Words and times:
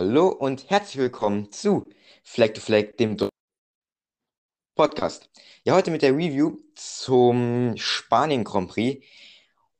Hallo 0.00 0.28
und 0.28 0.70
herzlich 0.70 0.98
willkommen 0.98 1.50
zu 1.50 1.84
Flag 2.22 2.52
to 2.54 2.60
Flag, 2.60 2.96
dem 3.00 3.16
Podcast. 4.76 5.28
Ja, 5.64 5.74
heute 5.74 5.90
mit 5.90 6.02
der 6.02 6.12
Review 6.12 6.58
zum 6.76 7.76
Spanien 7.76 8.44
Grand 8.44 8.70
Prix. 8.70 9.04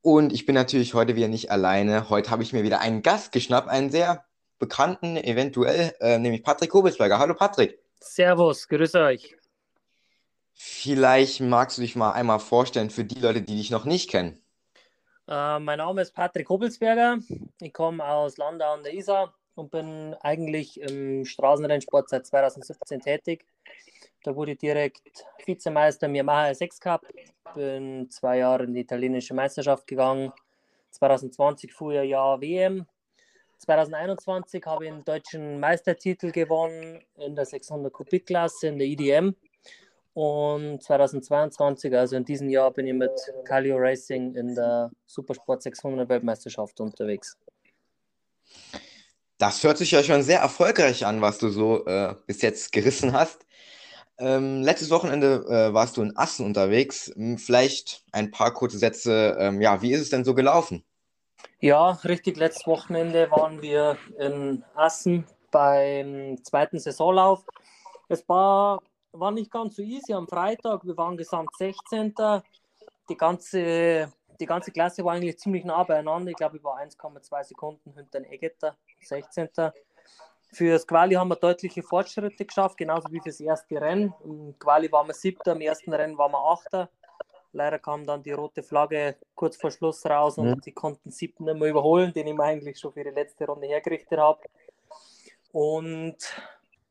Und 0.01 0.33
ich 0.33 0.45
bin 0.45 0.57
natürlich 0.57 0.95
heute 0.95 1.15
wieder 1.15 1.29
nicht 1.29 1.53
alleine. 1.53 2.11
Heute 2.11 2.33
habe 2.33 2.43
ich 2.43 2.53
mir 2.53 2.65
wieder 2.65 2.81
einen 2.81 3.03
Gast 3.03 3.31
geschnappt, 3.31 3.69
einen 3.69 3.93
sehr 3.93 4.25
bekannten, 4.59 5.17
eventuell, 5.17 5.95
äh, 6.01 6.19
nämlich 6.19 6.43
Patrick 6.43 6.71
Kobelsberger. 6.71 7.21
Hallo 7.21 7.35
Patrick. 7.35 7.79
Servus, 8.01 8.67
grüß 8.67 8.97
euch. 8.97 9.37
Vielleicht 10.53 11.39
magst 11.43 11.79
du 11.79 11.83
dich 11.83 11.95
mal 11.95 12.11
einmal 12.11 12.41
vorstellen 12.41 12.91
für 12.91 13.05
die 13.05 13.21
Leute, 13.21 13.43
die 13.43 13.57
dich 13.57 13.71
noch 13.71 13.85
nicht 13.85 14.11
kennen. 14.11 14.43
Äh, 15.29 15.61
mein 15.61 15.79
Name 15.79 16.03
ist 16.03 16.13
Patrick 16.13 16.49
Kobelsberger. 16.49 17.19
Ich 17.61 17.73
komme 17.73 18.05
aus 18.05 18.37
Landau 18.37 18.73
an 18.73 18.83
der 18.83 18.95
Isar 18.95 19.33
und 19.59 19.71
bin 19.71 20.15
eigentlich 20.21 20.81
im 20.81 21.25
Straßenrennsport 21.25 22.09
seit 22.09 22.27
2017 22.27 23.01
tätig. 23.01 23.45
Da 24.23 24.35
wurde 24.35 24.53
ich 24.53 24.59
direkt 24.59 25.27
Vizemeister 25.45 26.07
im 26.07 26.15
Yamaha 26.15 26.51
R6 26.51 26.81
Cup. 26.81 27.07
Bin 27.55 28.09
zwei 28.11 28.39
Jahre 28.39 28.65
in 28.65 28.75
die 28.75 28.81
italienische 28.81 29.35
Meisterschaft 29.35 29.87
gegangen. 29.87 30.33
2020 30.93 31.73
fuhr 31.73 31.95
ich 32.03 32.11
Jahr 32.11 32.41
WM. 32.41 32.87
2021 33.59 34.65
habe 34.65 34.85
ich 34.85 34.93
einen 34.93 35.05
deutschen 35.05 35.59
Meistertitel 35.59 36.31
gewonnen 36.31 37.01
in 37.17 37.35
der 37.35 37.45
600 37.45 37.93
Kubikklasse 37.93 38.69
in 38.69 38.79
der 38.79 38.87
IDM. 38.87 39.35
Und 40.15 40.83
2022, 40.83 41.95
also 41.97 42.17
in 42.17 42.25
diesem 42.25 42.49
Jahr, 42.49 42.71
bin 42.73 42.87
ich 42.87 42.95
mit 42.95 43.11
Calio 43.45 43.77
Racing 43.77 44.35
in 44.35 44.55
der 44.55 44.91
Supersport 45.07 45.63
600 45.63 46.09
Weltmeisterschaft 46.09 46.81
unterwegs. 46.81 47.37
Das 49.39 49.63
hört 49.63 49.79
sich 49.79 49.93
ja 49.93 50.03
schon 50.03 50.23
sehr 50.23 50.41
erfolgreich 50.41 51.07
an, 51.07 51.21
was 51.21 51.39
du 51.39 51.49
so 51.49 51.87
äh, 51.87 52.15
bis 52.27 52.43
jetzt 52.43 52.73
gerissen 52.73 53.13
hast. 53.13 53.47
Ähm, 54.19 54.63
letztes 54.63 54.91
Wochenende 54.91 55.45
äh, 55.49 55.73
warst 55.73 55.97
du 55.97 56.03
in 56.03 56.17
Assen 56.17 56.45
unterwegs. 56.45 57.13
Hm, 57.15 57.39
vielleicht 57.39 58.05
ein 58.11 58.33
paar 58.33 58.53
kurze 58.53 58.79
Sätze. 58.79 59.37
Ähm, 59.39 59.61
ja, 59.61 59.81
wie 59.81 59.93
ist 59.93 60.01
es 60.01 60.11
denn 60.11 60.25
so 60.25 60.35
gelaufen? 60.35 60.85
Ja, 61.61 61.93
richtig. 62.05 62.37
Letztes 62.37 62.67
Wochenende 62.67 63.31
waren 63.31 63.63
wir 63.63 63.97
in 64.19 64.65
Assen 64.75 65.25
beim 65.53 66.43
zweiten 66.43 66.81
Saisonlauf. 66.81 67.45
Es 68.09 68.29
war, 68.29 68.83
war 69.13 69.31
nicht 69.31 69.53
ganz 69.53 69.77
so 69.77 69.83
easy 69.83 70.15
am 70.15 70.27
Freitag. 70.27 70.85
Wir 70.85 70.97
waren 70.97 71.17
gesamt 71.17 71.51
16. 71.57 72.13
Die 73.09 73.17
ganze 73.17 74.13
die 74.41 74.47
ganze 74.47 74.71
Klasse 74.71 75.05
war 75.05 75.15
eigentlich 75.15 75.39
ziemlich 75.39 75.65
nah 75.65 75.83
beieinander. 75.83 76.31
Ich 76.31 76.37
glaube, 76.37 76.59
ich 76.59 76.65
war 76.65 76.79
1,2 76.79 77.45
Sekunden 77.45 77.93
hinter 77.93 78.21
den 78.21 78.31
Egeter, 78.31 78.77
16. 79.01 79.49
Für 80.51 80.73
das 80.73 80.87
Quali 80.87 81.15
haben 81.15 81.29
wir 81.29 81.37
deutliche 81.37 81.83
Fortschritte 81.83 82.45
geschafft, 82.45 82.79
genauso 82.79 83.11
wie 83.11 83.21
fürs 83.21 83.41
erste 83.41 83.81
Rennen. 83.81 84.15
Im 84.25 84.59
Quali 84.59 84.91
waren 84.91 85.07
wir 85.07 85.15
siebter, 85.15 85.53
im 85.53 85.61
ersten 85.61 85.93
Rennen 85.93 86.17
waren 86.17 86.33
wir 86.33 86.43
achter. 86.43 86.89
Leider 87.53 87.79
kam 87.79 88.07
dann 88.07 88.23
die 88.23 88.33
rote 88.33 88.63
Flagge 88.63 89.17
kurz 89.35 89.57
vor 89.57 89.71
Schluss 89.71 90.05
raus 90.07 90.39
und 90.39 90.49
mhm. 90.49 90.61
die 90.61 90.73
konnten 90.73 91.11
siebten 91.11 91.45
nicht 91.45 91.59
mehr 91.59 91.71
überholen, 91.71 92.13
den 92.13 92.27
ich 92.27 92.35
mir 92.35 92.45
eigentlich 92.45 92.79
schon 92.79 92.93
für 92.93 93.05
die 93.05 93.11
letzte 93.11 93.47
Runde 93.47 93.67
hergerichtet 93.67 94.19
habe. 94.19 94.41
Und 95.53 96.17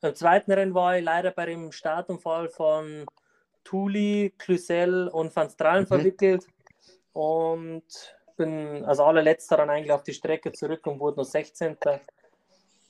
im 0.02 0.16
zweiten 0.16 0.52
Rennen 0.52 0.74
war 0.74 0.98
ich 0.98 1.04
leider 1.04 1.32
bei 1.32 1.46
dem 1.46 1.72
Startunfall 1.72 2.50
von 2.50 3.06
Tuli, 3.64 4.34
Clusel 4.38 5.08
und 5.08 5.36
Van 5.36 5.50
Strahlen 5.50 5.84
mhm. 5.84 5.88
verwickelt 5.88 6.48
und 7.14 8.17
bin 8.38 8.86
als 8.86 9.00
allerletzter 9.00 9.58
dann 9.58 9.70
eigentlich 9.70 9.92
auf 9.92 10.04
die 10.04 10.14
Strecke 10.14 10.52
zurück 10.52 10.86
und 10.88 11.00
wurde 11.00 11.18
noch 11.18 11.26
16. 11.26 11.78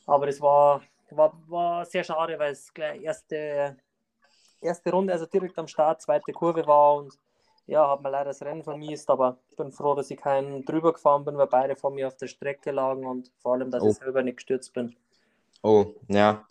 Aber 0.05 0.25
das 0.25 0.39
war, 0.41 0.81
war, 1.09 1.33
war 1.47 1.85
sehr 1.85 2.03
schade, 2.03 2.37
weil 2.37 2.51
es 2.51 2.73
gleich 2.73 3.01
erste, 3.01 3.77
erste 4.61 4.91
Runde, 4.91 5.13
also 5.13 5.25
direkt 5.25 5.57
am 5.57 5.67
Start, 5.67 6.01
zweite 6.01 6.31
Kurve 6.31 6.65
war 6.67 6.95
und 6.95 7.13
ja, 7.65 7.89
hat 7.89 8.01
mir 8.01 8.09
leider 8.09 8.29
das 8.29 8.41
Rennen 8.41 8.63
vermisst, 8.63 9.09
aber 9.09 9.37
ich 9.49 9.57
bin 9.57 9.71
froh, 9.71 9.93
dass 9.93 10.09
ich 10.09 10.17
keinen 10.17 10.63
drüber 10.63 10.93
gefahren 10.93 11.25
bin, 11.25 11.37
weil 11.37 11.47
beide 11.47 11.75
vor 11.75 11.91
mir 11.91 12.07
auf 12.07 12.15
der 12.15 12.27
Strecke 12.27 12.71
lagen 12.71 13.05
und 13.05 13.29
vor 13.39 13.55
allem, 13.55 13.71
dass 13.71 13.83
oh. 13.83 13.89
ich 13.89 13.95
selber 13.95 14.23
nicht 14.23 14.37
gestürzt 14.37 14.73
bin. 14.73 14.95
Oh, 15.63 15.87
ja. 16.07 16.45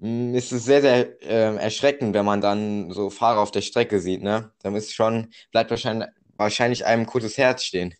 Hm, 0.00 0.34
es 0.34 0.50
ist 0.50 0.64
sehr, 0.64 0.80
sehr 0.80 1.22
äh, 1.22 1.56
erschreckend, 1.56 2.14
wenn 2.14 2.24
man 2.24 2.40
dann 2.40 2.90
so 2.90 3.10
Fahrer 3.10 3.40
auf 3.40 3.52
der 3.52 3.60
Strecke 3.60 4.00
sieht, 4.00 4.22
ne? 4.22 4.50
Dann 4.62 4.74
ist 4.74 4.92
schon, 4.92 5.30
bleibt 5.52 5.70
wahrscheinlich 5.70 6.08
wahrscheinlich 6.36 6.84
einem 6.84 7.06
kurzes 7.06 7.38
Herz 7.38 7.64
stehen. 7.64 7.94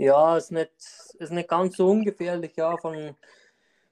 Ja, 0.00 0.38
ist 0.38 0.50
nicht, 0.50 0.70
ist 1.18 1.30
nicht 1.30 1.46
ganz 1.46 1.76
so 1.76 1.90
ungefährlich, 1.90 2.56
ja, 2.56 2.74
von, 2.78 3.14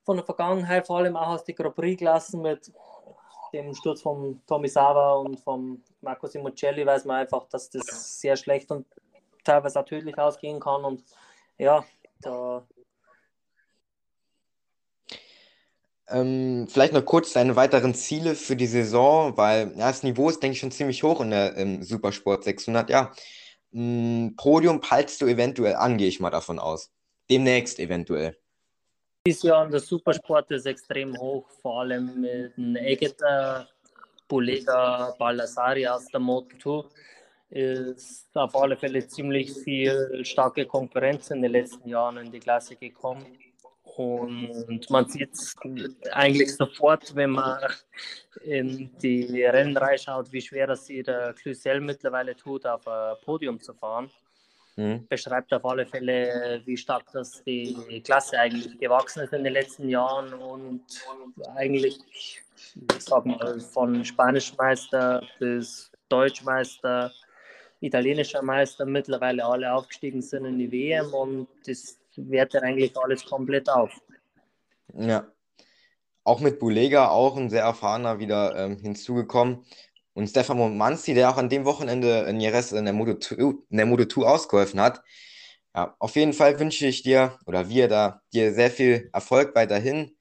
von 0.05 0.17
der 0.17 0.25
Vergangenheit, 0.25 0.87
vor 0.87 0.97
allem 0.97 1.17
auch 1.17 1.35
aus 1.35 1.45
den 1.45 1.55
Grand 1.55 1.75
Prix-Klassen 1.75 2.41
mit 2.41 2.73
dem 3.53 3.75
Sturz 3.75 4.01
von 4.01 4.41
Tommy 4.47 4.69
Sava 4.69 5.17
und 5.17 5.39
von 5.39 5.83
Marco 6.01 6.27
Simoncelli 6.27 6.87
weiß 6.87 7.05
man 7.05 7.19
einfach, 7.19 7.45
dass 7.51 7.69
das 7.69 8.21
sehr 8.21 8.37
schlecht 8.37 8.71
und 8.71 8.87
teilweise 9.45 9.81
auch 9.81 9.85
tödlich 9.85 10.17
ausgehen 10.17 10.61
kann 10.61 10.83
und 10.87 11.05
ja, 11.59 11.85
da 12.23 12.67
Ähm, 16.11 16.69
vielleicht 16.71 16.95
noch 16.95 17.05
kurz 17.05 17.35
deine 17.35 17.55
weiteren 17.55 17.95
Ziele 17.95 18.35
für 18.35 18.57
die 18.57 18.67
Saison, 18.67 19.37
weil 19.37 19.73
ja, 19.77 19.89
das 19.89 20.03
Niveau 20.03 20.31
ist, 20.31 20.43
denke 20.43 20.55
ich, 20.55 20.61
schon 20.61 20.71
ziemlich 20.71 21.03
hoch 21.03 21.21
in 21.21 21.33
der 21.33 21.55
ähm, 21.59 21.83
Supersport 21.83 22.45
600. 22.45 22.89
Ja, 22.89 23.13
ein 23.73 24.35
Podium 24.37 24.81
peilst 24.81 25.21
du 25.21 25.27
eventuell 25.27 25.77
an, 25.77 25.99
gehe 25.99 26.09
ich 26.09 26.21
mal 26.21 26.31
davon 26.31 26.59
aus. 26.59 26.91
Demnächst 27.31 27.79
eventuell. 27.79 28.37
Dieses 29.27 29.43
Jahr 29.43 29.65
an 29.65 29.71
der 29.71 29.81
Supersport 29.81 30.51
ist 30.51 30.67
extrem 30.67 31.17
hoch, 31.19 31.49
vor 31.61 31.81
allem 31.81 32.23
mit 32.23 32.57
Egeta, 32.57 33.69
Bulega, 34.27 35.15
Baldassari 35.19 35.87
aus 35.87 36.07
der 36.07 36.21
Moto2 36.21 36.87
ist 37.51 38.29
auf 38.35 38.55
alle 38.57 38.77
Fälle 38.77 39.07
ziemlich 39.07 39.53
viel 39.53 40.21
starke 40.23 40.67
Konkurrenz 40.67 41.31
in 41.31 41.41
den 41.41 41.53
letzten 41.53 41.89
Jahren 41.89 42.19
in 42.19 42.31
die 42.31 42.41
Klasse 42.41 42.77
gekommen. 42.77 43.25
Und 43.99 44.89
man 44.91 45.09
sieht 45.09 45.33
es 45.33 45.57
eigentlich 46.13 46.55
sofort, 46.55 47.17
wenn 47.17 47.31
man 47.31 47.59
in 48.45 48.97
die 49.03 49.43
Rennen 49.45 49.77
reinschaut, 49.77 50.31
wie 50.31 50.41
schwer 50.41 50.69
es 50.69 50.87
der 50.87 51.35
Clusel 51.35 51.81
mittlerweile 51.81 52.37
tut, 52.37 52.65
auf 52.65 52.87
ein 52.87 53.17
Podium 53.25 53.61
zu 53.61 53.75
fahren. 53.75 54.09
Mhm. 54.77 55.05
Beschreibt 55.09 55.53
auf 55.53 55.65
alle 55.65 55.85
Fälle, 55.85 56.63
wie 56.65 56.77
stark 56.77 57.07
das 57.13 57.43
die 57.43 58.01
Klasse 58.05 58.39
eigentlich 58.39 58.79
gewachsen 58.79 59.25
ist 59.25 59.33
in 59.33 59.43
den 59.43 59.53
letzten 59.53 59.89
Jahren 59.89 60.33
und 60.33 60.85
eigentlich, 61.57 61.99
ich 62.07 62.41
sag 63.01 63.27
mal, 63.27 63.59
von 63.59 64.05
Spanischmeister 64.05 65.25
bis 65.41 65.91
Deutschmeister, 66.09 67.13
italienischer 67.81 68.43
Meister 68.43 68.87
mittlerweile 68.87 69.45
alle 69.45 69.73
aufgestiegen 69.73 70.23
sind 70.23 70.45
in 70.45 70.57
die 70.57 70.71
WM 70.71 71.13
und 71.13 71.49
das 71.67 71.99
wertet 72.27 72.63
eigentlich 72.63 72.97
alles 72.97 73.25
komplett 73.25 73.69
auf. 73.69 73.93
Ja. 74.95 75.31
Auch 76.25 76.41
mit 76.41 76.59
Bulega, 76.59 77.09
auch 77.09 77.37
ein 77.37 77.49
sehr 77.49 77.63
erfahrener, 77.63 78.19
wieder 78.19 78.55
ähm, 78.57 78.79
hinzugekommen. 78.79 79.65
Und 80.13 80.29
Stefano 80.29 80.69
Manzi, 80.69 81.15
der 81.15 81.31
auch 81.31 81.37
an 81.37 81.49
dem 81.49 81.65
Wochenende 81.65 82.27
in 82.29 82.41
Jerez 82.41 82.73
in 82.73 82.85
der 82.85 82.93
Moto 82.93 83.15
2, 83.15 83.37
in 83.37 83.77
der 83.77 83.87
Moto 83.87 84.05
2 84.05 84.27
ausgeholfen 84.27 84.81
hat. 84.81 85.03
Ja, 85.75 85.95
auf 85.99 86.17
jeden 86.17 86.33
Fall 86.33 86.59
wünsche 86.59 86.87
ich 86.87 87.03
dir 87.03 87.39
oder 87.47 87.69
wir 87.69 87.89
da 87.89 88.21
dir 88.33 88.53
sehr 88.53 88.71
viel 88.71 89.11
Erfolg 89.13 89.55
weiterhin. 89.55 90.17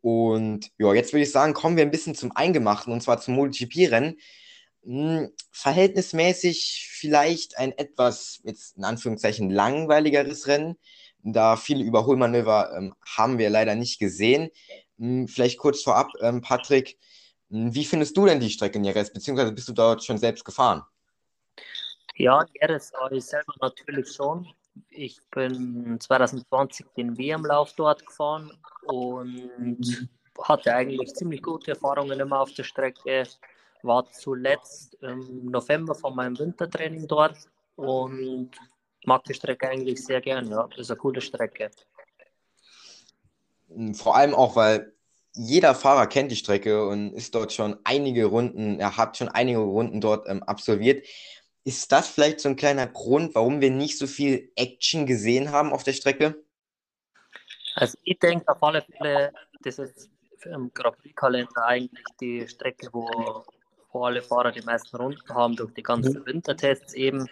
Und 0.00 0.70
ja, 0.78 0.94
jetzt 0.94 1.12
würde 1.12 1.24
ich 1.24 1.32
sagen, 1.32 1.52
kommen 1.52 1.76
wir 1.76 1.84
ein 1.84 1.90
bisschen 1.90 2.14
zum 2.14 2.32
Eingemachten 2.34 2.92
und 2.92 3.02
zwar 3.02 3.20
zum 3.20 3.34
MotoGP-Rennen. 3.34 4.18
Hm, 4.84 5.30
verhältnismäßig 5.50 6.88
vielleicht 6.92 7.58
ein 7.58 7.72
etwas, 7.76 8.40
jetzt 8.44 8.76
in 8.76 8.84
Anführungszeichen, 8.84 9.50
langweiligeres 9.50 10.46
Rennen 10.46 10.76
da 11.32 11.56
viele 11.56 11.84
Überholmanöver 11.84 12.72
ähm, 12.76 12.94
haben 13.16 13.38
wir 13.38 13.50
leider 13.50 13.74
nicht 13.74 13.98
gesehen. 13.98 14.50
Hm, 14.98 15.28
vielleicht 15.28 15.58
kurz 15.58 15.82
vorab, 15.82 16.10
ähm, 16.20 16.40
Patrick, 16.40 16.98
hm, 17.50 17.74
wie 17.74 17.84
findest 17.84 18.16
du 18.16 18.26
denn 18.26 18.40
die 18.40 18.50
Strecke 18.50 18.78
in 18.78 18.84
Jerez, 18.84 19.12
beziehungsweise 19.12 19.52
bist 19.52 19.68
du 19.68 19.72
dort 19.72 20.04
schon 20.04 20.18
selbst 20.18 20.44
gefahren? 20.44 20.82
Ja, 22.16 22.44
Jerez 22.60 22.92
war 22.94 23.12
ich 23.12 23.24
selber 23.24 23.54
natürlich 23.60 24.12
schon. 24.12 24.46
Ich 24.90 25.20
bin 25.30 25.98
2020 26.00 26.86
den 26.96 27.16
WM-Lauf 27.18 27.72
dort 27.74 28.06
gefahren 28.06 28.52
und 28.84 30.08
hatte 30.42 30.74
eigentlich 30.74 31.14
ziemlich 31.14 31.42
gute 31.42 31.72
Erfahrungen 31.72 32.20
immer 32.20 32.40
auf 32.40 32.52
der 32.52 32.64
Strecke. 32.64 33.24
War 33.82 34.10
zuletzt 34.10 34.94
im 35.00 35.46
November 35.46 35.94
von 35.94 36.14
meinem 36.14 36.38
Wintertraining 36.38 37.06
dort 37.06 37.36
und 37.76 38.50
mag 39.06 39.24
die 39.24 39.34
Strecke 39.34 39.68
eigentlich 39.68 40.04
sehr 40.04 40.20
gern. 40.20 40.50
Ja, 40.50 40.66
das 40.68 40.80
ist 40.80 40.90
eine 40.90 40.98
coole 40.98 41.20
Strecke. 41.20 41.70
Vor 43.94 44.16
allem 44.16 44.34
auch, 44.34 44.56
weil 44.56 44.92
jeder 45.32 45.74
Fahrer 45.74 46.06
kennt 46.06 46.30
die 46.30 46.36
Strecke 46.36 46.86
und 46.88 47.12
ist 47.12 47.34
dort 47.34 47.52
schon 47.52 47.78
einige 47.84 48.26
Runden, 48.26 48.80
er 48.80 48.96
hat 48.96 49.16
schon 49.16 49.28
einige 49.28 49.58
Runden 49.58 50.00
dort 50.00 50.28
ähm, 50.28 50.42
absolviert. 50.42 51.06
Ist 51.64 51.90
das 51.92 52.08
vielleicht 52.08 52.40
so 52.40 52.48
ein 52.48 52.56
kleiner 52.56 52.86
Grund, 52.86 53.34
warum 53.34 53.60
wir 53.60 53.70
nicht 53.70 53.98
so 53.98 54.06
viel 54.06 54.50
Action 54.56 55.04
gesehen 55.04 55.50
haben 55.50 55.72
auf 55.72 55.82
der 55.82 55.92
Strecke? 55.92 56.42
Also 57.74 57.98
ich 58.04 58.18
denke 58.18 58.48
auf 58.48 58.62
alle 58.62 58.82
Fälle, 58.82 59.32
das 59.62 59.78
ist 59.78 60.08
im 60.44 60.72
Grand 60.72 60.96
Prix-Kalender 60.98 61.64
eigentlich 61.64 62.04
die 62.20 62.48
Strecke, 62.48 62.88
wo, 62.92 63.44
wo 63.92 64.04
alle 64.04 64.22
Fahrer 64.22 64.52
die 64.52 64.62
meisten 64.62 64.96
Runden 64.96 65.28
haben 65.28 65.56
durch 65.56 65.74
die 65.74 65.82
ganzen 65.82 66.20
mhm. 66.20 66.26
Wintertests 66.26 66.94
eben. 66.94 67.28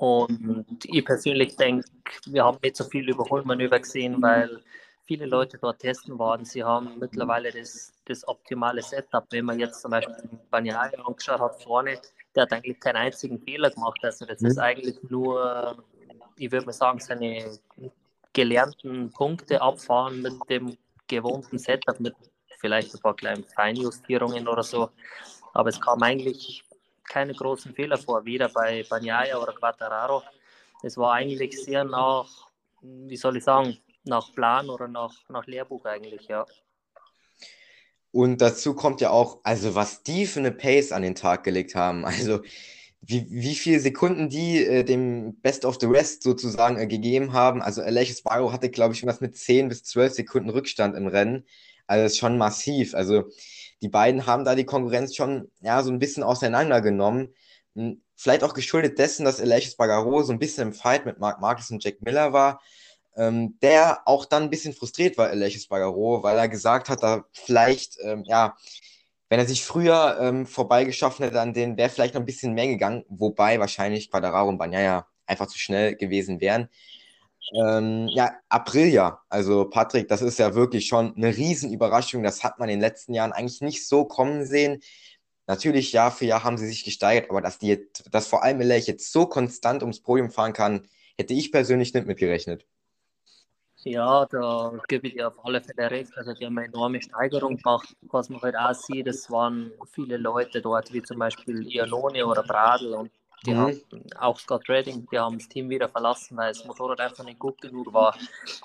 Und 0.00 0.78
ich 0.86 1.04
persönlich 1.04 1.56
denke, 1.56 1.86
wir 2.24 2.42
haben 2.42 2.56
nicht 2.62 2.74
so 2.74 2.84
viel 2.84 3.06
Überholmanöver 3.06 3.80
gesehen, 3.80 4.22
weil 4.22 4.62
viele 5.04 5.26
Leute 5.26 5.58
dort 5.58 5.80
testen 5.80 6.18
waren. 6.18 6.42
Sie 6.46 6.64
haben 6.64 6.98
mittlerweile 6.98 7.52
das, 7.52 7.92
das 8.06 8.26
optimale 8.26 8.80
Setup. 8.80 9.26
Wenn 9.28 9.44
man 9.44 9.58
jetzt 9.58 9.82
zum 9.82 9.90
Beispiel 9.90 10.14
Banyaya 10.50 10.98
angeschaut 11.04 11.40
hat 11.40 11.62
vorne, 11.62 12.00
der 12.34 12.44
hat 12.44 12.52
eigentlich 12.54 12.80
keinen 12.80 12.96
einzigen 12.96 13.42
Fehler 13.42 13.70
gemacht. 13.72 13.98
Also 14.02 14.24
das 14.24 14.40
mhm. 14.40 14.46
ist 14.46 14.58
eigentlich 14.58 14.96
nur, 15.10 15.84
ich 16.36 16.50
würde 16.50 16.64
mal 16.64 16.72
sagen, 16.72 16.98
seine 16.98 17.58
gelernten 18.32 19.10
Punkte 19.10 19.60
abfahren 19.60 20.22
mit 20.22 20.32
dem 20.48 20.78
gewohnten 21.08 21.58
Setup, 21.58 22.00
mit 22.00 22.14
vielleicht 22.58 22.94
ein 22.94 23.00
paar 23.02 23.16
kleinen 23.16 23.44
Feinjustierungen 23.44 24.48
oder 24.48 24.62
so. 24.62 24.88
Aber 25.52 25.68
es 25.68 25.78
kam 25.78 26.02
eigentlich 26.02 26.64
keine 27.10 27.34
großen 27.34 27.74
Fehler 27.74 27.98
vor, 27.98 28.24
weder 28.24 28.48
bei 28.48 28.84
Banyaya 28.88 29.36
oder 29.36 29.52
Quattararo. 29.52 30.22
Es 30.82 30.96
war 30.96 31.12
eigentlich 31.12 31.60
sehr 31.60 31.84
nach, 31.84 32.48
wie 32.80 33.16
soll 33.16 33.36
ich 33.36 33.44
sagen, 33.44 33.76
nach 34.04 34.32
Plan 34.32 34.70
oder 34.70 34.88
nach, 34.88 35.12
nach 35.28 35.46
Lehrbuch 35.46 35.84
eigentlich, 35.84 36.28
ja. 36.28 36.46
Und 38.12 38.40
dazu 38.40 38.74
kommt 38.74 39.00
ja 39.00 39.10
auch, 39.10 39.40
also 39.44 39.74
was 39.74 40.02
die 40.02 40.26
für 40.26 40.40
eine 40.40 40.52
Pace 40.52 40.92
an 40.92 41.02
den 41.02 41.14
Tag 41.14 41.44
gelegt 41.44 41.74
haben. 41.74 42.04
Also 42.06 42.40
wie, 43.02 43.26
wie 43.30 43.54
viele 43.54 43.80
Sekunden 43.80 44.28
die 44.28 44.64
äh, 44.64 44.84
dem 44.84 45.40
Best 45.40 45.64
of 45.64 45.78
the 45.80 45.86
Rest 45.86 46.22
sozusagen 46.22 46.76
äh, 46.76 46.86
gegeben 46.86 47.32
haben. 47.32 47.62
Also 47.62 47.82
Aleix 47.82 48.22
Barrow 48.22 48.52
hatte, 48.52 48.70
glaube 48.70 48.94
ich, 48.94 49.06
was 49.06 49.20
mit 49.20 49.36
10 49.36 49.68
bis 49.68 49.84
12 49.84 50.12
Sekunden 50.12 50.50
Rückstand 50.50 50.96
im 50.96 51.06
Rennen. 51.06 51.46
Also 51.86 52.04
das 52.04 52.12
ist 52.12 52.18
schon 52.18 52.36
massiv. 52.36 52.94
Also 52.94 53.30
die 53.82 53.88
beiden 53.88 54.26
haben 54.26 54.44
da 54.44 54.54
die 54.54 54.64
Konkurrenz 54.64 55.14
schon 55.14 55.50
ja, 55.60 55.82
so 55.82 55.90
ein 55.90 55.98
bisschen 55.98 56.22
auseinandergenommen. 56.22 57.34
Hm, 57.74 58.02
vielleicht 58.16 58.44
auch 58.44 58.54
geschuldet 58.54 58.98
dessen, 58.98 59.24
dass 59.24 59.40
Aleix 59.40 59.76
Bagaro 59.76 60.22
so 60.22 60.32
ein 60.32 60.38
bisschen 60.38 60.68
im 60.68 60.74
Fight 60.74 61.06
mit 61.06 61.18
Mark 61.18 61.40
Marcus 61.40 61.70
und 61.70 61.82
Jack 61.82 62.02
Miller 62.02 62.32
war 62.32 62.60
ähm, 63.16 63.58
der 63.60 64.00
auch 64.06 64.24
dann 64.24 64.44
ein 64.44 64.50
bisschen 64.50 64.72
frustriert 64.72 65.18
war, 65.18 65.30
Elias 65.30 65.66
Bagaro, 65.66 66.22
weil 66.22 66.38
er 66.38 66.48
gesagt 66.48 66.88
hat, 66.88 67.02
da 67.02 67.24
vielleicht, 67.32 67.98
ähm, 68.02 68.24
ja, 68.24 68.56
wenn 69.28 69.38
er 69.38 69.46
sich 69.46 69.64
früher 69.64 70.18
ähm, 70.20 70.46
vorbeigeschaffen 70.46 71.24
hätte 71.24 71.40
an 71.40 71.52
den, 71.52 71.76
wäre 71.76 71.90
vielleicht 71.90 72.14
noch 72.14 72.22
ein 72.22 72.26
bisschen 72.26 72.54
mehr 72.54 72.66
gegangen, 72.66 73.04
wobei 73.08 73.60
wahrscheinlich 73.60 74.10
Quadraro 74.10 74.48
und 74.48 74.58
Banyaya 74.58 75.06
einfach 75.26 75.46
zu 75.46 75.58
schnell 75.58 75.96
gewesen 75.96 76.40
wären. 76.40 76.68
Ähm, 77.52 78.08
ja, 78.08 78.32
Aprilia, 78.48 79.20
also 79.28 79.68
Patrick, 79.68 80.08
das 80.08 80.22
ist 80.22 80.38
ja 80.38 80.54
wirklich 80.54 80.86
schon 80.86 81.16
eine 81.16 81.36
Riesenüberraschung. 81.36 82.22
Das 82.22 82.44
hat 82.44 82.58
man 82.58 82.68
in 82.68 82.76
den 82.78 82.80
letzten 82.80 83.14
Jahren 83.14 83.32
eigentlich 83.32 83.60
nicht 83.60 83.88
so 83.88 84.04
kommen 84.04 84.44
sehen. 84.44 84.80
Natürlich, 85.46 85.92
Jahr 85.92 86.12
für 86.12 86.26
Jahr 86.26 86.44
haben 86.44 86.58
sie 86.58 86.68
sich 86.68 86.84
gesteigert, 86.84 87.28
aber 87.28 87.40
dass, 87.40 87.58
die, 87.58 87.90
dass 88.12 88.28
vor 88.28 88.44
allem 88.44 88.60
Elech 88.60 88.86
jetzt 88.86 89.10
so 89.10 89.26
konstant 89.26 89.82
ums 89.82 90.00
Podium 90.00 90.30
fahren 90.30 90.52
kann, 90.52 90.86
hätte 91.18 91.34
ich 91.34 91.50
persönlich 91.50 91.92
nicht 91.92 92.06
mitgerechnet. 92.06 92.66
Ja, 93.82 94.26
da 94.26 94.72
gebe 94.88 95.08
ich 95.08 95.14
dir 95.14 95.28
auf 95.28 95.44
alle 95.44 95.62
Fälle 95.62 95.90
recht. 95.90 96.12
Also 96.16 96.34
die 96.34 96.44
haben 96.44 96.56
eine 96.58 96.68
enorme 96.68 97.00
Steigerung 97.00 97.56
gemacht. 97.56 97.96
Was 98.02 98.28
man 98.28 98.40
halt 98.42 98.54
auch 98.54 98.74
sieht, 98.74 99.06
es 99.06 99.30
waren 99.30 99.72
viele 99.90 100.18
Leute 100.18 100.60
dort, 100.60 100.92
wie 100.92 101.02
zum 101.02 101.18
Beispiel 101.18 101.66
Iannone 101.66 102.26
oder 102.26 102.42
Bradl 102.42 102.94
und 102.94 103.10
die 103.46 103.54
mhm. 103.54 103.58
haben 103.58 103.80
auch 104.18 104.38
Scott 104.38 104.68
Redding, 104.68 105.06
die 105.10 105.18
haben 105.18 105.38
das 105.38 105.48
Team 105.48 105.70
wieder 105.70 105.88
verlassen, 105.88 106.36
weil 106.36 106.52
das 106.52 106.64
Motorrad 106.64 107.00
einfach 107.00 107.24
nicht 107.24 107.38
gut 107.38 107.60
genug 107.60 107.92
war. 107.92 108.14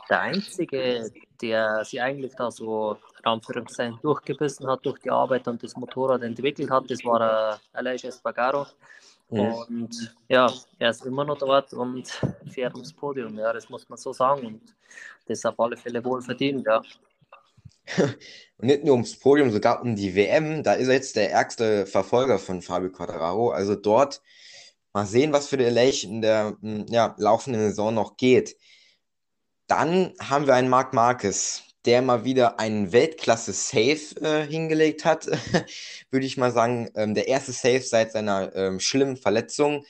Der 0.09 0.21
Einzige, 0.21 1.11
der 1.41 1.85
sie 1.85 2.01
eigentlich 2.01 2.33
da 2.35 2.51
so 2.51 2.97
Anführungszeichen 3.23 3.99
durchgebissen 4.01 4.67
hat 4.67 4.85
durch 4.85 4.99
die 4.99 5.11
Arbeit 5.11 5.47
und 5.47 5.63
das 5.63 5.75
Motorrad 5.75 6.21
entwickelt 6.23 6.69
hat, 6.69 6.89
das 6.89 7.03
war 7.05 7.19
der 7.19 7.59
Aleix 7.73 8.03
Espargaro. 8.03 8.65
Mhm. 9.29 9.39
Und 9.39 10.15
ja, 10.27 10.51
er 10.77 10.89
ist 10.89 11.05
immer 11.05 11.23
noch 11.23 11.37
dort 11.37 11.73
und 11.73 12.07
fährt 12.49 12.73
ums 12.73 12.93
Podium, 12.93 13.37
ja, 13.37 13.53
das 13.53 13.69
muss 13.69 13.87
man 13.89 13.97
so 13.97 14.13
sagen. 14.13 14.45
Und 14.45 14.61
das 15.25 15.39
ist 15.39 15.45
auf 15.45 15.59
alle 15.59 15.77
Fälle 15.77 16.03
wohl 16.03 16.21
verdient, 16.21 16.65
ja. 16.65 16.81
Und 18.57 18.67
nicht 18.67 18.83
nur 18.83 18.93
ums 18.93 19.19
Podium, 19.19 19.51
sogar 19.51 19.81
um 19.81 19.95
die 19.95 20.15
WM. 20.15 20.63
Da 20.63 20.73
ist 20.73 20.87
er 20.87 20.95
jetzt 20.95 21.15
der 21.15 21.31
ärgste 21.31 21.85
Verfolger 21.85 22.39
von 22.39 22.61
Fabio 22.61 22.89
Quattararo. 22.89 23.51
Also 23.51 23.75
dort 23.75 24.21
mal 24.95 25.05
sehen, 25.05 25.33
was 25.33 25.47
für 25.47 25.57
Elech 25.57 26.05
in 26.05 26.21
der 26.21 26.57
hm, 26.61 26.87
ja, 26.89 27.15
laufenden 27.17 27.61
Saison 27.61 27.93
noch 27.93 28.17
geht. 28.17 28.55
Dann 29.67 30.13
haben 30.19 30.47
wir 30.47 30.55
einen 30.55 30.69
Marc 30.69 30.93
Marquez 30.93 31.63
der 31.85 32.01
mal 32.01 32.25
wieder 32.25 32.59
einen 32.59 32.91
Weltklasse-Safe 32.91 34.19
äh, 34.21 34.47
hingelegt 34.47 35.05
hat, 35.05 35.27
würde 36.11 36.25
ich 36.25 36.37
mal 36.37 36.51
sagen. 36.51 36.89
Ähm, 36.95 37.13
der 37.13 37.27
erste 37.27 37.51
Safe 37.51 37.81
seit 37.81 38.11
seiner 38.11 38.55
ähm, 38.55 38.79
schlimmen 38.79 39.17
Verletzung. 39.17 39.85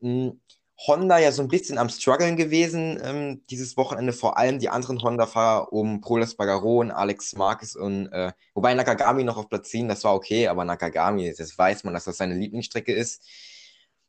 Hm, 0.00 0.40
Honda 0.86 1.18
ja 1.18 1.32
so 1.32 1.42
ein 1.42 1.48
bisschen 1.48 1.78
am 1.78 1.88
Struggeln 1.88 2.36
gewesen 2.36 3.00
ähm, 3.02 3.42
dieses 3.48 3.78
Wochenende, 3.78 4.12
vor 4.12 4.36
allem 4.36 4.58
die 4.58 4.68
anderen 4.68 5.00
Honda-Fahrer 5.02 5.72
um 5.72 6.02
Prolas 6.02 6.34
Bagaron, 6.34 6.90
Alex 6.90 7.34
Marquez 7.34 7.74
und 7.76 8.08
äh, 8.12 8.32
wobei 8.54 8.74
Nakagami 8.74 9.24
noch 9.24 9.38
auf 9.38 9.48
Platz 9.48 9.70
10, 9.70 9.88
das 9.88 10.04
war 10.04 10.14
okay, 10.14 10.48
aber 10.48 10.66
Nakagami, 10.66 11.34
das 11.36 11.56
weiß 11.56 11.84
man, 11.84 11.94
dass 11.94 12.04
das 12.04 12.18
seine 12.18 12.34
Lieblingsstrecke 12.34 12.92
ist. 12.92 13.22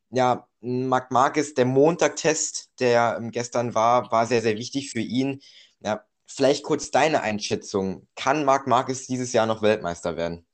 Ja, 0.09 0.47
Marc 0.61 1.11
Marquez, 1.11 1.53
der 1.53 1.65
Montag-Test, 1.65 2.79
der 2.79 3.17
ähm, 3.19 3.31
gestern 3.31 3.75
war, 3.75 4.11
war 4.11 4.25
sehr, 4.25 4.41
sehr 4.41 4.57
wichtig 4.57 4.91
für 4.91 5.01
ihn. 5.01 5.41
Ja, 5.81 6.03
Vielleicht 6.29 6.63
kurz 6.63 6.91
deine 6.91 7.21
Einschätzung. 7.21 8.05
Kann 8.15 8.43
Marc 8.43 8.67
Marquez 8.67 9.07
dieses 9.07 9.31
Jahr 9.31 9.45
noch 9.45 9.61
Weltmeister 9.61 10.17
werden? 10.17 10.45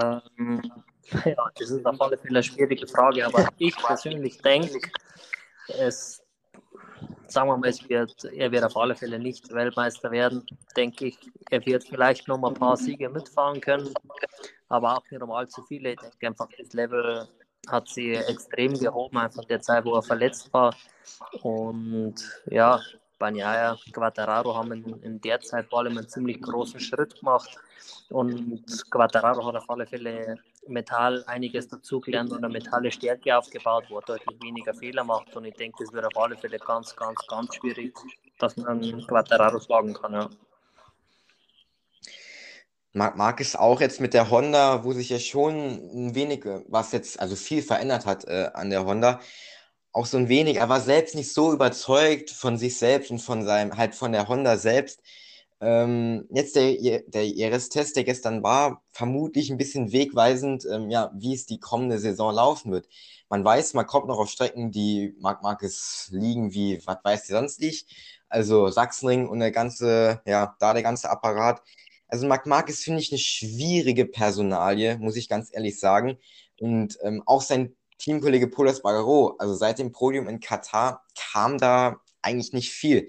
Ähm, 0.00 0.60
ja, 1.24 1.50
das 1.54 1.70
ist 1.70 1.86
auf 1.86 2.00
alle 2.00 2.18
Fälle 2.18 2.38
eine 2.38 2.42
schwierige 2.42 2.86
Frage, 2.88 3.24
aber 3.24 3.48
ich 3.58 3.76
persönlich 3.76 4.38
denke, 4.38 4.76
es, 5.68 6.20
sagen 7.28 7.48
wir 7.48 7.56
mal, 7.56 7.68
es 7.68 7.88
wird, 7.88 8.24
er 8.24 8.50
wird 8.50 8.64
auf 8.64 8.76
alle 8.76 8.96
Fälle 8.96 9.20
nicht 9.20 9.52
Weltmeister 9.52 10.10
werden, 10.10 10.44
denke 10.76 11.06
ich. 11.06 11.18
Er 11.50 11.64
wird 11.64 11.84
vielleicht 11.84 12.26
noch 12.26 12.38
mal 12.38 12.48
ein 12.48 12.54
paar 12.54 12.76
Siege 12.76 13.08
mitfahren 13.08 13.60
können, 13.60 13.94
aber 14.68 14.96
auch 14.96 15.10
nicht 15.10 15.22
um 15.22 15.30
allzu 15.30 15.62
viele. 15.62 15.92
Ich 15.92 16.00
denke 16.00 16.26
einfach, 16.26 16.48
das 16.58 16.72
Level 16.72 17.28
hat 17.68 17.88
sie 17.88 18.14
extrem 18.14 18.78
gehoben, 18.78 19.18
einfach 19.18 19.44
der 19.44 19.60
Zeit, 19.60 19.84
wo 19.84 19.94
er 19.94 20.02
verletzt 20.02 20.52
war. 20.52 20.74
Und 21.42 22.14
ja, 22.46 22.80
Banyaya, 23.18 23.78
Quattararo 23.92 24.54
haben 24.54 24.72
in, 24.72 25.02
in, 25.02 25.20
der 25.20 25.40
Zeit 25.40 25.68
vor 25.70 25.80
allem 25.80 25.96
einen 25.96 26.08
ziemlich 26.08 26.42
großen 26.42 26.80
Schritt 26.80 27.20
gemacht 27.20 27.56
und 28.08 28.64
Quattararo 28.90 29.46
hat 29.46 29.54
auf 29.54 29.70
alle 29.70 29.86
Fälle 29.86 30.38
Metall 30.66 31.22
einiges 31.26 31.68
dazugelernt 31.68 32.32
und 32.32 32.44
eine 32.44 32.52
Metalle 32.52 32.90
Stärke 32.90 33.36
aufgebaut, 33.36 33.84
wo 33.90 33.98
er 33.98 34.02
deutlich 34.02 34.42
weniger 34.42 34.74
Fehler 34.74 35.04
macht 35.04 35.36
und 35.36 35.44
ich 35.44 35.54
denke, 35.54 35.84
das 35.84 35.92
wird 35.92 36.04
auf 36.04 36.20
alle 36.20 36.36
Fälle 36.36 36.58
ganz, 36.58 36.96
ganz, 36.96 37.18
ganz 37.28 37.54
schwierig, 37.54 37.94
dass 38.40 38.56
man 38.56 38.80
Quattararo 39.06 39.60
schlagen 39.60 39.94
kann. 39.94 40.14
Ja. 40.14 40.30
Mag 42.94 43.40
es 43.40 43.56
auch 43.56 43.80
jetzt 43.80 44.00
mit 44.00 44.12
der 44.12 44.30
Honda, 44.30 44.84
wo 44.84 44.92
sich 44.92 45.08
ja 45.08 45.18
schon 45.18 45.54
ein 45.94 46.14
wenig, 46.14 46.44
was 46.68 46.92
jetzt, 46.92 47.18
also 47.20 47.36
viel 47.36 47.62
verändert 47.62 48.04
hat 48.04 48.24
äh, 48.26 48.50
an 48.52 48.68
der 48.68 48.84
Honda, 48.84 49.20
auch 49.92 50.06
so 50.06 50.18
ein 50.18 50.28
wenig, 50.28 50.56
er 50.58 50.68
war 50.68 50.80
selbst 50.80 51.14
nicht 51.14 51.32
so 51.32 51.52
überzeugt 51.52 52.30
von 52.30 52.58
sich 52.58 52.78
selbst 52.78 53.10
und 53.10 53.20
von 53.20 53.44
seinem, 53.44 53.76
halt 53.76 53.94
von 53.94 54.12
der 54.12 54.28
Honda 54.28 54.56
selbst. 54.58 55.00
Ähm, 55.60 56.26
jetzt 56.30 56.56
der, 56.56 57.02
der 57.06 57.24
IRS-Test, 57.24 57.96
der 57.96 58.04
gestern 58.04 58.42
war, 58.42 58.82
vermutlich 58.92 59.50
ein 59.50 59.58
bisschen 59.58 59.92
wegweisend, 59.92 60.66
ähm, 60.70 60.90
ja, 60.90 61.12
wie 61.14 61.34
es 61.34 61.46
die 61.46 61.60
kommende 61.60 61.98
Saison 61.98 62.34
laufen 62.34 62.72
wird. 62.72 62.88
Man 63.28 63.44
weiß, 63.44 63.74
man 63.74 63.86
kommt 63.86 64.08
noch 64.08 64.18
auf 64.18 64.28
Strecken, 64.28 64.72
die 64.72 65.14
Marc 65.20 65.42
Marquez 65.42 66.08
liegen, 66.10 66.52
wie, 66.52 66.82
was 66.86 66.98
weiß 67.04 67.24
die 67.26 67.32
sonst 67.32 67.60
nicht. 67.60 67.88
Also 68.28 68.68
Sachsenring 68.68 69.28
und 69.28 69.38
der 69.40 69.52
ganze, 69.52 70.20
ja, 70.26 70.56
da 70.58 70.74
der 70.74 70.82
ganze 70.82 71.10
Apparat. 71.10 71.62
Also 72.12 72.26
Marc 72.26 72.44
Marquez 72.44 72.84
finde 72.84 73.00
ich 73.00 73.10
eine 73.10 73.18
schwierige 73.18 74.04
Personalie, 74.04 74.98
muss 74.98 75.16
ich 75.16 75.30
ganz 75.30 75.48
ehrlich 75.50 75.80
sagen. 75.80 76.18
Und 76.60 76.98
ähm, 77.00 77.22
auch 77.24 77.40
sein 77.40 77.74
Teamkollege 77.96 78.48
Polas 78.48 78.82
Bagaro, 78.82 79.34
also 79.38 79.54
seit 79.54 79.78
dem 79.78 79.92
Podium 79.92 80.28
in 80.28 80.38
Katar 80.38 81.06
kam 81.18 81.56
da 81.56 82.02
eigentlich 82.20 82.52
nicht 82.52 82.70
viel. 82.70 83.08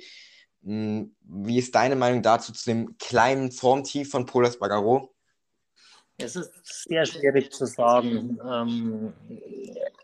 Hm, 0.63 1.13
wie 1.19 1.59
ist 1.59 1.75
deine 1.75 1.97
Meinung 1.97 2.21
dazu 2.21 2.53
zu 2.53 2.63
dem 2.63 2.97
kleinen 2.97 3.51
Formtief 3.51 4.09
von 4.09 4.25
Polas 4.25 4.57
Bagaro? 4.57 5.13
Es 6.15 6.37
ist 6.37 6.53
sehr 6.85 7.05
schwierig 7.05 7.51
zu 7.51 7.65
sagen. 7.65 8.39
Ähm, 8.49 9.13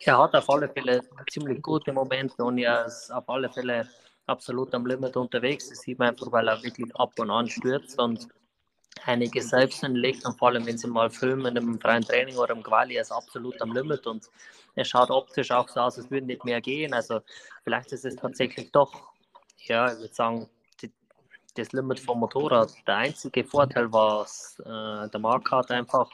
er 0.01 0.17
hat 0.17 0.35
auf 0.35 0.49
alle 0.49 0.67
Fälle 0.67 0.99
ziemlich 1.31 1.61
gute 1.61 1.93
Momente 1.93 2.43
und 2.43 2.57
er 2.57 2.85
ist 2.85 3.09
auf 3.13 3.29
alle 3.29 3.49
Fälle 3.49 3.87
absolut 4.25 4.73
am 4.75 4.85
Limit 4.85 5.15
unterwegs. 5.15 5.69
Das 5.69 5.79
sieht 5.79 5.97
man 5.99 6.09
einfach, 6.09 6.29
weil 6.33 6.49
er 6.49 6.61
wirklich 6.61 6.93
ab 6.97 7.13
und 7.17 7.31
an 7.31 7.47
stürzt 7.47 7.97
und 7.97 8.27
einige 9.09 9.41
selbst 9.41 9.81
hinlegt 9.81 10.25
und 10.25 10.37
vor 10.37 10.49
allem, 10.49 10.65
wenn 10.65 10.77
sie 10.77 10.87
mal 10.87 11.09
filmen 11.09 11.55
im 11.55 11.79
freien 11.79 12.03
Training 12.03 12.37
oder 12.37 12.53
im 12.53 12.63
Quali, 12.63 12.97
ist 12.97 13.11
absolut 13.11 13.59
am 13.61 13.73
Limit 13.73 14.05
und 14.07 14.29
er 14.75 14.85
schaut 14.85 15.09
optisch 15.09 15.51
auch 15.51 15.67
so 15.67 15.79
aus, 15.79 15.97
als 15.97 16.09
würde 16.11 16.27
nicht 16.27 16.45
mehr 16.45 16.61
gehen. 16.61 16.93
Also 16.93 17.21
vielleicht 17.63 17.91
ist 17.91 18.05
es 18.05 18.15
tatsächlich 18.15 18.71
doch, 18.71 19.11
ja, 19.65 19.91
ich 19.91 19.99
würde 19.99 20.13
sagen, 20.13 20.49
die, 20.81 20.91
das 21.55 21.71
Limit 21.71 21.99
vom 21.99 22.19
Motorrad. 22.19 22.71
Der 22.87 22.97
einzige 22.97 23.43
Vorteil 23.43 23.91
war, 23.91 24.25
äh, 24.59 25.09
der 25.09 25.19
Marc 25.19 25.51
hat 25.51 25.71
einfach 25.71 26.09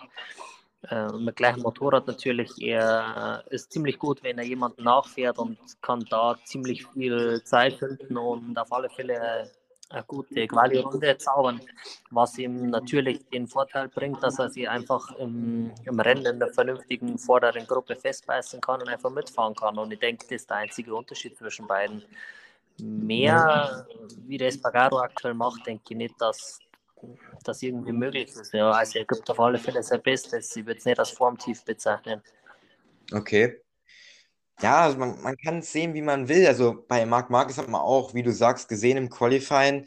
äh, 0.90 1.12
mit 1.14 1.36
gleichem 1.36 1.64
Motorrad 1.64 2.08
natürlich, 2.08 2.52
er 2.62 3.44
ist 3.50 3.72
ziemlich 3.72 4.00
gut, 4.00 4.24
wenn 4.24 4.38
er 4.38 4.46
jemanden 4.46 4.84
nachfährt 4.84 5.38
und 5.38 5.58
kann 5.82 6.06
da 6.10 6.38
ziemlich 6.46 6.86
viel 6.88 7.42
Zeit 7.44 7.74
finden 7.74 8.18
und 8.18 8.58
auf 8.58 8.72
alle 8.72 8.90
Fälle 8.90 9.52
gute 10.08 10.48
Quali-Runde 10.48 11.18
zaubern, 11.18 11.62
was 12.12 12.38
ihm 12.38 12.70
natürlich 12.70 13.28
den 13.30 13.48
Vorteil 13.48 13.88
bringt, 13.88 14.22
dass 14.24 14.40
er 14.40 14.50
sich 14.50 14.68
einfach 14.68 15.12
im, 15.18 15.72
im 15.86 16.00
Rennen 16.00 16.26
in 16.26 16.40
der 16.40 16.54
vernünftigen 16.54 17.18
vorderen 17.18 17.66
Gruppe 17.68 17.96
festbeißen 17.96 18.62
kann 18.62 18.82
und 18.82 18.90
einfach 18.90 19.12
mitfahren 19.12 19.56
kann. 19.56 19.78
Und 19.78 19.94
ich 19.94 20.00
denke, 20.00 20.26
das 20.26 20.42
ist 20.42 20.50
der 20.50 20.58
einzige 20.58 20.96
Unterschied 20.96 21.38
zwischen 21.38 21.68
beiden. 21.68 22.04
Mehr, 22.82 23.88
wie 24.28 24.38
das 24.38 24.60
Bagaro 24.60 25.00
aktuell 25.00 25.34
macht, 25.34 25.66
denke 25.66 25.84
ich 25.90 25.98
nicht, 25.98 26.16
dass 26.20 26.60
das 27.44 27.62
irgendwie 27.62 27.94
möglich 27.94 28.28
ist. 28.36 28.54
Ja, 28.54 28.72
also 28.72 29.00
er 29.00 29.06
gibt 29.06 29.30
auf 29.30 29.40
alle 29.40 29.58
Fälle 29.58 29.82
sein 29.84 30.02
Bestes. 30.02 30.56
Ich 30.56 30.66
würde 30.66 30.80
es 30.80 30.86
nicht 30.86 31.00
als 31.00 31.12
formtief 31.12 31.64
bezeichnen. 31.64 32.22
Okay. 33.14 33.62
Ja, 34.62 34.84
also 34.84 34.98
man, 34.98 35.22
man 35.22 35.36
kann 35.38 35.60
es 35.60 35.72
sehen, 35.72 35.94
wie 35.94 36.02
man 36.02 36.30
will. 36.30 36.48
Also 36.48 36.86
bei 36.88 37.06
Marc 37.06 37.30
Marquez 37.30 37.58
hat 37.58 37.68
man 37.68 37.82
auch, 37.82 38.14
wie 38.14 38.24
du 38.24 38.32
sagst, 38.32 38.70
gesehen 38.70 38.98
im 38.98 39.10
Qualifying, 39.10 39.86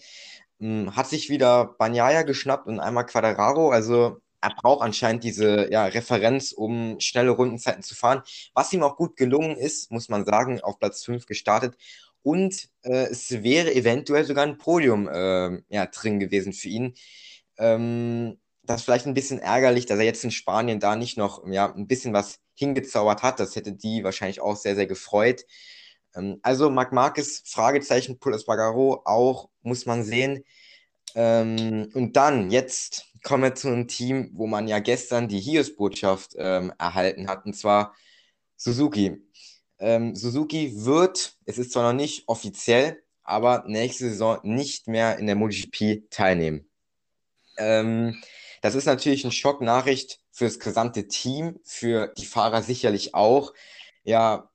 hm, 0.61 0.95
hat 0.95 1.09
sich 1.09 1.31
wieder 1.31 1.65
Banyaya 1.79 2.23
geschnappt 2.23 2.67
und 2.67 2.79
einmal 2.81 3.07
Quadraro. 3.07 3.71
Also 3.71 4.21
er 4.41 4.51
braucht 4.55 4.83
anscheinend 4.83 5.25
diese 5.25 5.71
ja, 5.73 5.87
Referenz, 5.87 6.53
um 6.53 6.97
schnelle 7.01 7.31
Rundenzeiten 7.31 7.83
zu 7.83 7.95
fahren. 7.95 8.23
Was 8.55 8.73
ihm 8.73 8.83
auch 8.83 8.97
gut 8.97 9.17
gelungen 9.17 9.57
ist, 9.57 9.91
muss 9.91 10.09
man 10.09 10.25
sagen, 10.25 10.61
auf 10.61 10.79
Platz 10.79 11.05
5 11.05 11.27
gestartet. 11.27 11.77
Und 12.23 12.69
äh, 12.83 13.07
es 13.11 13.31
wäre 13.43 13.75
eventuell 13.75 14.25
sogar 14.25 14.45
ein 14.45 14.59
Podium 14.59 15.09
äh, 15.09 15.63
ja, 15.71 15.87
drin 15.87 16.21
gewesen 16.21 16.53
für 16.53 16.69
ihn. 16.69 16.95
Ähm, 17.59 18.39
das 18.69 18.83
ist 18.83 18.85
vielleicht 18.85 19.07
ein 19.07 19.15
bisschen 19.15 19.39
ärgerlich, 19.39 19.87
dass 19.87 19.99
er 19.99 20.05
jetzt 20.05 20.25
in 20.25 20.31
Spanien 20.31 20.79
da 20.79 20.95
nicht 20.95 21.17
noch 21.17 21.47
ja, 21.47 21.73
ein 21.73 21.87
bisschen 21.87 22.13
was 22.13 22.39
hingezaubert 22.55 23.23
hat. 23.23 23.41
Das 23.41 23.57
hätte 23.57 23.73
die 23.73 24.05
wahrscheinlich 24.05 24.41
auch 24.41 24.57
sehr, 24.57 24.75
sehr 24.75 24.87
gefreut. 24.87 25.47
Ähm, 26.15 26.39
also 26.43 26.69
Marc 26.69 26.93
Marquez, 26.93 27.43
Fragezeichen, 27.47 28.19
Pull 28.19 28.35
Espargaro, 28.35 29.03
auch 29.07 29.49
muss 29.63 29.87
man 29.87 30.05
sehen. 30.05 30.45
Ähm, 31.15 31.89
und 31.95 32.17
dann, 32.17 32.51
jetzt 32.51 33.07
kommen 33.23 33.45
wir 33.45 33.55
zu 33.55 33.69
einem 33.69 33.89
Team, 33.89 34.31
wo 34.35 34.47
man 34.47 34.69
ja 34.69 34.81
gestern 34.81 35.29
die 35.29 35.41
Hiobsbotschaft 35.41 36.35
ähm, 36.37 36.73
erhalten 36.79 37.27
hat, 37.27 37.47
und 37.47 37.55
zwar 37.55 37.95
Suzuki. 38.57 39.17
Ähm, 39.79 40.15
Suzuki 40.15 40.85
wird, 40.85 41.39
es 41.47 41.57
ist 41.57 41.73
zwar 41.73 41.85
noch 41.85 41.97
nicht 41.97 42.25
offiziell, 42.29 43.03
aber 43.23 43.65
nächste 43.67 44.11
Saison 44.11 44.41
nicht 44.43 44.89
mehr 44.89 45.19
in 45.19 45.27
der 45.27 45.37
MotoGP 45.37 46.11
teilnehmen. 46.11 46.69
Ähm, 47.57 48.23
das 48.61 48.75
ist 48.75 48.87
natürlich 48.87 49.25
eine 49.25 49.33
Schocknachricht 49.33 50.21
für 50.31 50.45
das 50.45 50.59
gesamte 50.59 51.09
Team, 51.09 51.61
für 51.65 52.13
die 52.19 52.27
Fahrer 52.27 52.63
sicherlich 52.63 53.15
auch. 53.15 53.53
Ja, 54.05 54.51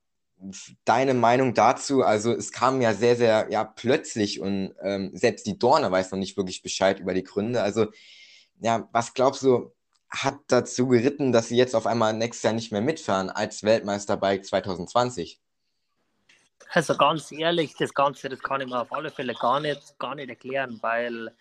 deine 0.84 1.14
Meinung 1.14 1.54
dazu? 1.54 2.02
Also 2.02 2.32
es 2.32 2.52
kam 2.52 2.80
ja 2.80 2.94
sehr, 2.94 3.16
sehr 3.16 3.46
ja, 3.50 3.64
plötzlich 3.64 4.40
und 4.40 4.74
ähm, 4.82 5.10
selbst 5.14 5.46
die 5.46 5.58
Dorne 5.58 5.90
weiß 5.90 6.10
noch 6.10 6.18
nicht 6.18 6.36
wirklich 6.36 6.62
Bescheid 6.62 7.00
über 7.00 7.14
die 7.14 7.24
Gründe. 7.24 7.62
Also 7.62 7.86
ja, 8.60 8.88
was 8.92 9.14
glaubst 9.14 9.42
du, 9.42 9.72
hat 10.10 10.38
dazu 10.46 10.86
geritten, 10.88 11.32
dass 11.32 11.48
sie 11.48 11.56
jetzt 11.56 11.74
auf 11.74 11.86
einmal 11.86 12.12
nächstes 12.12 12.44
Jahr 12.44 12.52
nicht 12.52 12.72
mehr 12.72 12.80
mitfahren 12.80 13.30
als 13.30 13.62
Weltmeister 13.64 14.16
bei 14.16 14.38
2020? 14.38 15.40
Also 16.70 16.96
ganz 16.96 17.30
ehrlich, 17.32 17.74
das 17.78 17.94
Ganze, 17.94 18.28
das 18.28 18.40
kann 18.40 18.60
ich 18.60 18.68
mir 18.68 18.80
auf 18.80 18.92
alle 18.92 19.10
Fälle 19.10 19.34
gar 19.34 19.60
nicht, 19.60 19.98
gar 19.98 20.14
nicht 20.14 20.28
erklären, 20.28 20.78
weil 20.82 21.32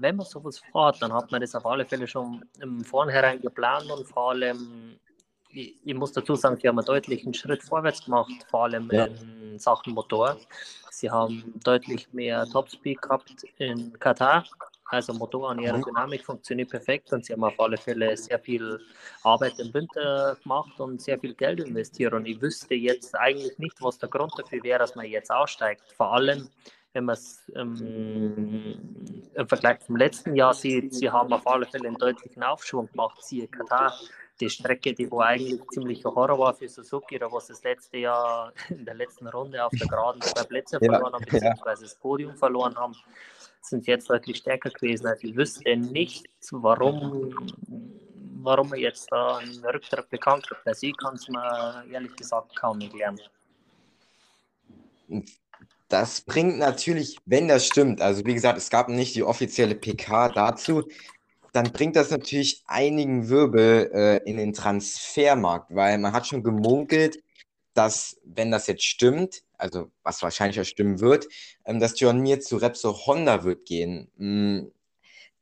wenn 0.00 0.16
man 0.16 0.26
sowas 0.26 0.60
fährt, 0.72 1.00
dann 1.02 1.12
hat 1.12 1.30
man 1.30 1.40
das 1.40 1.54
auf 1.54 1.66
alle 1.66 1.84
Fälle 1.84 2.06
schon 2.06 2.44
im 2.60 2.84
Vornherein 2.84 3.40
geplant 3.40 3.90
und 3.90 4.06
vor 4.06 4.30
allem, 4.30 4.98
ich, 5.50 5.76
ich 5.84 5.94
muss 5.94 6.12
dazu 6.12 6.34
sagen, 6.34 6.56
sie 6.60 6.68
haben 6.68 6.78
einen 6.78 6.86
deutlichen 6.86 7.34
Schritt 7.34 7.62
vorwärts 7.62 8.04
gemacht, 8.04 8.32
vor 8.48 8.64
allem 8.64 8.88
ja. 8.92 9.06
in 9.06 9.58
Sachen 9.58 9.94
Motor. 9.94 10.36
Sie 10.90 11.10
haben 11.10 11.54
deutlich 11.64 12.12
mehr 12.12 12.46
Topspeed 12.46 13.00
gehabt 13.00 13.44
in 13.58 13.98
Katar. 13.98 14.44
Also 14.90 15.14
Motor 15.14 15.50
und 15.50 15.60
Aerodynamik 15.60 16.24
funktioniert 16.24 16.70
perfekt 16.70 17.12
und 17.12 17.24
sie 17.24 17.32
haben 17.32 17.44
auf 17.44 17.58
alle 17.60 17.76
Fälle 17.76 18.16
sehr 18.16 18.40
viel 18.40 18.80
Arbeit 19.22 19.58
im 19.60 19.72
Winter 19.72 20.36
gemacht 20.42 20.80
und 20.80 21.00
sehr 21.00 21.18
viel 21.18 21.34
Geld 21.34 21.60
investiert. 21.60 22.12
Und 22.12 22.26
ich 22.26 22.42
wüsste 22.42 22.74
jetzt 22.74 23.14
eigentlich 23.14 23.56
nicht, 23.58 23.80
was 23.80 23.98
der 23.98 24.08
Grund 24.08 24.32
dafür 24.36 24.60
wäre, 24.64 24.80
dass 24.80 24.96
man 24.96 25.06
jetzt 25.06 25.30
aussteigt. 25.30 25.82
Vor 25.96 26.12
allem, 26.12 26.48
wenn 26.92 27.04
man 27.04 27.14
es 27.14 27.50
ähm, 27.54 29.30
im 29.34 29.48
Vergleich 29.48 29.80
zum 29.80 29.96
letzten 29.96 30.34
Jahr 30.34 30.54
sieht, 30.54 30.94
sie 30.94 31.08
haben 31.08 31.32
auf 31.32 31.46
alle 31.46 31.66
Fälle 31.66 31.88
einen 31.88 31.96
deutlichen 31.96 32.42
Aufschwung 32.42 32.88
gemacht. 32.90 33.22
Siehe 33.22 33.46
Katar, 33.46 33.94
die 34.40 34.50
Strecke, 34.50 34.92
die 34.92 35.10
wo 35.10 35.20
eigentlich 35.20 35.60
ziemlich 35.70 36.04
Horror 36.04 36.38
war 36.38 36.54
für 36.54 36.68
Suzuki, 36.68 37.18
da 37.18 37.30
was 37.30 37.46
das 37.46 37.62
letzte 37.62 37.98
Jahr 37.98 38.52
in 38.70 38.84
der 38.84 38.94
letzten 38.94 39.28
Runde 39.28 39.64
auf 39.64 39.72
der 39.72 39.86
Geraden 39.86 40.20
zwei 40.22 40.42
Plätze 40.44 40.78
ja, 40.80 40.90
verloren 40.90 41.12
haben, 41.12 41.24
beziehungsweise 41.24 41.82
ja. 41.82 41.88
das 41.88 41.94
Podium 41.96 42.36
verloren 42.36 42.74
haben, 42.76 42.94
sind 43.60 43.86
jetzt 43.86 44.10
deutlich 44.10 44.38
stärker 44.38 44.70
gewesen. 44.70 45.06
Also 45.06 45.28
ich 45.28 45.36
wüsste 45.36 45.76
nicht, 45.76 46.26
warum, 46.50 47.50
warum 48.42 48.72
er 48.72 48.80
jetzt 48.80 49.12
da 49.12 49.36
einen 49.36 49.64
Rücktritt 49.64 50.08
bekannt 50.10 50.50
hat. 50.50 50.58
Also 50.64 50.86
ich 50.86 50.96
kann 50.96 51.14
es 51.14 51.28
mir 51.28 51.84
ehrlich 51.90 52.16
gesagt 52.16 52.56
kaum 52.56 52.80
erklären. 52.80 53.20
Das 55.90 56.20
bringt 56.20 56.56
natürlich, 56.58 57.18
wenn 57.26 57.48
das 57.48 57.66
stimmt, 57.66 58.00
also 58.00 58.24
wie 58.24 58.34
gesagt, 58.34 58.56
es 58.56 58.70
gab 58.70 58.88
nicht 58.88 59.16
die 59.16 59.24
offizielle 59.24 59.74
PK 59.74 60.28
dazu, 60.28 60.84
dann 61.52 61.72
bringt 61.72 61.96
das 61.96 62.10
natürlich 62.10 62.62
einigen 62.66 63.28
Wirbel 63.28 63.90
äh, 63.92 64.16
in 64.30 64.36
den 64.36 64.52
Transfermarkt, 64.52 65.74
weil 65.74 65.98
man 65.98 66.12
hat 66.12 66.28
schon 66.28 66.44
gemunkelt, 66.44 67.18
dass, 67.74 68.20
wenn 68.24 68.52
das 68.52 68.68
jetzt 68.68 68.84
stimmt, 68.84 69.42
also 69.58 69.90
was 70.04 70.22
wahrscheinlich 70.22 70.60
auch 70.60 70.64
stimmen 70.64 71.00
wird, 71.00 71.26
ähm, 71.64 71.80
dass 71.80 71.98
John 71.98 72.20
Mir 72.20 72.40
zu 72.40 72.58
Repsol 72.58 72.94
Honda 72.94 73.42
wird 73.42 73.66
gehen. 73.66 74.12
Mm, 74.16 74.70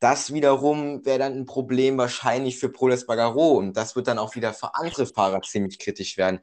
das 0.00 0.32
wiederum 0.32 1.04
wäre 1.04 1.18
dann 1.18 1.34
ein 1.34 1.46
Problem 1.46 1.98
wahrscheinlich 1.98 2.58
für 2.58 2.70
Proles 2.70 3.06
Bagaro 3.06 3.58
und 3.58 3.76
das 3.76 3.96
wird 3.96 4.08
dann 4.08 4.18
auch 4.18 4.34
wieder 4.34 4.54
für 4.54 4.74
andere 4.76 5.06
Fahrer 5.06 5.42
ziemlich 5.42 5.78
kritisch 5.78 6.16
werden. 6.16 6.40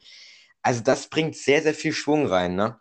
Also 0.61 0.81
das 0.83 1.07
bringt 1.09 1.35
sehr, 1.35 1.63
sehr 1.63 1.73
viel 1.73 1.93
Schwung 1.93 2.27
rein, 2.27 2.55
ne? 2.55 2.79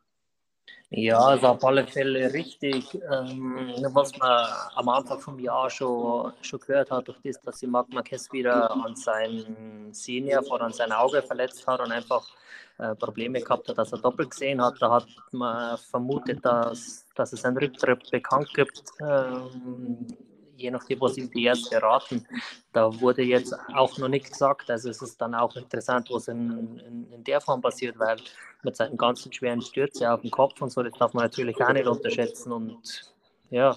Ja, 0.97 1.19
also 1.19 1.49
auf 1.49 1.65
alle 1.65 1.85
Fälle 1.85 2.33
richtig. 2.33 2.95
Ähm, 2.95 3.75
was 3.93 4.17
man 4.17 4.47
am 4.77 4.89
Anfang 4.89 5.19
vom 5.19 5.39
Jahr 5.41 5.69
schon, 5.69 6.33
schon 6.41 6.61
gehört 6.61 6.93
hat, 6.93 7.09
durch 7.09 7.19
das, 7.25 7.41
dass 7.41 7.59
sich 7.59 7.69
Marc 7.69 7.93
Marquez 7.93 8.33
wieder 8.33 8.71
an 8.71 8.95
seinen 8.95 9.93
Senior 9.93 10.45
vor 10.45 10.61
an 10.61 10.73
sein 10.73 10.93
Auge 10.93 11.21
verletzt 11.21 11.67
hat 11.67 11.81
und 11.81 11.91
einfach 11.91 12.25
äh, 12.79 12.95
Probleme 12.95 13.41
gehabt 13.41 13.69
hat, 13.69 13.79
dass 13.79 13.91
er 13.91 13.99
doppelt 13.99 14.31
gesehen 14.31 14.63
hat. 14.63 14.77
Da 14.81 14.93
hat 14.93 15.09
man 15.33 15.77
vermutet, 15.79 16.45
dass, 16.45 17.09
dass 17.17 17.33
es 17.33 17.45
einen 17.45 17.59
Rücktritt 17.59 18.09
bekannt 18.13 18.55
gibt. 18.55 18.85
Ähm, 19.01 20.07
je 20.57 20.71
nachdem, 20.71 21.01
was 21.01 21.17
ihm 21.17 21.31
die 21.31 21.45
Ärzte 21.45 21.81
raten. 21.83 22.27
Da 22.73 23.01
wurde 23.01 23.23
jetzt 23.23 23.55
auch 23.75 23.97
noch 23.99 24.09
nicht 24.09 24.31
gesagt. 24.31 24.71
Also 24.71 24.91
es 24.91 25.03
ist 25.03 25.21
dann 25.21 25.35
auch 25.35 25.55
interessant, 25.57 26.09
was 26.11 26.29
in, 26.29 26.79
in, 26.79 27.13
in 27.13 27.25
der 27.25 27.41
Form 27.41 27.61
passiert, 27.61 27.99
weil 27.99 28.17
mit 28.63 28.77
seinen 28.77 28.97
ganzen 28.97 29.33
schweren 29.33 29.61
Stürze 29.61 30.11
auf 30.11 30.23
dem 30.23 30.31
Kopf 30.31 30.61
und 30.63 30.71
so, 30.71 30.83
das 30.83 30.93
darf 30.99 31.13
man 31.15 31.25
natürlich 31.25 31.61
auch 31.63 31.73
nicht 31.73 31.87
unterschätzen. 31.87 32.53
Und 32.53 33.13
ja, 33.51 33.77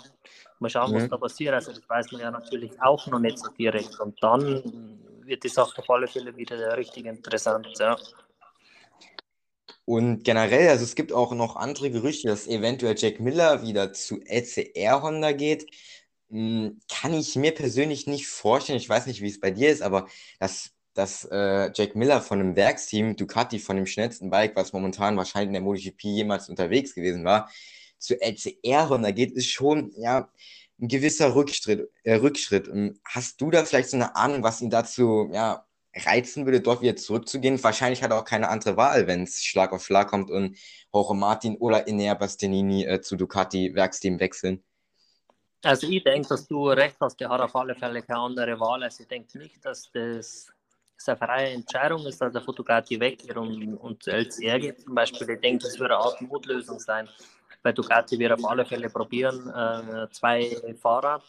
mal 0.60 0.70
schauen, 0.70 0.94
was 0.94 1.04
mhm. 1.04 1.10
da 1.10 1.18
passiert. 1.18 1.54
Also 1.54 1.72
das 1.72 1.88
weiß 1.88 2.12
man 2.12 2.22
ja 2.22 2.32
natürlich 2.32 2.82
auch 2.82 3.06
noch 3.08 3.20
nicht 3.20 3.40
so 3.40 3.50
direkt. 3.52 4.00
Und 4.00 4.22
dann 4.22 5.00
wird 5.24 5.44
die 5.44 5.50
Sache 5.50 5.82
auf 5.82 5.90
alle 5.90 6.08
Fälle 6.08 6.36
wieder 6.36 6.78
richtig 6.78 7.06
interessant. 7.06 7.68
Ja. 7.80 7.98
Und 9.86 10.26
generell, 10.26 10.68
also 10.68 10.84
es 10.84 10.96
gibt 10.96 11.14
auch 11.14 11.34
noch 11.34 11.56
andere 11.56 11.90
Gerüchte, 11.90 12.28
dass 12.28 12.48
eventuell 12.48 12.96
Jack 12.98 13.22
Miller 13.22 13.62
wieder 13.62 13.94
zu 13.94 14.20
LCR 14.26 15.02
Honda 15.02 15.32
geht. 15.32 15.66
Hm, 16.30 16.80
kann 16.90 17.14
ich 17.14 17.36
mir 17.36 17.54
persönlich 17.54 18.06
nicht 18.08 18.28
vorstellen. 18.28 18.78
Ich 18.80 18.90
weiß 18.90 19.06
nicht, 19.08 19.22
wie 19.22 19.30
es 19.30 19.40
bei 19.40 19.52
dir 19.52 19.70
ist, 19.70 19.82
aber 19.82 20.08
dass, 20.40 20.72
dass 20.94 21.26
äh, 21.32 21.72
Jack 21.74 21.96
Miller 21.96 22.22
von 22.22 22.40
einem 22.40 22.56
Werksteam, 22.56 23.16
Ducati 23.16 23.60
von 23.60 23.78
dem 23.78 23.86
schnellsten 23.86 24.30
Bike, 24.30 24.56
was 24.56 24.74
momentan 24.74 25.16
wahrscheinlich 25.16 25.48
in 25.48 25.54
der 25.54 25.62
MotoGP 25.62 26.04
jemals 26.04 26.50
unterwegs 26.50 26.94
gewesen 26.96 27.24
war, 27.24 27.50
zu 27.98 28.20
LCR 28.22 28.90
Honda 28.90 29.12
geht, 29.12 29.32
ist 29.32 29.48
schon 29.48 29.92
ja 29.98 30.30
ein 30.80 30.88
gewisser 30.90 31.34
Rückschritt. 31.36 31.90
Äh, 32.04 32.16
Rückschritt. 32.16 32.68
Und 32.68 33.00
hast 33.06 33.42
du 33.42 33.50
da 33.52 33.64
vielleicht 33.66 33.90
so 33.90 33.98
eine 33.98 34.16
Ahnung, 34.16 34.44
was 34.44 34.62
ihn 34.62 34.70
dazu 34.70 35.30
ja, 35.34 35.66
reizen 35.96 36.46
würde, 36.46 36.62
dort 36.62 36.82
wieder 36.82 36.96
zurückzugehen? 36.96 37.64
Wahrscheinlich 37.64 38.04
hat 38.04 38.12
er 38.12 38.20
auch 38.20 38.26
keine 38.26 38.50
andere 38.50 38.78
Wahl, 38.78 39.08
wenn 39.08 39.24
es 39.24 39.44
Schlag 39.44 39.72
auf 39.74 39.86
Schlag 39.86 40.10
kommt 40.10 40.30
und 40.30 40.58
Jorge 40.94 41.16
Martin 41.16 41.58
oder 41.58 41.88
Enea 41.88 42.14
Bastianini 42.16 42.86
äh, 42.86 43.02
zu 43.02 43.16
Ducati 43.16 43.74
Werksteam 43.76 44.20
wechseln. 44.20 44.64
Also 45.64 45.88
ich 45.88 46.04
denke, 46.04 46.28
dass 46.30 46.48
du 46.48 46.70
recht 46.70 46.98
hast, 47.00 47.20
der 47.20 47.30
hat 47.30 47.42
auf 47.42 47.56
alle 47.56 47.76
Fälle 47.76 48.02
keine 48.02 48.20
andere 48.20 48.60
Wahl. 48.60 48.84
Also 48.84 49.04
ich 49.04 49.08
denke 49.08 49.38
nicht, 49.38 49.64
dass 49.66 49.90
das 49.92 50.48
eine 51.06 51.18
freie 51.18 51.50
Entscheidung 51.50 52.06
ist, 52.06 52.22
dass 52.22 52.34
der 52.34 52.42
Fotografie 52.42 53.00
weggeht 53.00 53.36
und, 53.36 53.76
und 53.76 54.08
LCR 54.08 54.60
geht 54.60 54.82
zum 54.82 54.96
Beispiel. 54.96 55.30
Ich 55.30 55.42
denke, 55.42 55.66
das 55.66 55.80
würde 55.80 55.96
eine 55.96 56.04
Art 56.04 56.22
Notlösung 56.22 56.80
sein. 56.80 57.08
bei 57.64 57.72
Ducati 57.72 58.18
wird 58.20 58.34
auf 58.34 58.46
alle 58.46 58.66
Fälle 58.66 58.90
probieren, 58.90 59.50
äh, 59.50 60.08
zwei 60.12 60.76
Fahrer 60.80 61.22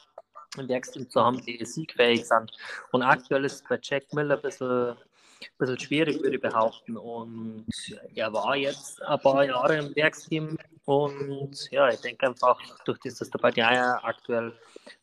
im 0.56 0.68
Werksteam 0.68 1.08
zu 1.08 1.22
haben, 1.22 1.44
die 1.44 1.64
siegfähig 1.64 2.26
sind. 2.26 2.50
Und 2.92 3.02
aktuell 3.02 3.44
ist 3.44 3.56
es 3.56 3.64
bei 3.68 3.78
Jack 3.82 4.12
Miller 4.12 4.36
ein 4.36 4.42
bisschen 4.42 4.96
ein 5.40 5.58
bisschen 5.58 5.78
schwierig, 5.78 6.22
würde 6.22 6.36
ich 6.36 6.42
behaupten. 6.42 6.96
Und 6.96 7.66
er 8.14 8.32
war 8.32 8.56
jetzt 8.56 9.02
ein 9.02 9.18
paar 9.20 9.44
Jahre 9.44 9.78
im 9.78 9.96
Werksteam 9.96 10.56
und 10.84 11.70
ja, 11.70 11.90
ich 11.90 12.00
denke 12.00 12.28
einfach, 12.28 12.58
durch 12.86 12.98
das, 13.04 13.16
dass 13.16 13.28
der 13.30 13.38
Badjaja 13.38 14.00
aktuell 14.02 14.54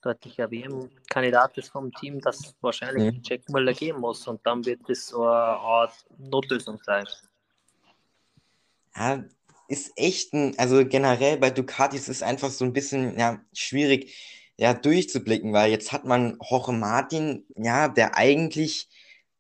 deutlicher 0.02 0.50
WM-Kandidat 0.50 1.58
ist 1.60 1.70
vom 1.70 1.92
Team, 1.94 2.20
dass 2.22 2.56
wahrscheinlich 2.62 3.14
mhm. 3.14 3.22
Jack 3.24 3.48
Müller 3.50 3.74
gehen 3.74 4.00
muss 4.00 4.28
und 4.28 4.44
dann 4.46 4.66
wird 4.66 4.82
das 4.88 5.08
so 5.08 5.22
eine 5.22 5.32
Art 5.32 5.94
Notlösung 6.18 6.80
sein. 6.84 7.06
Ja, 8.96 9.24
ist 9.68 9.92
echt 9.96 10.34
ein, 10.34 10.58
also 10.58 10.86
generell 10.86 11.38
bei 11.38 11.52
Ducatis 11.52 12.08
ist 12.10 12.24
einfach 12.24 12.50
so 12.50 12.66
ein 12.66 12.74
bisschen 12.74 13.18
ja, 13.20 13.40
schwierig 13.54 14.16
ja, 14.58 14.74
durchzublicken, 14.74 15.54
weil 15.54 15.70
jetzt 15.70 15.92
hat 15.92 16.06
man 16.06 16.40
Jorge 16.50 16.72
Martin, 16.72 17.46
ja, 17.56 17.90
der 17.90 18.18
eigentlich 18.18 18.88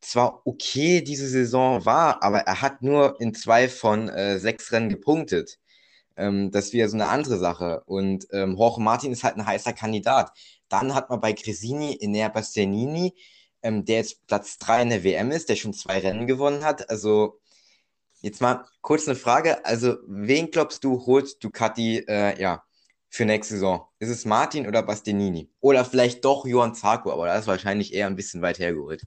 zwar 0.05 0.41
okay 0.45 1.01
diese 1.01 1.27
Saison 1.27 1.85
war, 1.85 2.23
aber 2.23 2.39
er 2.41 2.61
hat 2.61 2.81
nur 2.81 3.19
in 3.19 3.33
zwei 3.33 3.67
von 3.69 4.09
äh, 4.09 4.39
sechs 4.39 4.71
Rennen 4.71 4.89
gepunktet. 4.89 5.59
Ähm, 6.17 6.51
das 6.51 6.73
wieder 6.73 6.89
so 6.89 6.95
eine 6.95 7.09
andere 7.09 7.37
Sache. 7.37 7.83
Und 7.85 8.27
ähm, 8.31 8.55
Jorge 8.57 8.81
Martin 8.81 9.11
ist 9.11 9.23
halt 9.23 9.35
ein 9.37 9.45
heißer 9.45 9.73
Kandidat. 9.73 10.31
Dann 10.69 10.95
hat 10.95 11.09
man 11.09 11.21
bei 11.21 11.33
Gresini 11.33 11.97
Enea 11.99 12.29
Bastianini, 12.29 13.15
ähm, 13.63 13.85
der 13.85 13.97
jetzt 13.97 14.25
Platz 14.27 14.57
3 14.59 14.83
in 14.83 14.89
der 14.89 15.03
WM 15.03 15.31
ist, 15.31 15.49
der 15.49 15.55
schon 15.55 15.73
zwei 15.73 15.99
Rennen 15.99 16.27
gewonnen 16.27 16.63
hat. 16.63 16.89
Also 16.89 17.41
jetzt 18.21 18.41
mal 18.41 18.65
kurz 18.81 19.07
eine 19.07 19.15
Frage. 19.15 19.65
Also 19.65 19.97
wen 20.07 20.51
glaubst 20.51 20.83
du 20.83 21.05
holt 21.05 21.43
Ducati 21.43 21.99
äh, 22.07 22.39
ja, 22.41 22.63
für 23.09 23.25
nächste 23.25 23.55
Saison? 23.55 23.87
Ist 23.99 24.09
es 24.09 24.25
Martin 24.25 24.67
oder 24.67 24.83
Bastianini? 24.83 25.49
Oder 25.59 25.85
vielleicht 25.85 26.25
doch 26.25 26.45
Johann 26.45 26.75
Zarco, 26.75 27.11
aber 27.11 27.27
das 27.27 27.41
ist 27.41 27.47
wahrscheinlich 27.47 27.93
eher 27.93 28.07
ein 28.07 28.15
bisschen 28.15 28.41
weit 28.41 28.59
hergeholt 28.59 29.03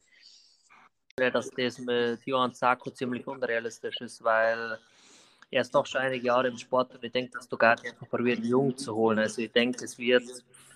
dass 1.18 1.50
das 1.50 1.78
mit 1.78 2.24
Johann 2.24 2.54
Sarko 2.54 2.90
ziemlich 2.90 3.26
unrealistisch 3.26 4.00
ist, 4.00 4.22
weil 4.22 4.78
er 5.50 5.62
ist 5.62 5.74
doch 5.74 5.86
schon 5.86 6.02
einige 6.02 6.26
Jahre 6.26 6.48
im 6.48 6.58
Sport 6.58 6.94
und 6.94 7.04
ich 7.04 7.12
denke, 7.12 7.32
dass 7.32 7.48
du 7.48 7.56
gar 7.56 7.80
nicht 7.80 7.98
probiert, 8.10 8.44
jung 8.44 8.76
zu 8.76 8.94
holen. 8.94 9.18
Also 9.18 9.42
ich 9.42 9.52
denke, 9.52 9.84
es 9.84 9.98
wird 9.98 10.24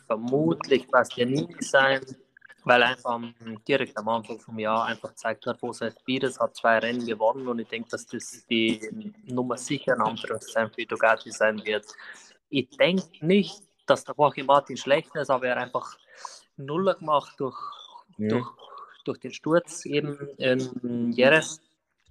vermutlich 0.07 0.89
Bastianini 0.89 1.57
sein, 1.61 2.01
weil 2.65 2.83
er 2.83 2.89
einfach 2.91 3.21
direkt 3.67 3.97
am 3.97 4.09
Anfang 4.09 4.39
vom 4.39 4.59
Jahr 4.59 4.87
einfach 4.87 5.11
gezeigt 5.11 5.47
hat, 5.47 5.61
wo 5.63 5.73
sein 5.73 5.93
Speed 5.93 6.25
ist, 6.25 6.41
hat 6.41 6.57
zwei 6.57 6.79
Rennen 6.79 7.05
gewonnen 7.07 7.47
und 7.49 7.59
ich 7.59 7.69
denke, 7.69 7.91
dass 7.91 8.07
das 8.07 8.47
die 8.49 9.13
Nummer 9.27 9.57
sicher 9.57 9.95
in 9.95 10.03
Anführungszeichen 10.03 10.73
für 10.73 10.87
Ducati 10.87 11.31
sein 11.31 11.65
wird. 11.65 11.87
Ich 12.49 12.69
denke 12.71 13.05
nicht, 13.21 13.63
dass 13.87 14.05
der 14.05 14.15
Joachim 14.17 14.47
Martin 14.47 14.77
schlecht 14.77 15.15
ist, 15.17 15.31
aber 15.31 15.47
er 15.47 15.57
hat 15.57 15.65
einfach 15.65 15.99
Nuller 16.57 16.95
gemacht 16.95 17.35
durch, 17.39 17.59
ja. 18.19 18.29
durch 18.29 18.49
durch 19.05 19.19
den 19.19 19.33
Sturz 19.33 19.85
eben 19.85 20.29
in 20.37 21.13
Jerez. 21.13 21.61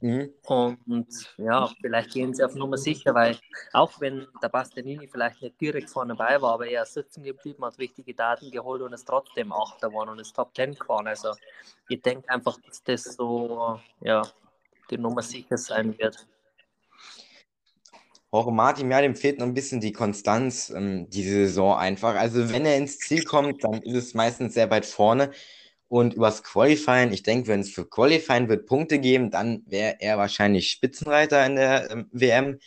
Mhm. 0.02 0.34
Und 0.48 1.36
ja, 1.38 1.70
vielleicht 1.80 2.12
gehen 2.12 2.34
sie 2.34 2.44
auf 2.44 2.56
Nummer 2.56 2.78
sicher, 2.78 3.14
weil 3.14 3.38
auch 3.72 4.02
wenn 4.02 4.28
der 4.42 4.50
Bastianini 4.50 5.08
vielleicht 5.08 5.44
nicht 5.44 5.62
direkt 5.62 5.92
vorne 5.92 6.16
dabei 6.16 6.42
war, 6.42 6.54
aber 6.54 6.68
er 6.68 6.84
ist 6.84 6.96
sitzen 6.96 7.22
geblieben, 7.24 7.64
hat 7.64 7.78
wichtige 7.78 8.16
Daten 8.16 8.50
geholt 8.50 8.82
und 8.82 8.94
ist 8.94 9.08
trotzdem 9.08 9.54
Achter 9.54 9.90
geworden 9.90 10.10
und 10.10 10.20
ist 10.20 10.36
Top 10.36 10.56
Ten 10.56 10.74
gefahren. 10.74 11.08
Also 11.08 11.34
ich 11.88 12.02
denke 12.02 12.28
einfach, 12.30 12.58
dass 12.66 12.84
das 12.84 13.04
so 13.04 13.80
ja, 14.00 14.24
die 14.90 14.98
Nummer 14.98 15.22
sicher 15.22 15.58
sein 15.58 15.96
wird. 16.00 16.26
Jorge 18.34 18.52
Martin, 18.52 18.90
ja, 18.90 19.02
dem 19.02 19.16
fehlt 19.16 19.40
noch 19.40 19.46
ein 19.46 19.54
bisschen 19.54 19.82
die 19.82 19.92
Konstanz 19.92 20.70
ähm, 20.70 21.10
diese 21.10 21.32
Saison 21.32 21.78
einfach. 21.78 22.16
Also 22.16 22.52
wenn 22.52 22.66
er 22.66 22.78
ins 22.78 22.98
Ziel 22.98 23.24
kommt, 23.24 23.64
dann 23.64 23.82
ist 23.82 23.96
es 23.96 24.14
meistens 24.14 24.54
sehr 24.54 24.72
weit 24.72 24.86
vorne. 24.86 25.32
Und 25.92 26.14
übers 26.14 26.42
Qualifying, 26.42 27.12
ich 27.12 27.22
denke, 27.22 27.50
wenn 27.50 27.60
es 27.60 27.70
für 27.70 27.86
Qualifying 27.86 28.48
wird 28.48 28.66
Punkte 28.66 28.98
geben, 28.98 29.30
dann 29.30 29.64
wäre 29.66 29.98
er 30.00 30.18
wahrscheinlich 30.18 30.72
Spitzenreiter 30.72 31.46
in 31.46 31.58
der 31.58 31.92
ähm, 31.92 32.10
WM. 32.14 32.60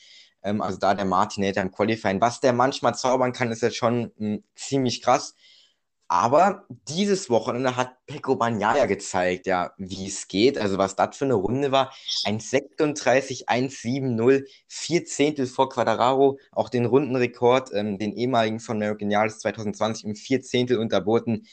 Ähm, 0.43 0.61
also 0.61 0.79
da 0.79 0.93
der 0.93 1.07
Martinator 1.07 1.63
im 1.63 1.73
Qualifying. 1.73 2.21
Was 2.21 2.41
der 2.41 2.53
manchmal 2.53 2.95
zaubern 2.95 3.33
kann, 3.33 3.51
ist 3.51 3.63
jetzt 3.63 3.77
schon 3.77 4.13
ähm, 4.21 4.45
ziemlich 4.55 5.01
krass. 5.01 5.35
Aber 6.07 6.67
dieses 6.87 7.31
Wochenende 7.31 7.77
hat 7.77 7.97
Pecco 8.05 8.37
Bagnaia 8.37 8.85
gezeigt, 8.85 9.47
ja, 9.47 9.73
wie 9.79 10.07
es 10.07 10.29
geht. 10.29 10.59
Also 10.59 10.77
was 10.77 10.95
das 10.95 11.17
für 11.17 11.25
eine 11.25 11.33
Runde 11.33 11.73
war. 11.73 11.95
1,36, 12.27 13.47
1,70, 13.49 14.45
vier 14.69 15.07
Zehntel 15.07 15.47
vor 15.47 15.71
Quadraro. 15.71 16.39
Auch 16.53 16.69
den 16.69 16.85
Rundenrekord, 16.85 17.73
ähm, 17.73 17.97
den 17.97 18.13
ehemaligen 18.13 18.61
von 18.61 18.77
American 18.77 19.11
Yards 19.11 19.39
2020 19.39 20.05
um 20.05 20.15
vier 20.15 20.43
Zehntel 20.43 20.79
unterboten. 20.79 21.47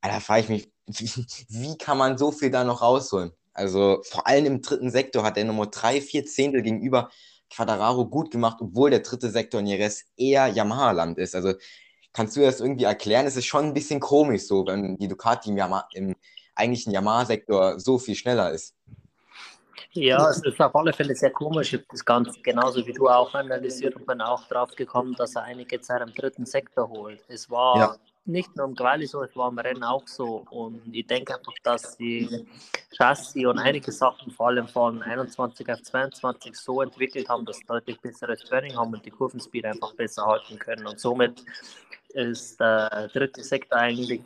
Da 0.00 0.20
frage 0.20 0.42
ich 0.42 0.48
mich, 0.48 0.77
wie, 1.48 1.76
kann 1.76 1.98
man 1.98 2.18
so 2.18 2.32
viel 2.32 2.50
da 2.50 2.64
noch 2.64 2.82
rausholen? 2.82 3.32
Also 3.52 4.00
vor 4.04 4.26
allem 4.26 4.46
im 4.46 4.62
dritten 4.62 4.90
Sektor 4.90 5.24
hat 5.24 5.36
der 5.36 5.44
Nummer 5.44 5.66
drei, 5.66 6.00
vier 6.00 6.24
Zehntel 6.24 6.62
gegenüber 6.62 7.10
Quadraro 7.50 8.06
gut 8.06 8.30
gemacht, 8.30 8.58
obwohl 8.60 8.90
der 8.90 9.00
dritte 9.00 9.30
Sektor 9.30 9.60
in 9.60 9.66
Jerez 9.66 10.04
eher 10.16 10.48
Yamaha-Land 10.48 11.18
ist. 11.18 11.34
Also 11.34 11.54
kannst 12.12 12.36
du 12.36 12.40
das 12.40 12.60
irgendwie 12.60 12.84
erklären? 12.84 13.26
Es 13.26 13.36
ist 13.36 13.46
schon 13.46 13.64
ein 13.64 13.74
bisschen 13.74 14.00
komisch 14.00 14.42
so, 14.42 14.66
wenn 14.66 14.96
die 14.96 15.08
Ducati 15.08 15.50
im, 15.50 15.56
Yamaha, 15.56 15.88
im 15.92 16.14
eigentlichen 16.54 16.92
Yamaha-Sektor 16.92 17.80
so 17.80 17.98
viel 17.98 18.14
schneller 18.14 18.52
ist. 18.52 18.74
Ja, 19.92 20.30
es 20.30 20.44
ist 20.44 20.60
auf 20.60 20.74
alle 20.76 20.92
Fälle 20.92 21.14
sehr 21.14 21.30
komisch. 21.30 21.76
Das 21.90 22.04
Ganze 22.04 22.38
genauso 22.42 22.86
wie 22.86 22.92
du 22.92 23.08
auch 23.08 23.34
analysiert 23.34 23.96
und 23.96 24.06
bin 24.06 24.20
auch 24.20 24.46
drauf 24.46 24.70
gekommen, 24.76 25.14
dass 25.14 25.34
er 25.34 25.42
einige 25.42 25.80
Zeit 25.80 26.02
im 26.02 26.14
dritten 26.14 26.46
Sektor 26.46 26.88
holt. 26.88 27.24
Es 27.28 27.50
war 27.50 27.78
ja 27.78 27.96
nicht 28.28 28.54
nur 28.56 28.66
im 28.66 28.76
Quali 28.76 29.06
so, 29.06 29.22
es 29.22 29.34
war 29.34 29.48
im 29.48 29.58
Rennen 29.58 29.82
auch 29.82 30.06
so. 30.06 30.44
Und 30.50 30.82
ich 30.92 31.06
denke 31.06 31.36
einfach, 31.36 31.54
dass 31.62 31.96
die 31.96 32.46
Chassis 32.96 33.46
und 33.46 33.58
einige 33.58 33.90
Sachen, 33.90 34.30
vor 34.30 34.48
allem 34.48 34.68
von 34.68 35.02
21 35.02 35.68
auf 35.72 35.82
22, 35.82 36.54
so 36.54 36.82
entwickelt 36.82 37.28
haben, 37.28 37.44
dass 37.44 37.58
sie 37.58 37.66
deutlich 37.66 38.00
besseres 38.00 38.40
Turning 38.40 38.76
haben 38.76 38.92
und 38.92 39.04
die 39.04 39.10
Kurvenspeed 39.10 39.64
einfach 39.64 39.94
besser 39.94 40.26
halten 40.26 40.58
können. 40.58 40.86
Und 40.86 41.00
somit 41.00 41.42
ist 42.10 42.60
der 42.60 43.08
dritte 43.12 43.42
Sektor 43.42 43.78
eigentlich, 43.78 44.22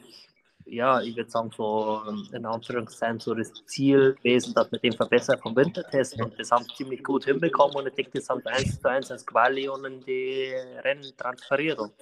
ja, 0.65 1.01
ich 1.01 1.17
würde 1.17 1.31
sagen, 1.31 1.51
so 1.57 2.03
in 2.33 2.47
Anführungszeichen 2.47 3.21
so 3.21 3.35
das 3.35 3.53
Ziel 3.67 4.15
gewesen, 4.15 4.55
dass 4.55 4.71
wir 4.71 4.79
den 4.79 4.93
verbessern 4.93 5.39
vom 5.41 5.57
Wintertest 5.57 6.21
und 6.21 6.39
das 6.39 6.51
haben 6.51 6.65
sie 6.65 6.75
ziemlich 6.77 7.03
gut 7.03 7.25
hinbekommen 7.25 7.77
und 7.77 7.89
ich 7.89 7.95
denke, 7.95 8.19
das 8.19 8.29
haben 8.29 8.41
sie 8.45 8.51
eins 8.51 8.81
zu 8.81 8.89
eins 8.89 9.11
ins 9.11 9.27
Quali 9.27 9.69
und 9.69 9.85
in 9.85 10.01
die 10.05 10.53
Rennen 10.85 11.13
transferiert. 11.17 11.81
Und 11.81 11.93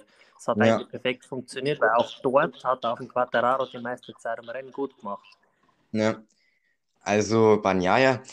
es 0.41 0.47
hat 0.47 0.57
ja. 0.57 0.75
eigentlich 0.75 0.89
perfekt 0.89 1.25
funktioniert, 1.25 1.79
weil 1.79 1.91
auch 1.91 2.11
dort 2.23 2.63
hat 2.63 2.83
auf 2.83 2.97
dem 2.97 3.07
Quattararo 3.07 3.67
die 3.67 3.77
meiste 3.77 4.11
Zeit 4.17 4.39
im 4.41 4.49
Rennen 4.49 4.71
gut 4.71 4.97
gemacht. 4.97 5.23
Ja, 5.91 6.23
also 7.01 7.59
Banyaya, 7.61 8.23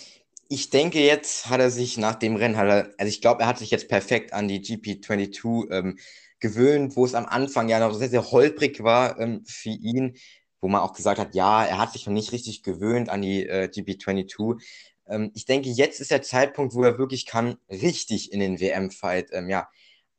ich 0.48 0.70
denke, 0.70 1.00
jetzt 1.00 1.50
hat 1.50 1.60
er 1.60 1.70
sich 1.70 1.98
nach 1.98 2.14
dem 2.14 2.36
Rennen, 2.36 2.54
er, 2.54 2.94
also 2.96 3.08
ich 3.08 3.20
glaube, 3.20 3.42
er 3.42 3.48
hat 3.48 3.58
sich 3.58 3.70
jetzt 3.70 3.90
perfekt 3.90 4.32
an 4.32 4.48
die 4.48 4.60
GP22 4.62 5.70
ähm, 5.70 5.98
gewöhnt, 6.40 6.96
wo 6.96 7.04
es 7.04 7.14
am 7.14 7.26
Anfang 7.26 7.68
ja 7.68 7.78
noch 7.78 7.92
sehr, 7.92 8.08
sehr 8.08 8.30
holprig 8.30 8.82
war 8.82 9.20
ähm, 9.20 9.44
für 9.44 9.68
ihn, 9.68 10.16
wo 10.62 10.68
man 10.68 10.80
auch 10.80 10.94
gesagt 10.94 11.18
hat, 11.18 11.34
ja, 11.34 11.62
er 11.62 11.76
hat 11.76 11.92
sich 11.92 12.06
noch 12.06 12.14
nicht 12.14 12.32
richtig 12.32 12.62
gewöhnt 12.62 13.10
an 13.10 13.20
die 13.20 13.46
äh, 13.46 13.68
GP22. 13.70 14.62
Ähm, 15.08 15.30
ich 15.34 15.44
denke, 15.44 15.68
jetzt 15.68 16.00
ist 16.00 16.10
der 16.10 16.22
Zeitpunkt, 16.22 16.74
wo 16.74 16.82
er 16.84 16.96
wirklich 16.96 17.26
kann, 17.26 17.58
richtig 17.68 18.32
in 18.32 18.40
den 18.40 18.60
WM-Fight 18.60 19.28
ähm, 19.32 19.50
ja, 19.50 19.68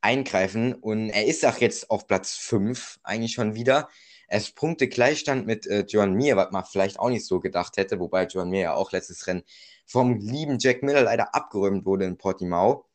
eingreifen. 0.00 0.74
Und 0.74 1.10
er 1.10 1.26
ist 1.26 1.44
auch 1.44 1.58
jetzt 1.58 1.90
auf 1.90 2.06
Platz 2.06 2.36
5 2.36 3.00
eigentlich 3.02 3.32
schon 3.32 3.54
wieder. 3.54 3.88
Er 4.28 4.38
ist 4.38 4.54
Punkte 4.54 4.88
Gleichstand 4.88 5.46
mit 5.46 5.66
äh, 5.66 5.84
John 5.88 6.14
Mir, 6.14 6.36
was 6.36 6.52
man 6.52 6.64
vielleicht 6.64 6.98
auch 6.98 7.10
nicht 7.10 7.26
so 7.26 7.40
gedacht 7.40 7.76
hätte, 7.76 7.98
wobei 7.98 8.26
John 8.26 8.50
Mir 8.50 8.60
ja 8.60 8.74
auch 8.74 8.92
letztes 8.92 9.26
Rennen 9.26 9.42
vom 9.86 10.18
lieben 10.18 10.58
Jack 10.60 10.82
Miller 10.82 11.02
leider 11.02 11.34
abgeräumt 11.34 11.84
wurde 11.84 12.04
in 12.04 12.16
Portimao. 12.16 12.86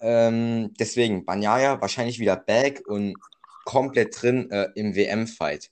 Ähm, 0.00 0.74
deswegen, 0.80 1.24
Banyaya 1.24 1.80
wahrscheinlich 1.80 2.18
wieder 2.18 2.36
back 2.36 2.82
und 2.86 3.14
komplett 3.64 4.20
drin 4.20 4.50
äh, 4.50 4.68
im 4.74 4.96
WM-Fight. 4.96 5.70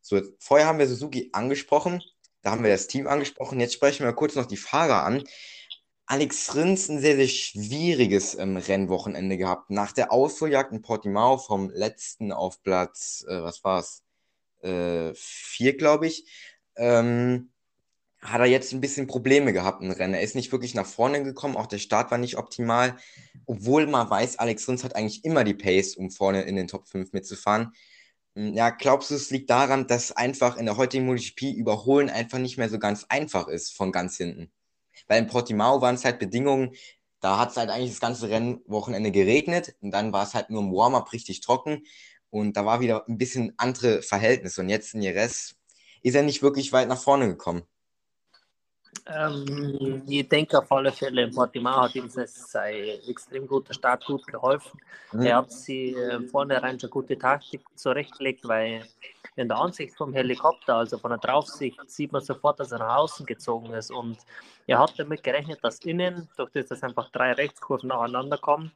So, 0.00 0.20
vorher 0.40 0.66
haben 0.66 0.80
wir 0.80 0.88
Suzuki 0.88 1.30
angesprochen, 1.32 2.02
da 2.42 2.50
haben 2.50 2.64
wir 2.64 2.70
das 2.70 2.88
Team 2.88 3.06
angesprochen. 3.06 3.60
Jetzt 3.60 3.74
sprechen 3.74 4.04
wir 4.04 4.12
kurz 4.12 4.34
noch 4.34 4.46
die 4.46 4.56
Fahrer 4.56 5.04
an. 5.04 5.22
Alex 6.06 6.54
Rins 6.54 6.88
ein 6.88 7.00
sehr, 7.00 7.16
sehr 7.16 7.28
schwieriges 7.28 8.34
ähm, 8.34 8.56
Rennwochenende 8.56 9.36
gehabt. 9.36 9.70
Nach 9.70 9.92
der 9.92 10.12
Ausfuhrjagd 10.12 10.72
in 10.72 10.82
Portimao 10.82 11.38
vom 11.38 11.70
letzten 11.70 12.32
auf 12.32 12.62
Platz, 12.62 13.24
äh, 13.28 13.42
was 13.42 13.64
war 13.64 13.80
es, 13.80 14.02
äh, 14.62 15.12
vier, 15.14 15.76
glaube 15.76 16.06
ich, 16.06 16.26
ähm, 16.76 17.52
hat 18.20 18.40
er 18.40 18.46
jetzt 18.46 18.72
ein 18.72 18.80
bisschen 18.80 19.06
Probleme 19.08 19.52
gehabt 19.52 19.82
im 19.82 19.90
Rennen. 19.90 20.14
Er 20.14 20.22
ist 20.22 20.36
nicht 20.36 20.52
wirklich 20.52 20.74
nach 20.74 20.86
vorne 20.86 21.22
gekommen, 21.24 21.56
auch 21.56 21.66
der 21.66 21.78
Start 21.78 22.10
war 22.10 22.18
nicht 22.18 22.36
optimal, 22.38 22.96
obwohl 23.46 23.86
man 23.86 24.08
weiß, 24.08 24.38
Alex 24.38 24.68
Rins 24.68 24.84
hat 24.84 24.94
eigentlich 24.96 25.24
immer 25.24 25.44
die 25.44 25.54
Pace, 25.54 25.96
um 25.96 26.10
vorne 26.10 26.42
in 26.42 26.56
den 26.56 26.68
Top 26.68 26.88
5 26.88 27.12
mitzufahren. 27.12 27.72
Hm, 28.36 28.54
ja, 28.54 28.70
glaubst 28.70 29.10
du, 29.10 29.14
es 29.16 29.30
liegt 29.30 29.50
daran, 29.50 29.86
dass 29.88 30.12
einfach 30.12 30.56
in 30.56 30.66
der 30.66 30.76
heutigen 30.76 31.06
MotoGP 31.06 31.54
überholen 31.56 32.10
einfach 32.10 32.38
nicht 32.38 32.58
mehr 32.58 32.68
so 32.68 32.78
ganz 32.78 33.04
einfach 33.08 33.48
ist 33.48 33.76
von 33.76 33.92
ganz 33.92 34.16
hinten? 34.16 34.52
Weil 35.08 35.20
in 35.22 35.28
Portimao 35.28 35.80
waren 35.80 35.94
es 35.94 36.04
halt 36.04 36.18
Bedingungen, 36.18 36.74
Da 37.22 37.38
hat 37.38 37.50
es 37.52 37.56
halt 37.56 37.70
eigentlich 37.70 37.90
das 37.92 38.00
ganze 38.00 38.28
Rennwochenende 38.28 39.12
geregnet 39.12 39.76
und 39.80 39.92
dann 39.92 40.12
war 40.12 40.24
es 40.24 40.34
halt 40.34 40.50
nur 40.50 40.60
im 40.60 40.72
Warm-up 40.72 41.12
richtig 41.12 41.40
trocken 41.40 41.84
und 42.30 42.56
da 42.56 42.66
war 42.66 42.80
wieder 42.80 43.06
ein 43.08 43.16
bisschen 43.16 43.52
andere 43.58 44.02
Verhältnisse. 44.02 44.60
Und 44.60 44.68
jetzt 44.68 44.92
in 44.92 45.02
Jerez 45.02 45.54
ist 46.02 46.16
er 46.16 46.24
nicht 46.24 46.42
wirklich 46.42 46.72
weit 46.72 46.88
nach 46.88 47.00
vorne 47.00 47.28
gekommen. 47.28 47.62
Ähm, 49.06 50.02
ich 50.08 50.28
denke 50.28 50.58
auf 50.58 50.70
alle 50.72 50.90
Fälle, 50.90 51.28
Portimao 51.28 51.82
hat 51.82 51.94
ihm 51.94 52.08
sein 52.08 52.74
extrem 53.08 53.46
guter 53.46 53.72
Start 53.72 54.04
gut 54.04 54.26
geholfen. 54.26 54.80
Mhm. 55.12 55.22
Er 55.22 55.36
hat 55.36 55.52
sie 55.52 55.94
äh, 55.94 56.20
vornherein 56.26 56.78
schon 56.78 56.90
gute 56.90 57.16
Taktik 57.16 57.62
zurechtgelegt, 57.76 58.46
weil 58.48 58.84
in 59.36 59.48
der 59.48 59.58
Ansicht 59.58 59.96
vom 59.96 60.12
Helikopter, 60.12 60.76
also 60.76 60.98
von 60.98 61.10
der 61.10 61.18
Draufsicht, 61.18 61.78
sieht 61.90 62.12
man 62.12 62.22
sofort, 62.22 62.60
dass 62.60 62.72
er 62.72 62.78
nach 62.78 62.96
außen 62.96 63.24
gezogen 63.26 63.72
ist. 63.72 63.90
Und 63.90 64.18
er 64.66 64.78
hat 64.78 64.98
damit 64.98 65.22
gerechnet, 65.22 65.60
dass 65.62 65.80
innen, 65.80 66.28
durch 66.36 66.50
das, 66.52 66.66
dass 66.66 66.82
einfach 66.82 67.10
drei 67.10 67.32
Rechtskurven 67.32 67.88
nacheinander 67.88 68.38
kommen, 68.38 68.72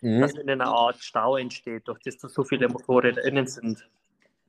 mhm. 0.00 0.20
dass 0.20 0.34
innen 0.34 0.60
eine 0.60 0.70
Art 0.70 1.02
Stau 1.02 1.36
entsteht, 1.36 1.88
durch 1.88 2.00
das, 2.04 2.18
dass 2.18 2.34
so 2.34 2.44
viele 2.44 2.68
Motorräder 2.68 3.24
innen 3.24 3.46
sind. 3.46 3.86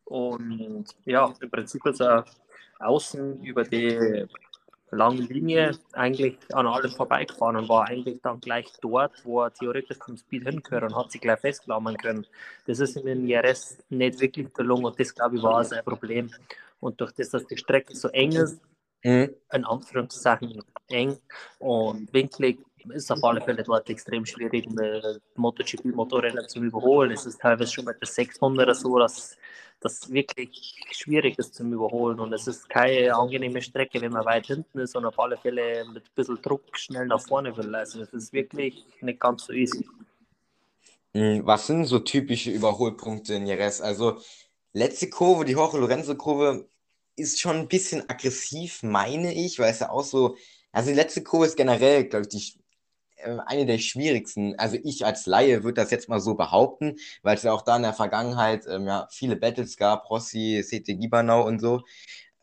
Und 0.06 0.86
ja, 1.06 1.34
im 1.42 1.50
Prinzip 1.50 1.86
ist 1.86 2.02
er 2.02 2.26
außen 2.80 3.44
über 3.44 3.64
die 3.64 4.28
lange 4.92 5.22
Linie 5.22 5.78
eigentlich 5.94 6.38
an 6.54 6.68
allem 6.68 6.92
vorbeigefahren 6.92 7.58
und 7.58 7.70
war 7.70 7.88
eigentlich 7.88 8.20
dann 8.22 8.40
gleich 8.40 8.72
dort, 8.82 9.14
wo 9.26 9.42
er 9.42 9.54
theoretisch 9.54 10.00
zum 10.00 10.18
Speed 10.18 10.44
hingehört 10.44 10.84
und 10.84 10.96
hat 10.96 11.12
sich 11.12 11.22
gleich 11.22 11.40
festklammern 11.40 11.98
können. 11.98 12.26
Das 12.66 12.80
ist 12.80 12.96
in 12.96 13.28
IRS 13.28 13.78
nicht 13.90 14.20
wirklich 14.20 14.54
gelungen 14.54 14.86
und 14.86 15.00
das, 15.00 15.14
glaube 15.14 15.36
ich, 15.36 15.44
war 15.44 15.64
sein 15.64 15.84
Problem. 15.84 16.32
Und 16.80 17.02
durch 17.02 17.12
das, 17.12 17.32
dass 17.32 17.46
die 17.48 17.58
Strecke 17.58 17.96
so 17.96 18.08
eng 18.10 18.32
ist, 18.34 18.62
mhm. 19.04 19.36
in 19.52 19.66
Anführungszeichen 19.66 20.64
eng 20.90 21.18
und 21.60 22.14
winklig, 22.14 22.60
ist 22.92 23.12
auf 23.12 23.24
alle 23.24 23.42
Fälle 23.42 23.64
dort 23.64 23.90
extrem 23.90 24.26
schwierig, 24.26 24.70
mit 24.70 25.22
MotoGP-Motorrädern 25.36 26.48
zu 26.48 26.60
überholen. 26.60 27.12
Es 27.12 27.26
ist 27.26 27.42
teilweise 27.42 27.72
schon 27.72 27.86
mit 27.86 28.02
der 28.02 28.08
600er 28.08 28.74
so, 28.74 28.98
dass 29.00 29.38
das 29.80 30.12
wirklich 30.12 30.76
schwierig 30.92 31.38
ist 31.38 31.56
zum 31.56 31.72
Überholen. 31.74 32.20
Und 32.20 32.34
es 32.34 32.48
ist 32.48 32.70
keine 32.70 33.16
angenehme 33.16 33.62
Strecke, 33.62 34.02
wenn 34.02 34.12
man 34.12 34.26
weit 34.26 34.48
hinten 34.48 34.80
ist 34.80 34.96
und 34.96 35.06
auf 35.06 35.20
alle 35.20 35.38
Fälle 35.38 35.86
mit 35.94 36.04
ein 36.04 36.16
bisschen 36.16 36.42
Druck 36.42 36.78
schnell 36.78 37.06
nach 37.08 37.22
vorne 37.22 37.56
will. 37.56 37.74
Also 37.76 38.02
es 38.02 38.14
ist 38.14 38.34
wirklich 38.34 38.84
nicht 39.02 39.20
ganz 39.20 39.46
so 39.46 39.54
easy. 39.54 39.86
Hm, 41.14 41.46
was 41.46 41.68
sind 41.68 41.86
so 41.86 42.00
typische 42.00 42.52
Überholpunkte 42.52 43.36
in 43.36 43.48
Jerez? 43.48 43.82
Also 43.82 44.20
letzte 44.74 45.10
Kurve, 45.10 45.46
die 45.46 45.54
Jorge 45.54 45.78
Lorenzo-Kurve, 45.78 46.68
ist 47.16 47.40
schon 47.40 47.56
ein 47.58 47.68
bisschen 47.68 48.08
aggressiv, 48.10 48.84
meine 48.84 49.34
ich, 49.34 49.58
weil 49.60 49.72
es 49.72 49.80
ja 49.80 49.90
auch 49.90 50.04
so, 50.04 50.38
also 50.72 50.90
die 50.90 50.96
letzte 50.96 51.24
Kurve 51.24 51.48
ist 51.48 51.58
generell, 51.58 52.06
glaube 52.06 52.28
ich, 52.30 52.30
die 52.30 52.60
eine 53.46 53.66
der 53.66 53.80
schwierigsten. 53.80 54.58
Also 54.58 54.78
ich 54.84 55.06
als 55.06 55.26
Laie 55.26 55.64
würde 55.64 55.82
das 55.82 55.92
jetzt 55.92 56.10
mal 56.10 56.20
so 56.20 56.36
behaupten, 56.36 56.96
weil 57.24 57.36
es 57.36 57.44
ja 57.44 57.52
auch 57.54 57.62
da 57.62 57.76
in 57.76 57.84
der 57.84 57.94
Vergangenheit 57.94 58.66
ähm, 58.68 58.88
ja, 58.88 59.08
viele 59.12 59.36
Battles 59.36 59.78
gab, 59.78 60.10
Rossi, 60.10 60.64
CT 60.64 61.00
Gibanau 61.00 61.46
und 61.46 61.60
so. 61.60 61.82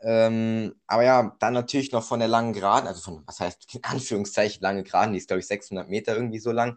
Ähm, 0.01 0.75
aber 0.87 1.05
ja, 1.05 1.37
dann 1.41 1.55
natürlich 1.55 1.93
noch 1.93 2.05
von 2.05 2.19
der 2.19 2.29
langen 2.29 2.53
Geraden, 2.53 2.87
also 2.87 3.01
von, 3.01 3.23
was 3.27 3.41
heißt 3.41 3.75
in 3.75 3.85
Anführungszeichen 3.85 4.63
lange 4.63 4.83
Geraden, 4.83 5.13
die 5.13 5.19
ist 5.19 5.29
glaube 5.29 5.41
ich 5.41 5.47
600 5.47 5.89
Meter 5.89 6.15
irgendwie 6.15 6.41
so 6.41 6.53
lang, 6.53 6.77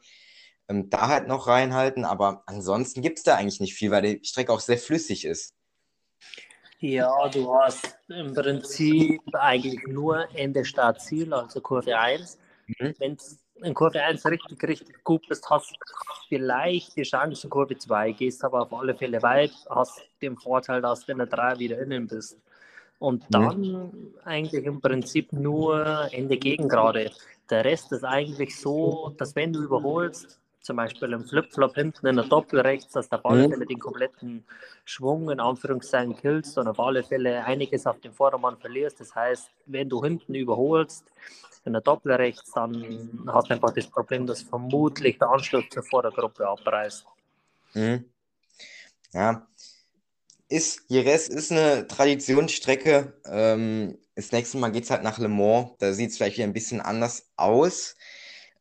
ähm, 0.69 0.89
da 0.89 1.07
halt 1.09 1.27
noch 1.27 1.47
reinhalten. 1.47 2.05
Aber 2.05 2.43
ansonsten 2.45 3.01
gibt 3.01 3.17
es 3.17 3.23
da 3.23 3.35
eigentlich 3.35 3.59
nicht 3.59 3.73
viel, 3.73 3.91
weil 3.91 4.01
die 4.01 4.25
Strecke 4.25 4.53
auch 4.53 4.61
sehr 4.61 4.77
flüssig 4.77 5.25
ist. 5.25 5.53
Ja, 6.79 7.27
du 7.29 7.51
hast 7.53 7.97
im 8.07 8.33
Prinzip 8.33 9.19
eigentlich 9.33 9.81
nur 9.87 10.27
Ende 10.35 10.63
Start 10.63 11.01
Ziel, 11.01 11.33
also 11.33 11.59
Kurve 11.59 11.97
1. 11.97 12.37
Mhm. 12.67 12.93
Wenn 12.99 13.13
es 13.13 13.39
in 13.61 13.73
Kurve 13.73 14.01
1 14.01 14.25
richtig, 14.25 14.63
richtig 14.63 15.03
gut 15.03 15.27
bist, 15.27 15.49
hast 15.49 15.75
vielleicht 16.29 16.95
die 16.95 17.03
Chance 17.03 17.45
in 17.45 17.49
Kurve 17.49 17.77
2, 17.77 18.11
gehst 18.11 18.43
aber 18.43 18.61
auf 18.61 18.73
alle 18.73 18.95
Fälle 18.95 19.21
weit, 19.21 19.53
hast 19.69 20.01
den 20.21 20.37
Vorteil, 20.37 20.81
dass 20.81 21.05
du 21.05 21.11
in 21.11 21.17
der 21.19 21.27
3 21.27 21.59
wieder 21.59 21.79
innen 21.79 22.07
bist. 22.07 22.37
Und 22.99 23.23
dann 23.29 23.61
mhm. 23.61 24.13
eigentlich 24.25 24.65
im 24.65 24.81
Prinzip 24.81 25.31
nur 25.31 26.09
Ende 26.11 26.37
Gegengrade. 26.37 27.11
Der 27.49 27.63
Rest 27.63 27.91
ist 27.91 28.03
eigentlich 28.03 28.59
so, 28.59 29.13
dass 29.17 29.35
wenn 29.35 29.53
du 29.53 29.61
überholst, 29.61 30.39
zum 30.61 30.75
Beispiel 30.75 31.13
im 31.13 31.23
Flipflop 31.23 31.75
hinten 31.75 32.07
in 32.07 32.17
der 32.17 32.25
Doppelrechts, 32.25 32.91
dass 32.91 33.07
du 33.07 33.15
auf 33.15 33.25
alle 33.25 33.47
mhm. 33.47 33.51
Fälle 33.51 33.65
den 33.65 33.79
kompletten 33.79 34.43
Schwung 34.83 35.29
in 35.29 35.39
Anführungszeichen 35.39 36.17
killst 36.17 36.57
und 36.57 36.67
auf 36.67 36.79
alle 36.79 37.03
Fälle 37.03 37.45
einiges 37.45 37.87
auf 37.87 38.01
dem 38.01 38.11
Vordermann 38.11 38.57
verlierst. 38.57 38.99
Das 38.99 39.15
heißt, 39.15 39.49
wenn 39.65 39.87
du 39.87 40.03
hinten 40.03 40.35
überholst, 40.35 41.05
in 41.67 41.73
der 41.73 41.81
Doppelrechts, 41.81 42.51
dann 42.53 43.25
hast 43.27 43.49
du 43.49 43.53
einfach 43.53 43.73
das 43.73 43.87
Problem, 43.87 44.25
dass 44.25 44.41
vermutlich 44.41 45.17
der 45.19 45.29
Anschluss 45.29 45.65
zur 45.69 45.83
Vordergruppe 45.83 46.47
abreißt. 46.47 47.05
Mhm. 47.73 48.05
Ja, 49.13 49.47
ist, 50.49 50.83
Jerez 50.87 51.27
ist 51.27 51.51
eine 51.51 51.87
Traditionsstrecke. 51.87 53.13
Ähm, 53.25 53.97
das 54.15 54.31
nächste 54.31 54.57
Mal 54.57 54.71
geht 54.71 54.85
es 54.85 54.89
halt 54.89 55.03
nach 55.03 55.19
Le 55.19 55.27
Mans. 55.27 55.71
Da 55.79 55.93
sieht 55.93 56.11
es 56.11 56.17
vielleicht 56.17 56.37
wieder 56.37 56.47
ein 56.47 56.53
bisschen 56.53 56.79
anders 56.79 57.29
aus. 57.35 57.95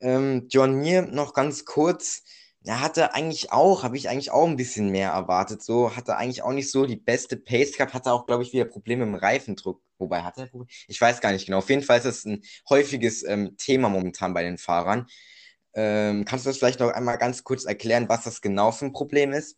Ähm, 0.00 0.46
John 0.50 0.74
Mir 0.74 1.02
noch 1.02 1.32
ganz 1.32 1.64
kurz. 1.64 2.24
Er 2.66 2.80
hatte 2.80 3.14
eigentlich 3.14 3.52
auch, 3.52 3.84
habe 3.84 3.96
ich 3.96 4.08
eigentlich 4.08 4.32
auch 4.32 4.46
ein 4.46 4.56
bisschen 4.56 4.90
mehr 4.90 5.10
erwartet. 5.10 5.62
So 5.62 5.94
hatte 5.96 6.16
eigentlich 6.16 6.42
auch 6.42 6.52
nicht 6.52 6.70
so 6.70 6.84
die 6.84 6.96
beste 6.96 7.36
Pace 7.36 7.76
gehabt, 7.76 7.94
hatte 7.94 8.12
auch, 8.12 8.26
glaube 8.26 8.42
ich, 8.42 8.52
wieder 8.52 8.64
Probleme 8.64 9.04
im 9.04 9.14
Reifendruck. 9.14 9.80
Wobei 9.98 10.22
hat 10.22 10.36
er 10.36 10.46
Probleme? 10.46 10.68
Ich 10.88 11.00
weiß 11.00 11.20
gar 11.20 11.30
nicht 11.30 11.46
genau. 11.46 11.58
Auf 11.58 11.70
jeden 11.70 11.82
Fall 11.82 11.98
ist 11.98 12.06
das 12.06 12.24
ein 12.24 12.42
häufiges 12.68 13.22
ähm, 13.22 13.56
Thema 13.56 13.88
momentan 13.88 14.34
bei 14.34 14.42
den 14.42 14.58
Fahrern. 14.58 15.06
Ähm, 15.74 16.24
kannst 16.24 16.44
du 16.44 16.50
das 16.50 16.58
vielleicht 16.58 16.80
noch 16.80 16.90
einmal 16.90 17.18
ganz 17.18 17.44
kurz 17.44 17.64
erklären, 17.66 18.08
was 18.08 18.24
das 18.24 18.40
genau 18.40 18.72
für 18.72 18.86
ein 18.86 18.92
Problem 18.92 19.32
ist? 19.32 19.56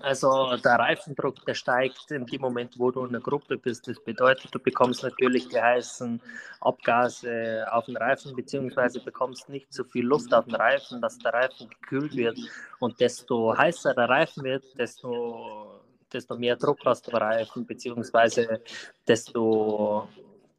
Also 0.00 0.56
der 0.56 0.78
Reifendruck, 0.78 1.44
der 1.44 1.54
steigt 1.54 2.10
in 2.10 2.24
dem 2.26 2.40
Moment, 2.40 2.78
wo 2.78 2.90
du 2.90 3.04
in 3.04 3.12
der 3.12 3.20
Gruppe 3.20 3.58
bist. 3.58 3.86
Das 3.88 4.00
bedeutet, 4.00 4.54
du 4.54 4.58
bekommst 4.58 5.02
natürlich 5.02 5.48
die 5.48 5.60
heißen 5.60 6.20
Abgase 6.60 7.66
auf 7.70 7.86
den 7.86 7.96
Reifen, 7.96 8.34
beziehungsweise 8.34 9.00
bekommst 9.00 9.48
nicht 9.48 9.72
so 9.72 9.84
viel 9.84 10.04
Luft 10.04 10.32
auf 10.32 10.46
den 10.46 10.54
Reifen, 10.54 11.00
dass 11.00 11.18
der 11.18 11.34
Reifen 11.34 11.68
gekühlt 11.68 12.16
wird. 12.16 12.38
Und 12.78 13.00
desto 13.00 13.56
heißer 13.56 13.94
der 13.94 14.08
Reifen 14.08 14.44
wird, 14.44 14.64
desto, 14.78 15.80
desto 16.12 16.36
mehr 16.36 16.56
Druck 16.56 16.78
hast 16.84 17.06
du 17.06 17.12
am 17.12 17.18
Reifen, 17.18 17.66
beziehungsweise 17.66 18.60
desto 19.06 20.08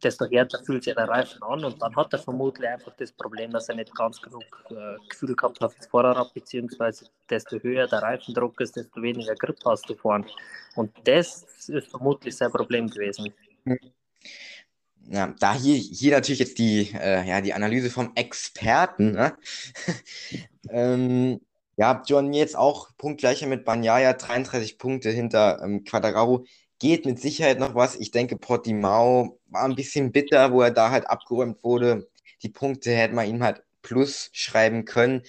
desto 0.03 0.25
härter 0.25 0.63
fühlt 0.63 0.83
sich 0.83 0.95
der 0.95 1.07
Reifen 1.07 1.41
an 1.43 1.63
und 1.63 1.81
dann 1.81 1.95
hat 1.95 2.13
er 2.13 2.19
vermutlich 2.19 2.67
einfach 2.67 2.93
das 2.97 3.11
Problem, 3.11 3.51
dass 3.51 3.69
er 3.69 3.75
nicht 3.75 3.95
ganz 3.95 4.21
genug 4.21 4.43
äh, 4.69 4.97
Gefühl 5.09 5.35
gehabt 5.35 5.61
hat 5.61 5.73
fürs 5.73 5.87
Vorderrad, 5.87 6.33
beziehungsweise 6.33 7.05
desto 7.29 7.57
höher 7.59 7.87
der 7.87 8.01
Reifendruck 8.01 8.59
ist, 8.61 8.75
desto 8.75 9.01
weniger 9.01 9.35
Grip 9.35 9.57
hast 9.65 9.89
du 9.89 9.95
vorn. 9.95 10.25
Und 10.75 10.91
das 11.05 11.43
ist 11.67 11.87
vermutlich 11.89 12.35
sein 12.35 12.51
Problem 12.51 12.89
gewesen. 12.89 13.33
Ja, 15.05 15.33
da 15.39 15.53
hier, 15.53 15.75
hier 15.75 16.13
natürlich 16.13 16.39
jetzt 16.39 16.57
die, 16.57 16.91
äh, 16.93 17.27
ja, 17.27 17.41
die 17.41 17.53
Analyse 17.53 17.89
vom 17.89 18.11
Experten. 18.15 19.11
Ne? 19.11 19.33
ähm, 20.69 21.41
ja, 21.75 22.03
John 22.05 22.33
jetzt 22.33 22.55
auch 22.55 22.89
punktgleicher 22.97 23.47
mit 23.47 23.65
Banyaya, 23.65 24.13
33 24.13 24.77
Punkte 24.77 25.09
hinter 25.09 25.61
ähm, 25.63 25.83
Quadraro 25.83 26.45
geht 26.83 27.05
mit 27.05 27.17
Sicherheit 27.17 27.59
noch 27.59 27.75
was. 27.75 27.95
Ich 27.95 28.11
denke, 28.11 28.35
Portimao 28.35 29.39
war 29.47 29.63
ein 29.63 29.75
bisschen 29.75 30.11
bitter, 30.11 30.51
wo 30.51 30.61
er 30.61 30.71
da 30.71 30.91
halt 30.91 31.09
abgeräumt 31.09 31.63
wurde. 31.63 32.09
Die 32.41 32.49
Punkte 32.49 32.91
hätte 32.91 33.15
man 33.15 33.25
ihm 33.25 33.41
halt 33.41 33.63
plus 33.81 34.29
schreiben 34.33 34.83
können. 34.83 35.21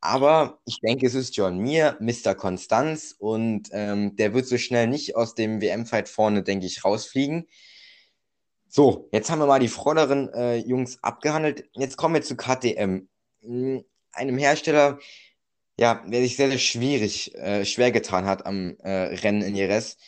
Aber 0.00 0.60
ich 0.64 0.80
denke, 0.80 1.06
es 1.06 1.14
ist 1.14 1.36
John 1.36 1.58
Mir, 1.58 1.98
Mr. 2.00 2.34
Konstanz, 2.34 3.14
und 3.18 3.68
ähm, 3.72 4.16
der 4.16 4.32
wird 4.32 4.46
so 4.46 4.56
schnell 4.56 4.86
nicht 4.86 5.14
aus 5.14 5.34
dem 5.34 5.60
WM-Fight 5.60 6.08
vorne, 6.08 6.42
denke 6.42 6.64
ich, 6.64 6.82
rausfliegen. 6.82 7.46
So, 8.66 9.10
jetzt 9.12 9.30
haben 9.30 9.40
wir 9.40 9.46
mal 9.46 9.60
die 9.60 9.68
vorderen 9.68 10.32
äh, 10.32 10.56
Jungs 10.56 11.02
abgehandelt. 11.02 11.68
Jetzt 11.74 11.98
kommen 11.98 12.14
wir 12.14 12.22
zu 12.22 12.34
KTM. 12.34 13.08
Hm, 13.42 13.84
einem 14.12 14.38
Hersteller, 14.38 14.98
ja, 15.78 16.02
der 16.06 16.22
sich 16.22 16.36
sehr, 16.36 16.48
sehr 16.48 16.58
schwierig, 16.58 17.34
äh, 17.34 17.66
schwer 17.66 17.92
getan 17.92 18.24
hat 18.24 18.46
am 18.46 18.78
äh, 18.78 18.90
Rennen 18.90 19.42
in 19.42 19.54
Jerez. 19.54 19.98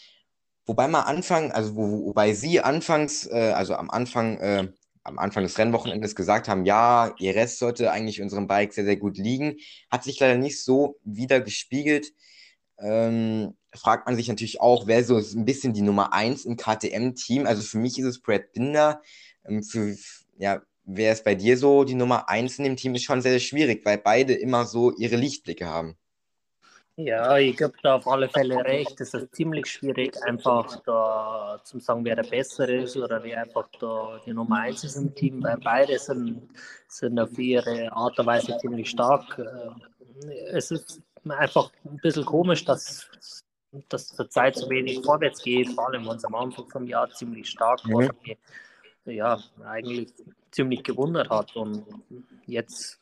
Wobei 0.67 0.89
man 0.89 1.03
Anfang, 1.03 1.53
also 1.53 1.75
wo, 1.77 2.07
wobei 2.07 2.33
sie 2.35 2.61
anfangs, 2.61 3.27
äh, 3.27 3.53
also 3.55 3.75
am 3.75 3.91
Anfang, 3.91 4.39
äh, 4.39 4.69
am 5.03 5.19
Anfang 5.19 5.43
des 5.43 5.59
Rennwochenendes 5.59 6.15
gesagt 6.15 6.49
haben, 6.49 6.65
ja, 6.65 7.15
ihr 7.19 7.35
Rest 7.35 7.59
sollte 7.59 7.91
eigentlich 7.91 8.21
unserem 8.23 8.47
Bike 8.47 8.73
sehr, 8.73 8.85
sehr 8.85 8.97
gut 8.97 9.17
liegen, 9.17 9.57
hat 9.91 10.05
sich 10.05 10.21
leider 10.21 10.37
nicht 10.37 10.63
so 10.63 10.99
wieder 11.05 11.41
gespiegelt. 11.41 12.13
Ähm, 12.79 13.57
fragt 13.75 14.07
man 14.07 14.17
sich 14.17 14.29
natürlich 14.29 14.61
auch, 14.61 14.87
wer 14.87 15.05
so 15.05 15.17
ein 15.17 15.45
bisschen 15.45 15.73
die 15.73 15.83
Nummer 15.83 16.13
1 16.13 16.45
im 16.45 16.57
KTM-Team. 16.57 17.47
Also 17.47 17.63
für 17.63 17.79
mich 17.79 17.99
ist 17.99 18.07
es 18.07 18.21
Brad 18.23 18.53
Binder. 18.53 19.03
Ähm, 19.47 19.63
für, 19.63 19.97
ja, 20.39 20.63
wer 20.85 21.13
ist 21.13 21.25
bei 21.25 21.35
dir 21.35 21.57
so 21.57 21.85
die 21.85 21.95
Nummer 21.95 22.29
1 22.29 22.59
in 22.59 22.65
dem 22.65 22.77
Team, 22.77 22.95
ist 22.95 23.05
schon 23.05 23.23
sehr, 23.23 23.33
sehr 23.33 23.41
schwierig, 23.41 23.85
weil 23.85 23.99
beide 23.99 24.35
immer 24.35 24.65
so 24.67 24.93
ihre 24.97 25.17
Lichtblicke 25.17 25.67
haben. 25.67 25.97
Ja, 26.97 27.39
ich 27.39 27.57
gebe 27.57 27.73
da 27.83 27.97
auf 27.97 28.07
alle 28.07 28.29
Fälle 28.29 28.65
recht. 28.65 29.01
Es 29.01 29.15
ist 29.15 29.35
ziemlich 29.35 29.67
schwierig, 29.67 30.23
einfach 30.25 30.81
da 30.85 31.61
zu 31.65 31.79
sagen, 31.79 32.05
wer 32.05 32.17
der 32.17 32.25
Bessere 32.25 32.83
ist 32.83 32.97
oder 32.97 33.23
wer 33.23 33.41
einfach 33.43 33.69
da 33.79 34.21
die 34.27 34.35
Nummer 34.35 34.61
1 34.61 34.85
ist 34.85 34.97
im 34.97 35.15
Team, 35.15 35.43
weil 35.43 35.57
beide 35.59 35.99
sind, 35.99 36.49
sind 36.89 37.19
auf 37.19 37.39
ihre 37.39 37.91
Art 37.93 38.19
und 38.19 38.27
Weise 38.27 38.57
ziemlich 38.59 38.91
stark. 38.91 39.39
Äh, 39.39 40.33
es 40.51 40.71
ist 40.71 41.01
einfach 41.29 41.71
ein 41.85 41.97
bisschen 41.99 42.25
komisch, 42.25 42.65
dass, 42.65 43.09
dass 43.89 44.09
zur 44.09 44.29
Zeit 44.29 44.57
so 44.57 44.69
wenig 44.69 45.01
vorwärts 45.03 45.43
geht, 45.43 45.71
vor 45.71 45.89
allem 45.89 46.07
wenn 46.07 46.17
es 46.17 46.25
am 46.25 46.35
Anfang 46.35 46.69
vom 46.69 46.87
Jahr 46.87 47.09
ziemlich 47.11 47.49
stark 47.49 47.81
war. 47.85 48.03
Mhm. 48.03 48.37
Ja, 49.07 49.41
eigentlich 49.65 50.13
ziemlich 50.51 50.83
gewundert 50.83 51.31
hat 51.31 51.57
und 51.57 51.87
jetzt 52.47 53.01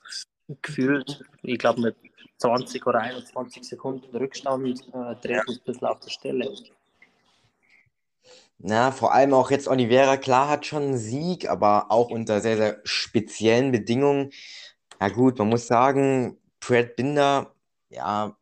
gefühlt, 0.62 1.24
ich 1.42 1.59
glaube 1.59 1.81
mit 1.81 1.96
20 2.38 2.87
oder 2.87 3.01
21 3.01 3.64
Sekunden 3.64 4.16
Rückstand 4.16 4.81
äh, 4.92 5.14
dreht 5.20 5.46
sich 5.46 5.59
ein 5.59 5.64
bisschen 5.64 5.87
auf 5.87 6.01
der 6.01 6.11
Stelle. 6.11 6.53
Na, 8.59 8.90
vor 8.90 9.12
allem 9.12 9.35
auch 9.35 9.51
jetzt 9.51 9.68
Oliveira, 9.68 10.16
klar 10.16 10.48
hat 10.48 10.66
schon 10.66 10.83
einen 10.83 10.98
Sieg, 10.98 11.48
aber 11.48 11.92
auch 11.92 12.11
unter 12.11 12.40
sehr, 12.40 12.57
sehr 12.57 12.81
speziellen 12.83 13.70
Bedingungen. 13.70 14.31
Ja 15.01 15.09
gut, 15.11 15.38
man 15.38 15.48
muss 15.48 15.68
sagen, 15.68 16.38
Brad 16.59 16.96
Binder, 16.96 17.55
ja, 17.88 18.37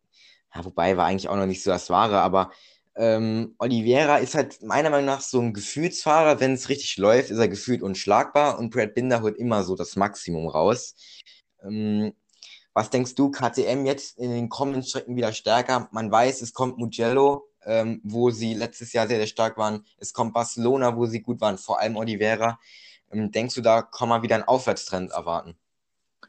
ja, 0.55 0.65
wobei 0.65 0.97
war 0.97 1.07
eigentlich 1.07 1.29
auch 1.29 1.37
noch 1.37 1.47
nicht 1.47 1.63
so 1.63 1.71
das 1.71 1.91
Wahre, 1.91 2.21
aber 2.21 2.51
ähm, 2.97 3.55
Oliveira 3.59 4.17
ist 4.19 4.35
halt 4.35 4.63
meiner 4.63 4.89
Meinung 4.89 5.07
nach 5.07 5.21
so 5.21 5.39
ein 5.41 5.53
Gefühlsfahrer. 5.53 6.41
Wenn 6.41 6.55
es 6.55 6.71
richtig 6.71 6.97
läuft, 6.97 7.31
ist 7.31 7.39
er 7.39 7.49
gefühlt 7.49 7.83
unschlagbar 7.83 8.59
und 8.59 8.71
Brad 8.71 8.95
Binder 8.95 9.21
holt 9.21 9.37
immer 9.37 9.65
so 9.65 9.77
das 9.77 9.97
Maximum 9.97 10.49
raus. 10.49 10.95
Ähm, 11.63 12.15
was 12.77 12.91
denkst 12.91 13.15
du, 13.15 13.31
KTM 13.31 13.87
jetzt 13.87 14.19
in 14.19 14.31
den 14.31 14.51
kommenden 14.51 14.83
Strecken 14.83 15.17
wieder 15.17 15.33
stärker? 15.33 15.89
Man 15.93 16.13
weiß, 16.13 16.43
es 16.43 16.53
kommt 16.53 16.77
Mugello, 16.77 17.49
ähm, 17.65 18.03
wo 18.05 18.29
sie 18.29 18.53
letztes 18.53 18.93
Jahr 18.93 19.09
sehr, 19.09 19.17
sehr 19.17 19.27
stark 19.27 19.57
waren. 19.57 19.87
Es 19.97 20.13
kommt 20.13 20.35
Barcelona, 20.35 20.95
wo 20.95 21.07
sie 21.07 21.23
gut 21.23 21.41
waren, 21.41 21.57
vor 21.57 21.81
allem 21.81 21.97
Oliveira. 21.97 22.59
Ähm, 23.11 23.33
denkst 23.33 23.55
du, 23.55 23.63
da 23.63 23.81
kann 23.81 24.11
man 24.11 24.23
wieder 24.23 24.35
einen 24.35 24.45
Aufwärtstrend 24.45 25.11
erwarten? 25.11 25.57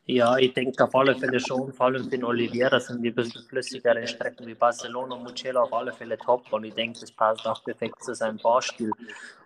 Ja, 0.05 0.38
ich 0.38 0.53
denke 0.53 0.81
auf 0.86 0.95
alle 0.95 1.15
Fälle 1.15 1.38
schon, 1.41 1.73
vor 1.73 1.88
allem 1.88 2.10
für 2.10 2.25
Oliveira 2.25 2.79
sind 2.79 3.03
die 3.03 3.10
ein 3.10 3.15
bisschen 3.15 3.43
flüssigere 3.43 4.07
Strecken 4.07 4.47
wie 4.47 4.55
Barcelona 4.55 5.15
und 5.15 5.23
Mugello 5.25 5.63
auf 5.63 5.73
alle 5.73 5.91
Fälle 5.91 6.17
top 6.17 6.53
und 6.53 6.63
ich 6.63 6.73
denke, 6.73 6.97
das 7.01 7.12
passt 7.12 7.45
auch 7.45 7.62
perfekt 7.62 8.01
zu 8.01 8.15
seinem 8.15 8.39
Fahrstil. 8.39 8.91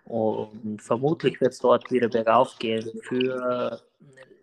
Und 0.04 0.80
vermutlich 0.80 1.40
wird 1.40 1.52
es 1.52 1.58
dort 1.58 1.90
wieder 1.90 2.08
bergauf 2.08 2.56
gehen. 2.60 2.88
Für 3.02 3.82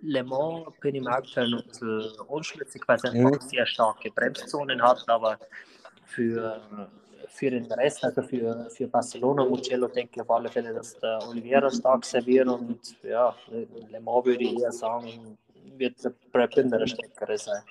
Le 0.01 0.23
Mans 0.23 0.65
bin 0.81 0.95
ich 0.95 1.01
im 1.01 1.07
aktuell 1.07 1.49
noch 1.49 1.67
zu 1.71 1.85
unschlüssig, 2.27 2.81
weil 2.87 2.97
es 2.97 3.03
einfach 3.05 3.41
mhm. 3.41 3.47
sehr 3.47 3.65
starke 3.65 4.11
Bremszonen 4.11 4.81
hat, 4.81 5.03
aber 5.07 5.37
für, 6.05 6.61
für 7.27 7.51
den 7.51 7.65
Rest, 7.65 8.03
also 8.03 8.21
für, 8.21 8.69
für 8.69 8.87
Barcelona 8.87 9.43
und 9.43 9.49
Mugello, 9.49 9.87
denke 9.87 10.11
ich 10.15 10.21
auf 10.21 10.31
alle 10.31 10.49
Fälle, 10.49 10.73
dass 10.73 10.97
der 10.99 11.19
Oliveira 11.27 11.69
stark 11.69 12.05
serviert 12.05 12.47
und 12.47 12.79
ja, 13.03 13.35
Le 13.51 13.99
Mans 13.99 14.25
würde 14.25 14.43
ich 14.43 14.59
eher 14.59 14.71
sagen, 14.71 15.37
wird 15.77 15.95
der 16.03 16.57
in 16.57 16.69
der 16.69 16.87
stärkere 16.87 17.37
sein. 17.37 17.63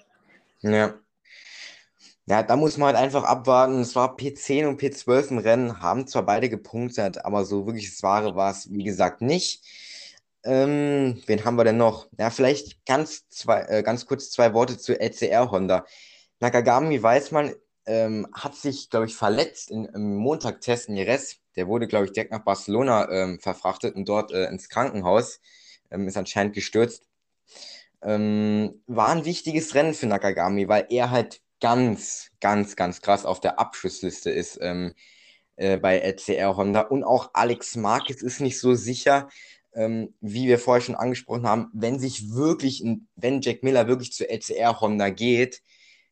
Ja. 0.61 0.95
Ja, 2.27 2.43
da 2.43 2.57
muss 2.57 2.77
man 2.77 2.89
halt 2.89 2.99
einfach 2.99 3.25
abwarten. 3.25 3.81
Es 3.81 3.97
war 3.97 4.15
P10 4.15 4.67
und 4.67 4.79
P12 4.79 5.31
im 5.31 5.39
Rennen, 5.39 5.81
haben 5.81 6.07
zwar 6.07 6.27
beide 6.27 6.51
gepunktet, 6.51 7.25
aber 7.25 7.47
so 7.47 7.65
wirklich 7.65 7.89
das 7.89 8.03
Wahre 8.03 8.37
war 8.37 8.51
es, 8.51 8.71
wie 8.71 8.85
gesagt, 8.85 9.23
nicht. 9.23 9.65
Ähm, 10.45 11.23
wen 11.27 11.45
haben 11.45 11.57
wir 11.57 11.65
denn 11.65 11.77
noch? 11.77 12.09
Ja, 12.19 12.31
vielleicht 12.31 12.85
ganz, 12.87 13.29
zwei, 13.29 13.63
äh, 13.63 13.83
ganz 13.83 14.07
kurz 14.07 14.31
zwei 14.31 14.55
Worte 14.55 14.79
zu 14.79 14.99
LCR 14.99 15.51
Honda. 15.51 15.85
Nakagami 16.41 17.03
weiß 17.03 17.33
man, 17.33 17.55
ähm, 17.87 18.29
hat 18.33 18.55
sich, 18.55 18.91
glaube 18.91 19.07
ich, 19.07 19.17
verletzt 19.17 19.71
in, 19.71 19.87
im 19.87 20.17
Montagtest 20.17 20.89
in 20.89 20.97
Jerez. 20.97 21.37
Der 21.57 21.67
wurde, 21.67 21.89
glaube 21.89 22.05
ich, 22.05 22.13
direkt 22.13 22.31
nach 22.33 22.45
Barcelona 22.45 23.11
ähm, 23.11 23.41
verfrachtet 23.41 23.97
und 23.97 24.09
dort 24.09 24.31
äh, 24.31 24.45
ins 24.47 24.69
Krankenhaus. 24.69 25.41
Ähm, 25.91 26.07
ist 26.07 26.17
anscheinend 26.17 26.55
gestürzt. 26.55 27.09
Ähm, 28.03 28.83
war 28.87 29.09
ein 29.09 29.25
wichtiges 29.25 29.75
Rennen 29.75 29.95
für 29.95 30.07
Nakagami, 30.07 30.69
weil 30.69 30.87
er 30.91 31.11
halt 31.11 31.41
ganz, 31.61 32.31
ganz, 32.41 32.77
ganz 32.77 33.01
krass 33.01 33.25
auf 33.25 33.41
der 33.41 33.59
Abschussliste 33.59 34.31
ist 34.31 34.59
ähm, 34.61 34.95
äh, 35.57 35.79
bei 35.79 35.99
LCR 35.99 36.57
Honda. 36.57 36.83
Und 36.83 37.03
auch 37.03 37.31
Alex 37.33 37.75
Marquez 37.77 38.23
ist 38.23 38.41
nicht 38.41 38.61
so 38.61 38.75
sicher 38.75 39.29
ähm, 39.79 40.13
wie 40.21 40.49
wir 40.49 40.59
vorher 40.59 40.83
schon 40.83 40.97
angesprochen 40.97 41.47
haben, 41.47 41.71
wenn 41.73 42.01
sich 42.01 42.35
wirklich, 42.35 42.85
wenn 43.15 43.41
Jack 43.41 43.63
Miller 43.63 43.87
wirklich 43.87 44.13
zu 44.13 44.29
LCR 44.29 44.81
Honda 44.81 45.09
geht, 45.09 45.63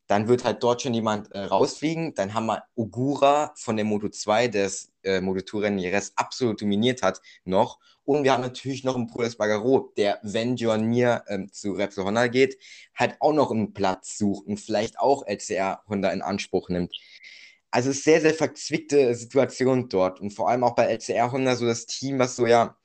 dann 0.06 0.28
wird 0.28 0.44
halt 0.44 0.62
dort 0.62 0.82
schon 0.82 0.94
jemand 0.94 1.32
äh, 1.32 1.40
rausfliegen. 1.40 2.14
Dann 2.14 2.32
haben 2.32 2.46
wir 2.46 2.62
Ogura 2.76 3.52
von 3.56 3.74
der 3.76 3.84
Moto 3.84 4.08
2, 4.08 4.46
der 4.48 4.64
das 4.64 4.92
äh, 5.02 5.20
Moto 5.20 5.40
2 5.40 5.58
Rennen 5.58 5.80
Jerez 5.80 6.12
absolut 6.14 6.60
dominiert 6.60 7.02
hat, 7.02 7.20
noch. 7.44 7.80
Und 8.04 8.22
wir 8.22 8.32
haben 8.32 8.42
natürlich 8.42 8.84
noch 8.84 8.94
einen 8.94 9.08
Pules 9.08 9.36
Bagaro, 9.36 9.92
der, 9.96 10.20
wenn 10.22 10.54
John 10.54 10.84
Mir 10.84 11.24
ähm, 11.26 11.52
zu 11.52 11.72
Repsol 11.72 12.04
Honda 12.04 12.28
geht, 12.28 12.56
halt 12.94 13.16
auch 13.18 13.32
noch 13.32 13.50
einen 13.50 13.72
Platz 13.72 14.16
sucht 14.16 14.46
und 14.46 14.60
vielleicht 14.60 15.00
auch 15.00 15.26
LCR 15.26 15.82
Honda 15.88 16.10
in 16.10 16.22
Anspruch 16.22 16.68
nimmt. 16.68 16.94
Also 17.72 17.90
sehr, 17.90 18.20
sehr 18.20 18.32
verzwickte 18.32 19.12
Situation 19.16 19.88
dort. 19.88 20.20
Und 20.20 20.30
vor 20.30 20.48
allem 20.48 20.62
auch 20.62 20.76
bei 20.76 20.84
LCR 20.84 21.32
Honda 21.32 21.56
so 21.56 21.66
das 21.66 21.86
Team, 21.86 22.20
was 22.20 22.36
so 22.36 22.46
ja 22.46 22.76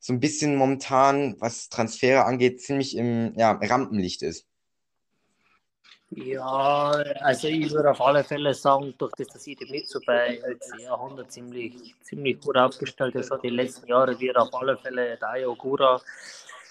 so 0.00 0.12
ein 0.12 0.20
bisschen 0.20 0.56
momentan, 0.56 1.36
was 1.40 1.68
Transfere 1.68 2.24
angeht, 2.24 2.60
ziemlich 2.60 2.96
im 2.96 3.34
ja, 3.36 3.52
Rampenlicht 3.52 4.22
ist. 4.22 4.46
Ja, 6.10 6.90
also 7.20 7.48
ich 7.48 7.70
würde 7.70 7.90
auf 7.90 8.00
alle 8.00 8.24
Fälle 8.24 8.54
sagen, 8.54 8.94
durch 8.96 9.12
das, 9.18 9.26
dass 9.28 9.46
ich 9.46 9.58
mit 9.68 9.86
so 9.88 10.00
bei 10.06 10.40
100 10.88 11.30
ziemlich, 11.30 11.94
ziemlich 12.02 12.40
gut 12.40 12.56
aufgestellt 12.56 13.14
ist, 13.14 13.30
die 13.42 13.50
letzten 13.50 13.86
Jahre 13.88 14.18
wird 14.18 14.36
auf 14.36 14.54
alle 14.54 14.78
Fälle 14.78 15.18
Dayo 15.18 15.52
Ogura 15.52 16.00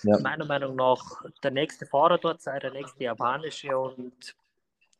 ja. 0.01 0.19
meiner 0.19 0.45
Meinung 0.45 0.75
nach 0.75 0.99
der 1.43 1.51
nächste 1.51 1.85
Fahrer 1.85 2.17
dort 2.17 2.41
sein, 2.41 2.59
der 2.61 2.71
nächste 2.71 3.03
japanische 3.03 3.77
und 3.77 4.35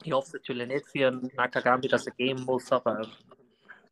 ich 0.04 0.14
hoffe 0.14 0.38
natürlich 0.38 0.68
nicht 0.68 0.86
für 0.86 1.10
Nakagami, 1.36 1.88
dass 1.88 2.06
er 2.06 2.14
gehen 2.14 2.44
muss, 2.46 2.72
aber 2.72 3.00
ein 3.00 3.08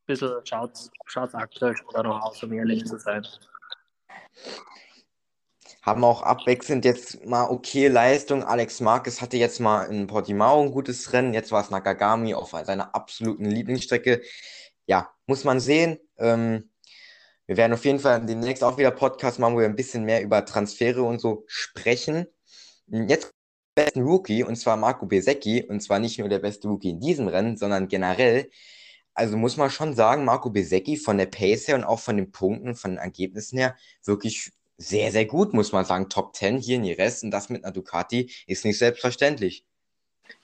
bisschen 0.06 0.32
schaut 0.43 0.74
es 0.76 1.34
aktuell 1.34 1.76
schon 1.76 2.06
noch 2.06 2.21
aus, 2.21 2.43
um 2.43 2.54
ehrlich 2.54 2.86
zu 2.86 3.00
sein 3.00 3.26
haben 5.82 6.04
auch 6.04 6.23
abwechselnd 6.23 6.84
jetzt 6.84 7.25
mal 7.25 7.47
okay 7.49 7.88
Leistung. 7.88 8.43
Alex 8.43 8.80
Marquez 8.82 9.21
hatte 9.21 9.38
jetzt 9.38 9.60
mal 9.60 9.84
in 9.84 10.08
Portimao 10.08 10.62
ein 10.63 10.71
gutes 10.71 11.13
Rennen. 11.13 11.34
Jetzt 11.34 11.51
war 11.51 11.62
es 11.63 11.69
Nakagami 11.69 12.34
auf 12.34 12.51
seiner 12.51 12.95
absoluten 12.95 13.45
Lieblingsstrecke. 13.45 14.21
Ja, 14.88 15.12
muss 15.28 15.43
man 15.43 15.60
sehen. 15.60 15.99
Ähm, 16.17 16.71
wir 17.45 17.58
werden 17.58 17.73
auf 17.73 17.86
jeden 17.86 17.99
Fall 17.99 18.25
demnächst 18.25 18.63
auch 18.63 18.80
wieder 18.80 18.89
Podcast 18.89 19.38
machen, 19.38 19.56
wo 19.56 19.60
wir 19.60 19.67
ein 19.67 19.75
bisschen 19.75 20.06
mehr 20.06 20.23
über 20.23 20.43
Transfere 20.45 21.04
und 21.04 21.21
so 21.21 21.43
sprechen. 21.47 22.25
Jetzt 22.88 23.32
besten 23.75 24.01
Rookie, 24.01 24.43
und 24.43 24.56
zwar 24.56 24.78
Marco 24.78 25.06
Besecchi, 25.06 25.63
und 25.63 25.82
zwar 25.82 25.99
nicht 25.99 26.17
nur 26.17 26.30
der 26.30 26.39
beste 26.39 26.67
Rookie 26.67 26.91
in 26.91 26.99
diesem 26.99 27.28
Rennen, 27.28 27.58
sondern 27.58 27.88
generell. 27.88 28.49
Also 29.15 29.38
muss 29.38 29.58
man 29.58 29.71
schon 29.71 29.95
sagen, 29.95 30.25
Marco 30.25 30.49
Besecchi 30.49 30.97
von 30.97 31.17
der 31.17 31.25
Pace 31.28 31.69
her 31.69 31.75
und 31.75 31.86
auch 31.86 31.99
von 31.99 32.17
den 32.17 32.32
Punkten, 32.32 32.75
von 32.75 32.91
den 32.91 32.97
Ergebnissen 32.99 33.58
her, 33.58 33.75
wirklich 34.04 34.51
sehr, 34.78 35.12
sehr 35.12 35.25
gut, 35.25 35.54
muss 35.54 35.71
man 35.71 35.86
sagen. 35.86 36.10
Top 36.10 36.36
10 36.36 36.58
hier 36.58 36.75
in 36.75 36.84
Jerez 36.84 37.23
und 37.23 37.32
das 37.32 37.49
mit 37.49 37.63
einer 37.63 37.73
Ducati 37.73 38.32
ist 38.45 38.65
nicht 38.65 38.78
selbstverständlich. 38.78 39.65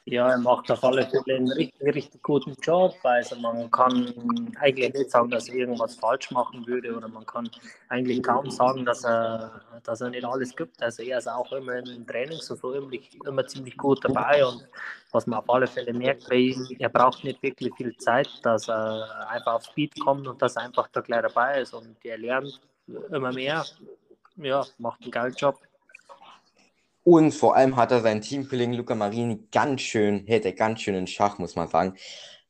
Ja, 0.05 0.31
er 0.31 0.39
macht 0.39 0.71
auf 0.71 0.83
alle 0.83 1.07
Fälle 1.07 1.37
einen 1.37 1.51
richtig, 1.51 1.95
richtig 1.95 2.23
guten 2.23 2.55
Job. 2.61 2.95
Also 3.03 3.35
man 3.35 3.69
kann 3.69 4.13
eigentlich 4.59 4.93
nicht 4.93 5.11
sagen, 5.11 5.29
dass 5.29 5.47
er 5.47 5.55
irgendwas 5.55 5.95
falsch 5.95 6.31
machen 6.31 6.65
würde 6.65 6.95
oder 6.95 7.07
man 7.07 7.25
kann 7.25 7.49
eigentlich 7.89 8.23
kaum 8.23 8.49
sagen, 8.49 8.83
dass 8.83 9.03
er, 9.03 9.61
dass 9.83 10.01
er 10.01 10.09
nicht 10.09 10.25
alles 10.25 10.55
gibt. 10.55 10.81
Also 10.81 11.03
er 11.03 11.19
ist 11.19 11.27
auch 11.27 11.51
immer 11.53 11.75
im 11.75 12.05
Training 12.07 12.39
so, 12.39 12.55
immer, 12.73 12.91
immer 13.25 13.45
ziemlich 13.45 13.77
gut 13.77 14.03
dabei 14.03 14.43
und 14.43 14.67
was 15.11 15.27
man 15.27 15.39
auf 15.39 15.49
alle 15.49 15.67
Fälle 15.67 15.93
merkt 15.93 16.27
bei 16.27 16.35
ihm, 16.35 16.67
er 16.79 16.89
braucht 16.89 17.23
nicht 17.23 17.43
wirklich 17.43 17.73
viel 17.75 17.95
Zeit, 17.97 18.27
dass 18.43 18.69
er 18.69 19.29
einfach 19.29 19.53
auf 19.53 19.65
Speed 19.65 19.99
kommt 19.99 20.27
und 20.27 20.41
dass 20.41 20.55
er 20.55 20.63
einfach 20.63 20.87
da 20.91 21.01
gleich 21.01 21.21
dabei 21.21 21.61
ist 21.61 21.73
und 21.73 21.95
er 22.03 22.17
lernt 22.17 22.59
immer 23.11 23.31
mehr. 23.31 23.63
Ja, 24.37 24.65
macht 24.79 25.01
einen 25.03 25.11
geilen 25.11 25.33
Job. 25.35 25.59
Und 27.03 27.33
vor 27.33 27.55
allem 27.55 27.75
hat 27.75 27.91
er 27.91 28.01
seinen 28.01 28.21
Teamkollegen 28.21 28.73
Luca 28.73 28.93
Marini 28.93 29.47
ganz 29.51 29.81
schön, 29.81 30.25
hält 30.27 30.45
er 30.45 30.53
ganz 30.53 30.81
schön 30.81 30.95
in 30.95 31.07
Schach, 31.07 31.39
muss 31.39 31.55
man 31.55 31.67
sagen. 31.67 31.95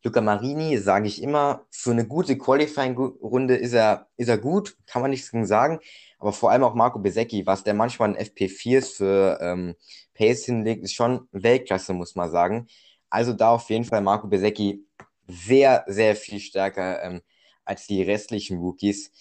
Luca 0.03 0.19
Marini, 0.19 0.77
sage 0.77 1.07
ich 1.07 1.21
immer, 1.21 1.65
für 1.69 1.91
eine 1.91 2.07
gute 2.07 2.37
Qualifying-Runde 2.37 3.55
ist 3.55 3.73
er, 3.73 4.07
ist 4.17 4.29
er 4.29 4.37
gut, 4.37 4.75
kann 4.87 5.01
man 5.01 5.11
nichts 5.11 5.31
gegen 5.31 5.45
sagen. 5.45 5.79
Aber 6.17 6.33
vor 6.33 6.51
allem 6.51 6.63
auch 6.63 6.73
Marco 6.73 6.99
Besecchi, 6.99 7.45
was 7.45 7.63
der 7.63 7.75
manchmal 7.75 8.15
in 8.15 8.17
FP4s 8.17 8.95
für 8.97 9.39
ähm, 9.41 9.75
Pace 10.15 10.45
hinlegt, 10.45 10.83
ist 10.83 10.93
schon 10.93 11.27
Weltklasse, 11.31 11.93
muss 11.93 12.15
man 12.15 12.29
sagen. 12.31 12.67
Also 13.09 13.33
da 13.33 13.51
auf 13.51 13.69
jeden 13.69 13.85
Fall 13.85 14.01
Marco 14.01 14.27
Besecchi 14.27 14.85
sehr, 15.27 15.83
sehr 15.87 16.15
viel 16.15 16.39
stärker 16.39 17.03
ähm, 17.03 17.21
als 17.63 17.87
die 17.87 18.01
restlichen 18.01 18.57
Rookies. 18.57 19.11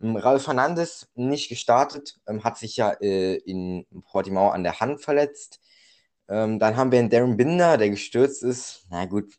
Ähm, 0.00 0.16
Raul 0.16 0.38
Fernandes 0.38 1.08
nicht 1.14 1.48
gestartet, 1.48 2.18
ähm, 2.26 2.44
hat 2.44 2.58
sich 2.58 2.76
ja 2.76 2.92
äh, 3.00 3.36
in 3.36 3.86
Portimao 4.10 4.50
an 4.50 4.62
der 4.62 4.80
Hand 4.80 5.00
verletzt. 5.02 5.60
Ähm, 6.28 6.58
dann 6.58 6.76
haben 6.76 6.92
wir 6.92 6.98
einen 6.98 7.10
Darren 7.10 7.36
Binder, 7.36 7.76
der 7.78 7.90
gestürzt 7.90 8.42
ist. 8.42 8.86
Na 8.90 9.06
gut, 9.06 9.32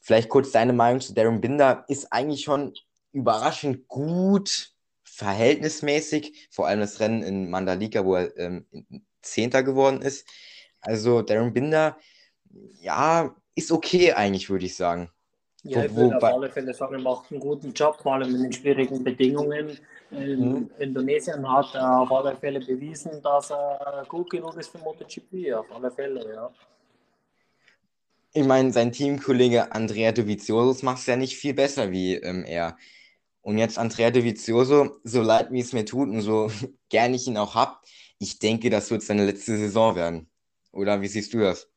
vielleicht 0.00 0.28
kurz 0.28 0.50
deine 0.52 0.72
Meinung 0.72 1.00
zu 1.00 1.14
Darren 1.14 1.40
Binder. 1.40 1.84
Ist 1.88 2.12
eigentlich 2.12 2.42
schon 2.44 2.74
überraschend 3.12 3.88
gut, 3.88 4.72
verhältnismäßig. 5.04 6.48
Vor 6.50 6.66
allem 6.66 6.80
das 6.80 7.00
Rennen 7.00 7.22
in 7.22 7.50
Mandalika, 7.50 8.04
wo 8.04 8.16
er 8.16 8.36
ähm, 8.36 8.66
Zehnter 9.22 9.62
geworden 9.62 10.02
ist. 10.02 10.26
Also 10.80 11.22
Darren 11.22 11.52
Binder, 11.52 11.98
ja, 12.80 13.34
ist 13.54 13.72
okay 13.72 14.12
eigentlich, 14.12 14.50
würde 14.50 14.66
ich 14.66 14.76
sagen. 14.76 15.10
Ja, 15.62 15.84
ich 15.84 15.94
würde 15.94 16.16
auf 16.16 16.24
alle 16.24 16.50
Fälle 16.50 16.72
sagen, 16.72 16.94
er 16.94 17.00
macht 17.00 17.30
einen 17.30 17.40
guten 17.40 17.72
Job, 17.72 17.98
vor 18.02 18.14
allem 18.14 18.34
in 18.34 18.42
den 18.42 18.52
schwierigen 18.52 19.04
Bedingungen. 19.04 19.78
In 20.10 20.52
mhm. 20.52 20.70
Indonesien 20.78 21.46
hat 21.50 21.74
er 21.74 22.00
auf 22.00 22.10
alle 22.10 22.34
Fälle 22.36 22.60
bewiesen, 22.60 23.20
dass 23.22 23.50
er 23.50 24.04
gut 24.08 24.30
genug 24.30 24.56
ist 24.56 24.70
für 24.70 24.78
MotoGP, 24.78 25.52
auf 25.54 25.70
alle 25.72 25.90
Fälle, 25.90 26.34
ja. 26.34 26.50
Ich 28.32 28.46
meine, 28.46 28.72
sein 28.72 28.92
Teamkollege 28.92 29.72
Andrea 29.72 30.12
Dovizioso 30.12 30.84
macht 30.84 30.98
es 30.98 31.06
ja 31.06 31.16
nicht 31.16 31.36
viel 31.36 31.52
besser 31.52 31.90
wie 31.90 32.14
ähm, 32.14 32.44
er. 32.44 32.76
Und 33.42 33.58
jetzt 33.58 33.78
Andrea 33.78 34.10
Dovizioso, 34.10 34.98
so 35.02 35.22
leid 35.22 35.50
wie 35.50 35.60
es 35.60 35.72
mir 35.72 35.84
tut 35.84 36.08
und 36.08 36.20
so 36.20 36.50
gern 36.88 37.12
ich 37.12 37.26
ihn 37.26 37.36
auch 37.36 37.54
habe, 37.54 37.76
ich 38.18 38.38
denke, 38.38 38.70
das 38.70 38.90
wird 38.90 39.02
seine 39.02 39.26
letzte 39.26 39.56
Saison 39.56 39.96
werden. 39.96 40.30
Oder 40.72 41.00
wie 41.00 41.08
siehst 41.08 41.34
du 41.34 41.40
das? 41.40 41.68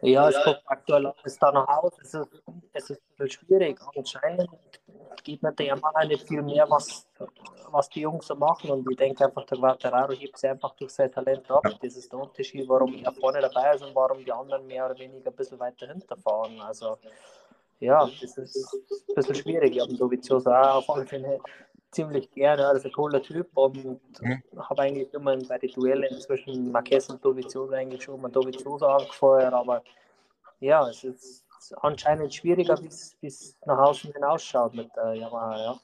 Ja, 0.00 0.28
es 0.28 0.40
kommt 0.42 0.62
aktuell 0.66 1.06
alles 1.06 1.38
danach 1.38 1.66
aus. 1.68 1.92
Es 2.02 2.14
ist, 2.14 2.28
es 2.72 2.90
ist 2.90 3.00
ein 3.00 3.02
bisschen 3.16 3.46
schwierig. 3.46 3.80
Anscheinend 3.96 4.48
geht 5.24 5.42
mit 5.42 5.58
der 5.58 5.66
Yamaha 5.66 6.04
nicht 6.04 6.26
viel 6.26 6.42
mehr, 6.42 6.68
was, 6.70 7.08
was 7.70 7.88
die 7.88 8.02
Jungs 8.02 8.26
so 8.26 8.36
machen. 8.36 8.70
Und 8.70 8.88
ich 8.90 8.96
denke 8.96 9.24
einfach, 9.24 9.44
der 9.44 9.58
Quattararo 9.58 10.12
hebt 10.12 10.38
sie 10.38 10.48
einfach 10.48 10.74
durch 10.76 10.92
sein 10.92 11.10
Talent 11.10 11.50
ab. 11.50 11.64
Das 11.82 11.96
ist 11.96 12.12
der 12.12 12.20
Unterschied, 12.20 12.68
warum 12.68 12.94
er 12.94 13.12
vorne 13.12 13.40
dabei 13.40 13.74
ist 13.74 13.82
und 13.82 13.94
warum 13.94 14.24
die 14.24 14.32
anderen 14.32 14.66
mehr 14.66 14.86
oder 14.86 14.98
weniger 14.98 15.30
ein 15.30 15.36
bisschen 15.36 15.58
weiter 15.58 15.88
hinterfahren. 15.88 16.60
Also, 16.60 16.96
ja, 17.80 18.08
das 18.20 18.38
ist 18.38 18.74
ein 19.08 19.14
bisschen 19.14 19.34
schwierig. 19.34 19.76
Ich 19.76 19.82
habe 19.82 19.94
Dovizioso 19.94 20.50
auch 20.50 20.76
auf 20.76 20.90
alle 20.90 21.06
Fälle 21.06 21.40
ziemlich 21.90 22.30
gerne. 22.32 22.62
Er 22.62 22.84
ein 22.84 22.92
cooler 22.92 23.22
Typ 23.22 23.48
und 23.54 24.20
mhm. 24.20 24.42
habe 24.56 24.82
eigentlich 24.82 25.12
immer 25.14 25.36
bei 25.36 25.58
den 25.58 25.70
Duellen 25.70 26.20
zwischen 26.20 26.70
Marquez 26.70 27.08
und 27.08 27.24
Dovizioso 27.24 27.72
eigentlich 27.72 28.02
schon 28.02 28.20
mal 28.20 28.30
Dovizioso 28.30 28.86
angefeuert, 28.86 29.52
aber 29.52 29.82
ja, 30.60 30.88
es 30.88 31.04
ist 31.04 31.44
anscheinend 31.80 32.34
schwieriger, 32.34 32.78
wie 32.82 33.26
es 33.26 33.56
nach 33.64 33.78
außen 33.78 34.12
hinausschaut 34.12 34.74
mit 34.74 34.88
der 34.96 35.14
Yamaha, 35.14 35.58
ja. 35.58 35.80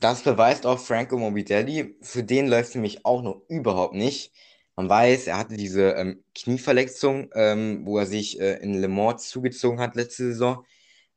Das 0.00 0.22
beweist 0.22 0.66
auch 0.66 0.78
Franco 0.78 1.16
Morbidelli. 1.16 1.96
Für 2.02 2.22
den 2.22 2.48
läuft 2.48 2.70
es 2.70 2.74
nämlich 2.74 3.06
auch 3.06 3.22
noch 3.22 3.42
überhaupt 3.48 3.94
nicht. 3.94 4.34
Man 4.76 4.88
weiß, 4.88 5.28
er 5.28 5.38
hatte 5.38 5.56
diese 5.56 5.92
ähm, 5.92 6.24
Knieverletzung, 6.34 7.30
ähm, 7.34 7.86
wo 7.86 7.98
er 7.98 8.06
sich 8.06 8.40
äh, 8.40 8.58
in 8.58 8.74
Le 8.74 8.88
Mans 8.88 9.28
zugezogen 9.28 9.80
hat 9.80 9.94
letzte 9.94 10.24
Saison. 10.24 10.66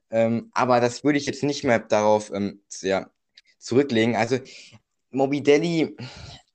Ähm, 0.10 0.52
aber 0.54 0.80
das 0.80 1.04
würde 1.04 1.18
ich 1.18 1.26
jetzt 1.26 1.44
nicht 1.44 1.64
mehr 1.64 1.80
darauf 1.80 2.32
ähm, 2.32 2.62
ja, 2.82 3.10
zurücklegen. 3.58 4.16
Also 4.16 4.40
Morbidelli 5.12 5.96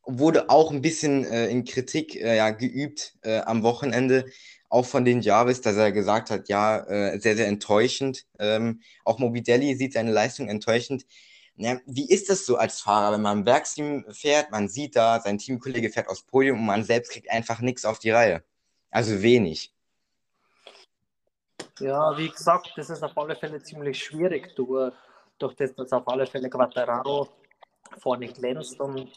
wurde 0.05 0.51
auch 0.51 0.71
ein 0.71 0.83
bisschen 0.83 1.25
äh, 1.25 1.49
in 1.49 1.65
Kritik 1.65 2.17
äh, 2.17 2.37
ja, 2.37 2.51
geübt 2.51 3.15
äh, 3.23 3.41
am 3.41 3.62
Wochenende, 3.62 4.27
auch 4.69 4.87
von 4.87 5.05
den 5.05 5.21
Jarvis, 5.21 5.61
dass 5.61 5.77
er 5.77 5.93
gesagt 5.93 6.31
hat, 6.31 6.49
ja, 6.49 6.79
äh, 6.79 7.21
sehr, 7.21 7.37
sehr 7.37 7.47
enttäuschend. 7.47 8.25
Ähm, 8.38 8.81
auch 9.05 9.19
Morbidelli 9.19 9.75
sieht 9.75 9.93
seine 9.93 10.12
Leistung 10.12 10.49
enttäuschend. 10.49 11.05
Ja, 11.57 11.79
wie 11.87 12.09
ist 12.09 12.31
das 12.31 12.47
so 12.47 12.57
als 12.57 12.81
Fahrer, 12.81 13.12
wenn 13.12 13.23
man 13.23 13.41
im 13.41 13.47
Werksteam 13.47 14.07
fährt, 14.11 14.51
man 14.51 14.69
sieht 14.69 14.97
da, 14.97 15.21
sein 15.21 15.38
Teamkollege 15.38 15.91
fährt 15.91 16.09
aufs 16.09 16.23
Podium 16.23 16.59
und 16.61 16.67
man 16.67 16.85
selbst 16.85 17.12
kriegt 17.12 17.31
einfach 17.31 17.61
nichts 17.61 17.85
auf 17.85 17.99
die 17.99 18.11
Reihe? 18.11 18.43
Also 18.91 19.23
wenig. 19.23 19.73
Ja, 21.79 22.17
wie 22.17 22.29
gesagt, 22.29 22.73
das 22.77 22.91
ist 22.91 23.03
auf 23.03 23.17
alle 23.17 23.37
Fälle 23.37 23.62
ziemlich 23.62 24.03
schwierig 24.03 24.55
durch 24.57 24.93
durch 25.42 25.55
das, 25.55 25.74
dass 25.74 25.92
auf 25.92 26.07
alle 26.09 26.26
Fälle 26.26 26.48
Quattararo 26.48 27.28
vorne 27.98 28.28
glänzt 28.28 28.81
und 28.81 29.09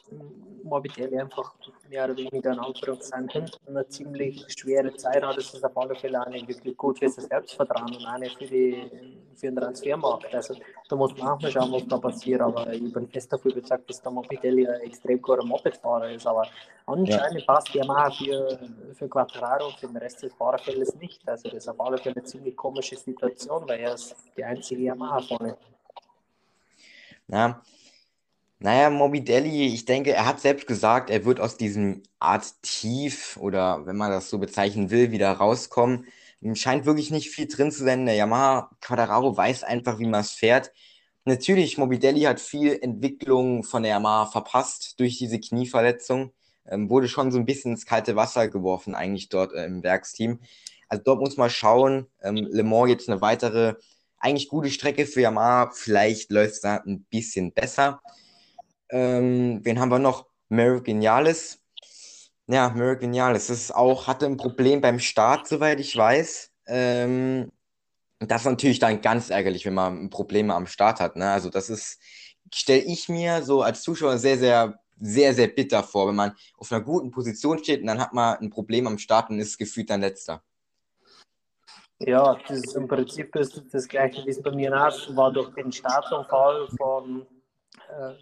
Morbidelli 0.63 1.19
einfach 1.19 1.55
mehr 1.89 2.05
oder 2.05 2.17
weniger 2.17 2.53
in 2.53 2.59
Anführungszeichen 2.59 3.29
hinten 3.29 3.51
eine 3.67 3.87
ziemlich 3.87 4.45
schwere 4.57 4.93
Zeit 4.95 5.23
hat, 5.23 5.37
ist 5.37 5.53
das 5.53 5.63
auf 5.63 5.77
alle 5.77 5.95
Fälle 5.95 6.23
nicht 6.29 6.47
wirklich 6.47 6.75
gut 6.75 6.99
für 6.99 7.05
das 7.05 7.15
Selbstvertrauen 7.15 7.95
und 7.95 8.19
nicht 8.19 8.37
für, 8.37 8.45
die, 8.45 8.91
für 9.35 9.47
den 9.47 9.55
Transfermarkt. 9.55 10.33
Also 10.33 10.55
da 10.89 10.95
muss 10.95 11.15
man 11.17 11.27
auch 11.29 11.41
mal 11.41 11.51
schauen, 11.51 11.71
was 11.71 11.87
da 11.87 11.97
passiert, 11.97 12.41
aber 12.41 12.71
ich 12.73 12.91
bin 12.91 13.07
fest 13.07 13.31
dafür 13.31 13.51
überzeugt, 13.51 13.89
dass 13.89 14.01
der 14.01 14.11
Morbidelli 14.11 14.67
ein 14.67 14.81
extrem 14.81 15.21
guter 15.21 15.45
Mopedfahrer 15.45 16.11
ist, 16.11 16.27
aber 16.27 16.47
anscheinend 16.85 17.41
ja. 17.41 17.45
passt 17.45 17.73
mal 17.85 18.11
für, 18.11 18.59
für 18.93 19.07
Quattararo 19.07 19.67
und 19.67 19.75
für 19.77 19.87
den 19.87 19.97
Rest 19.97 20.23
des 20.23 20.33
Fahrerfeldes 20.33 20.95
nicht. 20.95 21.27
Also 21.27 21.49
das 21.49 21.59
ist 21.59 21.69
auf 21.69 21.79
alle 21.79 21.97
Fälle 21.97 22.15
eine 22.15 22.25
ziemlich 22.25 22.55
komische 22.55 22.95
Situation, 22.95 23.67
weil 23.67 23.79
er 23.79 23.93
ist 23.93 24.15
die 24.35 24.43
einzige 24.43 24.83
Yamaha 24.83 25.21
vorne. 25.21 25.57
Ja. 27.27 27.61
Naja, 28.59 28.89
Morbidelli, 28.89 29.67
ich 29.67 29.85
denke, 29.85 30.13
er 30.13 30.25
hat 30.25 30.39
selbst 30.39 30.65
gesagt, 30.67 31.09
er 31.09 31.25
wird 31.25 31.39
aus 31.39 31.57
diesem 31.57 32.03
Art 32.19 32.45
Tief 32.61 33.37
oder 33.37 33.85
wenn 33.85 33.97
man 33.97 34.11
das 34.11 34.29
so 34.29 34.39
bezeichnen 34.39 34.89
will, 34.89 35.11
wieder 35.11 35.31
rauskommen. 35.31 36.07
Scheint 36.53 36.85
wirklich 36.85 37.11
nicht 37.11 37.29
viel 37.29 37.47
drin 37.47 37.71
zu 37.71 37.83
sein. 37.83 38.05
Der 38.05 38.15
Yamaha 38.15 38.71
Quadraro 38.81 39.35
weiß 39.35 39.63
einfach, 39.63 39.99
wie 39.99 40.07
man 40.07 40.21
es 40.21 40.31
fährt. 40.31 40.71
Natürlich, 41.25 41.77
Morbidelli 41.77 42.21
hat 42.21 42.39
viel 42.39 42.77
Entwicklung 42.81 43.63
von 43.63 43.83
der 43.83 43.93
Yamaha 43.93 44.27
verpasst 44.27 44.99
durch 44.99 45.17
diese 45.17 45.39
Knieverletzung. 45.39 46.31
Ähm, 46.67 46.89
wurde 46.89 47.07
schon 47.07 47.31
so 47.31 47.39
ein 47.39 47.45
bisschen 47.45 47.71
ins 47.73 47.85
kalte 47.85 48.15
Wasser 48.15 48.47
geworfen, 48.47 48.95
eigentlich 48.95 49.29
dort 49.29 49.53
äh, 49.53 49.65
im 49.65 49.83
Werksteam. 49.83 50.39
Also 50.87 51.03
dort 51.03 51.19
muss 51.19 51.37
man 51.37 51.49
schauen. 51.49 52.07
Ähm, 52.21 52.35
Le 52.35 52.63
Mans 52.63 52.89
jetzt 52.89 53.09
eine 53.09 53.21
weitere 53.21 53.75
eigentlich 54.17 54.49
gute 54.49 54.69
Strecke 54.69 55.05
für 55.05 55.21
Yamaha. 55.21 55.71
Vielleicht 55.73 56.31
läuft 56.31 56.53
es 56.53 56.61
da 56.61 56.77
ein 56.77 57.03
bisschen 57.09 57.53
besser. 57.53 58.01
Ähm, 58.89 59.59
wen 59.63 59.79
haben 59.79 59.89
wir 59.89 59.99
noch? 59.99 60.27
Merrick 60.49 60.87
Vinales. 60.87 61.59
Ja, 62.47 62.69
Merrick. 62.69 63.01
Das 63.01 63.49
ist 63.49 63.73
auch, 63.73 64.07
hatte 64.07 64.25
ein 64.25 64.37
Problem 64.37 64.81
beim 64.81 64.99
Start, 64.99 65.47
soweit 65.47 65.79
ich 65.79 65.95
weiß. 65.95 66.51
Ähm, 66.67 67.51
das 68.19 68.41
ist 68.41 68.45
natürlich 68.45 68.79
dann 68.79 69.01
ganz 69.01 69.29
ärgerlich, 69.29 69.65
wenn 69.65 69.73
man 69.73 70.09
Probleme 70.09 70.53
am 70.53 70.67
Start 70.67 70.99
hat. 70.99 71.15
Ne? 71.15 71.29
Also, 71.31 71.49
das 71.49 71.69
ist, 71.69 71.99
stelle 72.53 72.81
ich 72.81 73.09
mir 73.09 73.43
so 73.43 73.61
als 73.61 73.81
Zuschauer 73.81 74.17
sehr, 74.17 74.37
sehr, 74.37 74.79
sehr, 74.99 75.33
sehr 75.33 75.47
bitter 75.47 75.83
vor, 75.83 76.07
wenn 76.07 76.15
man 76.15 76.33
auf 76.57 76.71
einer 76.71 76.81
guten 76.81 77.11
Position 77.11 77.59
steht 77.59 77.81
und 77.81 77.87
dann 77.87 77.99
hat 77.99 78.13
man 78.13 78.37
ein 78.37 78.49
Problem 78.49 78.87
am 78.87 78.97
Start 78.97 79.29
und 79.29 79.39
ist 79.39 79.57
gefühlt 79.57 79.89
dann 79.89 80.01
letzter. 80.01 80.43
Ja, 81.99 82.37
das 82.47 82.57
ist 82.57 82.75
im 82.75 82.87
Prinzip 82.87 83.35
ist 83.35 83.63
das 83.73 83.87
gleiche, 83.87 84.25
wie 84.25 84.29
es 84.29 84.41
bei 84.41 84.51
mir 84.51 84.73
auch 84.75 85.15
war 85.15 85.31
durch 85.31 85.53
den 85.53 85.71
Startunfall 85.71 86.67
von 86.77 87.25
äh, 87.89 88.13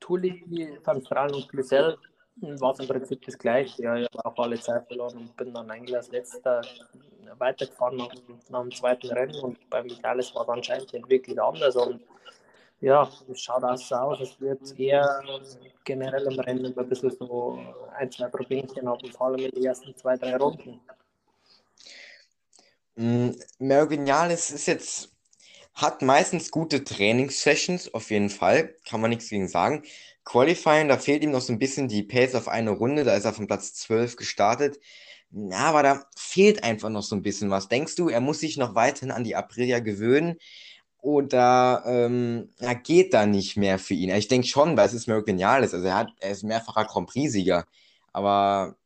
Tulli, 0.00 0.78
Van 0.82 1.02
Strahlen 1.04 1.34
und 1.34 1.48
Glisel 1.48 1.98
war 2.40 2.72
es 2.72 2.80
im 2.80 2.88
Prinzip 2.88 3.24
das 3.26 3.36
gleiche. 3.36 3.82
Ja, 3.82 3.96
ich 3.96 4.08
habe 4.16 4.24
auch 4.24 4.42
alle 4.42 4.58
Zeit 4.58 4.86
verloren 4.86 5.18
und 5.18 5.36
bin 5.36 5.52
dann 5.52 5.70
eigentlich 5.70 5.94
als 5.94 6.10
letzter 6.10 6.62
weitergefahren 7.38 7.98
nach, 7.98 8.12
nach 8.48 8.62
dem 8.62 8.72
zweiten 8.72 9.08
Rennen 9.08 9.38
und 9.42 9.70
beim 9.70 9.84
Vitales 9.84 10.34
war 10.34 10.42
es 10.42 10.48
anscheinend 10.48 11.10
wirklich 11.10 11.40
anders 11.40 11.76
und 11.76 12.02
ja, 12.80 13.06
es 13.30 13.42
schaut 13.42 13.62
auch 13.62 13.76
so 13.76 13.94
aus, 13.94 14.20
es 14.20 14.40
wird 14.40 14.78
eher 14.78 15.22
generell 15.84 16.32
im 16.32 16.40
Rennen 16.40 16.78
ein 16.78 16.88
bisschen 16.88 17.10
so 17.10 17.58
ein, 17.98 18.10
zwei 18.10 18.28
Problemchen 18.28 18.88
haben, 18.88 19.06
vor 19.12 19.26
allem 19.26 19.40
in 19.40 19.50
den 19.50 19.64
ersten 19.64 19.94
zwei, 19.94 20.16
drei 20.16 20.36
Runden. 20.38 20.80
Mm, 22.96 23.30
Mergeniales 23.58 24.50
ist 24.50 24.66
jetzt, 24.66 25.10
hat 25.74 26.02
meistens 26.02 26.50
gute 26.50 26.84
Trainingssessions, 26.84 27.94
auf 27.94 28.10
jeden 28.10 28.30
Fall, 28.30 28.74
kann 28.88 29.00
man 29.00 29.10
nichts 29.10 29.28
gegen 29.30 29.48
sagen. 29.48 29.84
Qualifying, 30.24 30.88
da 30.88 30.98
fehlt 30.98 31.22
ihm 31.24 31.30
noch 31.32 31.40
so 31.40 31.52
ein 31.52 31.58
bisschen 31.58 31.88
die 31.88 32.02
Pace 32.02 32.34
auf 32.34 32.48
eine 32.48 32.70
Runde, 32.70 33.04
da 33.04 33.14
ist 33.16 33.24
er 33.24 33.34
von 33.34 33.46
Platz 33.46 33.74
12 33.74 34.16
gestartet. 34.16 34.78
Ja, 35.32 35.58
aber 35.70 35.82
da 35.84 36.06
fehlt 36.16 36.64
einfach 36.64 36.90
noch 36.90 37.02
so 37.04 37.16
ein 37.16 37.22
bisschen 37.22 37.50
was. 37.50 37.68
Denkst 37.68 37.94
du, 37.96 38.08
er 38.08 38.20
muss 38.20 38.40
sich 38.40 38.56
noch 38.56 38.74
weiterhin 38.74 39.12
an 39.12 39.24
die 39.24 39.36
Aprilia 39.36 39.78
gewöhnen? 39.80 40.38
Oder 41.02 41.84
ähm, 41.86 42.50
ja, 42.60 42.74
geht 42.74 43.14
da 43.14 43.26
nicht 43.26 43.56
mehr 43.56 43.78
für 43.78 43.94
ihn? 43.94 44.10
Ich 44.10 44.28
denke 44.28 44.48
schon, 44.48 44.76
weil 44.76 44.86
es 44.86 44.94
ist 44.94 45.08
Merck 45.08 45.26
Vinales. 45.28 45.72
Also 45.74 45.86
er, 45.86 45.96
hat, 45.96 46.10
er 46.20 46.32
ist 46.32 46.44
mehrfacher 46.44 46.84
Grand 46.86 47.08
Prix-Sieger. 47.08 47.66
Aber 48.12 48.76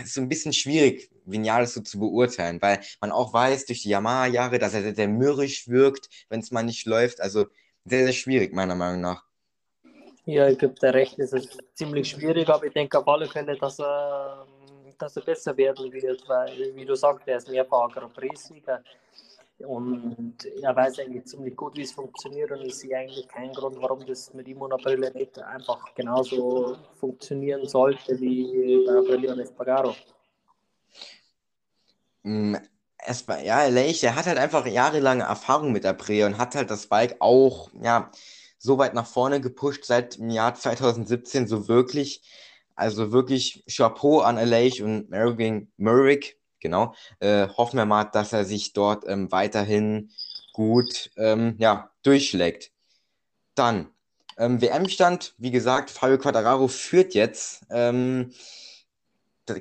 es 0.00 0.08
ist 0.08 0.14
so 0.14 0.20
ein 0.22 0.28
bisschen 0.28 0.52
schwierig, 0.52 1.10
Vinales 1.24 1.74
so 1.74 1.80
zu 1.80 1.98
beurteilen, 1.98 2.60
weil 2.60 2.80
man 3.00 3.12
auch 3.12 3.32
weiß 3.32 3.66
durch 3.66 3.82
die 3.82 3.90
Yamaha-Jahre, 3.90 4.58
dass 4.58 4.74
er 4.74 4.82
sehr, 4.82 4.94
sehr 4.94 5.08
mürrisch 5.08 5.68
wirkt, 5.68 6.08
wenn 6.28 6.40
es 6.40 6.50
mal 6.50 6.62
nicht 6.62 6.86
läuft. 6.86 7.20
Also 7.20 7.46
sehr, 7.84 8.04
sehr 8.04 8.12
schwierig, 8.12 8.52
meiner 8.52 8.74
Meinung 8.74 9.00
nach. 9.00 9.24
Ja, 10.24 10.48
ich 10.48 10.58
gebe 10.58 10.74
dir 10.74 10.94
recht, 10.94 11.18
es 11.18 11.32
ist 11.32 11.58
ziemlich 11.74 12.10
schwierig, 12.10 12.48
aber 12.48 12.66
ich 12.66 12.72
denke 12.72 12.98
auf 12.98 13.08
alle 13.08 13.26
Fälle, 13.26 13.56
dass 13.56 13.80
er, 13.80 14.46
dass 14.96 15.16
er 15.16 15.24
besser 15.24 15.56
werden 15.56 15.92
wird, 15.92 16.28
weil, 16.28 16.76
wie 16.76 16.84
du 16.84 16.94
sagst, 16.94 17.26
er 17.26 17.38
ist 17.38 17.48
mehrfacher 17.48 18.00
Grand 18.00 18.14
Prix-Sieger. 18.14 18.84
Und 19.58 20.36
er 20.60 20.74
weiß 20.74 21.00
eigentlich 21.00 21.24
ziemlich 21.24 21.56
gut, 21.56 21.76
wie 21.76 21.82
es 21.82 21.92
funktioniert 21.92 22.50
und 22.50 22.62
ich 22.62 22.74
sehe 22.74 22.96
eigentlich 22.96 23.28
keinen 23.28 23.52
Grund, 23.52 23.76
warum 23.80 24.04
das 24.06 24.32
mit 24.34 24.48
ihm 24.48 24.60
und 24.60 24.72
Aprilia 24.72 25.10
nicht 25.10 25.38
einfach 25.40 25.94
genauso 25.94 26.76
funktionieren 26.94 27.68
sollte 27.68 28.18
wie 28.20 28.84
bei 28.86 28.92
Aprilia 28.92 29.32
und 29.32 29.40
Espargaro. 29.40 29.94
Mm, 32.22 32.56
es 32.98 33.26
war, 33.28 33.40
ja, 33.42 33.66
Leich, 33.66 34.00
der 34.00 34.14
hat 34.14 34.26
halt 34.26 34.38
einfach 34.38 34.66
jahrelange 34.66 35.24
Erfahrung 35.24 35.72
mit 35.72 35.84
der 35.84 35.94
Prä 35.94 36.24
und 36.24 36.38
hat 36.38 36.54
halt 36.54 36.70
das 36.70 36.86
Bike 36.86 37.16
auch, 37.20 37.70
ja, 37.82 38.10
so 38.58 38.78
weit 38.78 38.94
nach 38.94 39.06
vorne 39.06 39.40
gepusht 39.40 39.84
seit 39.84 40.18
dem 40.18 40.30
Jahr 40.30 40.54
2017, 40.54 41.48
so 41.48 41.68
wirklich. 41.68 42.22
Also 42.76 43.12
wirklich 43.12 43.64
Chapeau 43.68 44.20
an 44.20 44.36
Leich 44.36 44.82
und 44.82 45.10
Merrick, 45.10 45.68
Merrick 45.76 46.38
genau. 46.62 46.94
Äh, 47.20 47.48
hoffen 47.48 47.76
wir 47.76 47.84
mal, 47.84 48.04
dass 48.04 48.32
er 48.32 48.44
sich 48.46 48.72
dort 48.72 49.04
ähm, 49.06 49.30
weiterhin 49.30 50.10
gut 50.52 51.10
ähm, 51.16 51.56
ja, 51.58 51.90
durchschlägt. 52.02 52.70
Dann 53.54 53.88
ähm, 54.38 54.62
WM-Stand, 54.62 55.34
wie 55.36 55.50
gesagt, 55.50 55.90
Fabio 55.90 56.16
Quattararo 56.18 56.68
führt 56.68 57.14
jetzt. 57.14 57.66
Ähm, 57.70 58.32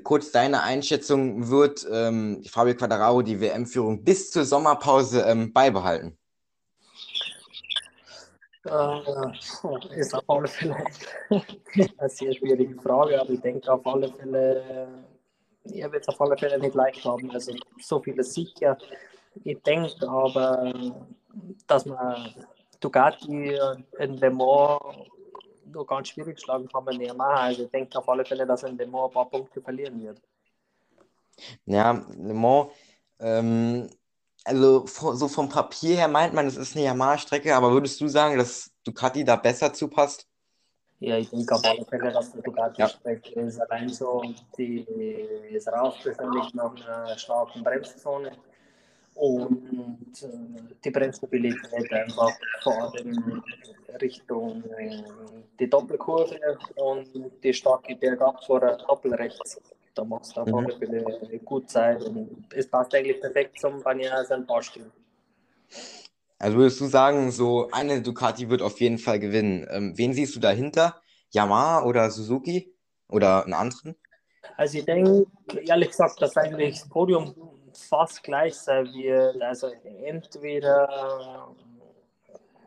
kurz 0.03 0.31
deine 0.31 0.61
Einschätzung, 0.63 1.49
wird 1.49 1.87
ähm, 1.91 2.43
Fabio 2.47 2.75
Quattararo 2.75 3.21
die 3.21 3.39
WM-Führung 3.39 4.03
bis 4.03 4.31
zur 4.31 4.45
Sommerpause 4.45 5.21
ähm, 5.21 5.51
beibehalten? 5.51 6.17
Äh, 8.63 9.99
ist 9.99 10.13
auf 10.13 10.23
alle 10.27 10.47
Fälle 10.47 10.75
eine 11.29 12.09
sehr 12.09 12.33
schwierige 12.33 12.79
Frage, 12.79 13.19
aber 13.19 13.31
ich 13.31 13.41
denke 13.41 13.71
auf 13.71 13.85
alle 13.87 14.07
Fälle, 14.13 14.87
er 15.63 15.91
wird 15.91 16.03
es 16.03 16.09
auf 16.09 16.21
alle 16.21 16.37
Fälle 16.37 16.59
nicht 16.59 16.75
leicht 16.75 17.03
haben. 17.03 17.31
Also 17.31 17.53
so 17.79 17.99
viel 17.99 18.19
ist 18.19 18.33
sicher. 18.33 18.77
Ich 19.43 19.61
denke 19.63 20.07
aber, 20.07 20.73
dass 21.65 21.85
man 21.85 22.35
Ducati 22.79 23.57
in 23.97 24.17
Le 24.17 24.29
Mans 24.29 24.81
nur 25.71 25.85
ganz 25.85 26.09
schwierig 26.09 26.39
schlagen 26.39 26.67
kann 26.67 26.83
man 26.83 26.97
nicht 26.97 27.15
machen. 27.15 27.37
Also 27.37 27.63
ich 27.63 27.71
denke 27.71 27.97
auf 27.97 28.07
alle 28.09 28.25
Fälle, 28.25 28.45
dass 28.45 28.63
er 28.63 28.69
in 28.69 28.77
Le 28.77 28.87
Mans 28.87 29.09
ein 29.09 29.13
paar 29.13 29.29
Punkte 29.29 29.61
verlieren 29.61 30.01
wird. 30.01 30.21
Ja, 31.65 31.91
Le 31.91 32.33
Mans, 32.33 32.71
ähm, 33.19 33.89
also 34.43 34.85
so 34.87 35.27
vom 35.27 35.49
Papier 35.49 35.97
her 35.97 36.07
meint 36.07 36.33
man, 36.33 36.47
es 36.47 36.57
ist 36.57 36.75
eine 36.75 36.85
Yamaha-Strecke, 36.85 37.55
aber 37.55 37.71
würdest 37.71 38.01
du 38.01 38.07
sagen, 38.07 38.37
dass 38.37 38.71
Ducati 38.83 39.23
da 39.23 39.35
besser 39.35 39.73
zupasst? 39.73 40.27
Ja, 40.99 41.17
ich 41.17 41.29
denke 41.29 41.55
auf 41.55 41.63
alle 41.63 41.85
Fälle, 41.85 42.11
dass 42.11 42.31
die 42.31 42.41
Ducati-Strecke 42.41 43.39
ja. 43.39 43.47
ist 43.47 43.59
allein 43.59 43.89
so, 43.89 44.23
die 44.57 44.81
ist 45.51 45.67
raus 45.67 45.95
befindet 46.03 46.53
nach 46.53 46.75
einer 46.75 47.17
starken 47.17 47.63
Bremszone 47.63 48.31
und 49.15 50.23
äh, 50.23 50.73
die 50.83 50.89
Bremsstabilität 50.89 51.91
einfach 51.91 52.31
vor 52.61 52.93
allem 52.93 53.43
Richtung 54.01 54.63
äh, 54.77 55.03
die 55.59 55.69
Doppelkurve 55.69 56.39
und 56.75 57.07
die 57.43 57.53
starke 57.53 57.95
Bergab 57.95 58.43
vor 58.43 58.59
der 58.59 58.77
Doppelrechts. 58.77 59.61
Da 59.93 60.03
machst 60.05 60.35
du 60.35 60.41
auf 60.41 60.47
mhm. 60.47 60.55
alle 60.55 60.77
Fälle 60.77 61.39
gut 61.43 61.69
Zeit 61.69 62.03
und 62.03 62.45
es 62.55 62.67
passt 62.67 62.95
eigentlich 62.95 63.19
perfekt 63.19 63.59
zum 63.59 63.81
Banja 63.83 64.23
sein 64.23 64.45
Fahrstil. 64.45 64.89
Also 66.39 66.57
würdest 66.57 66.81
du 66.81 66.85
sagen, 66.85 67.31
so 67.31 67.69
eine 67.71 68.01
Ducati 68.01 68.49
wird 68.49 68.61
auf 68.61 68.79
jeden 68.79 68.97
Fall 68.97 69.19
gewinnen. 69.19 69.67
Ähm, 69.69 69.93
wen 69.97 70.13
siehst 70.13 70.35
du 70.35 70.39
dahinter? 70.39 71.01
Yamaha 71.31 71.83
oder 71.83 72.09
Suzuki 72.09 72.73
oder 73.07 73.43
einen 73.43 73.53
anderen? 73.53 73.95
Also 74.57 74.79
ich 74.79 74.85
denke, 74.85 75.25
ehrlich 75.67 75.89
gesagt, 75.89 76.21
dass 76.21 76.35
eigentlich 76.37 76.79
das 76.79 76.89
Podium 76.89 77.35
fast 77.81 78.23
gleich 78.23 78.55
sein 78.55 78.85
wird. 78.93 79.41
Also 79.41 79.71
entweder 79.83 81.55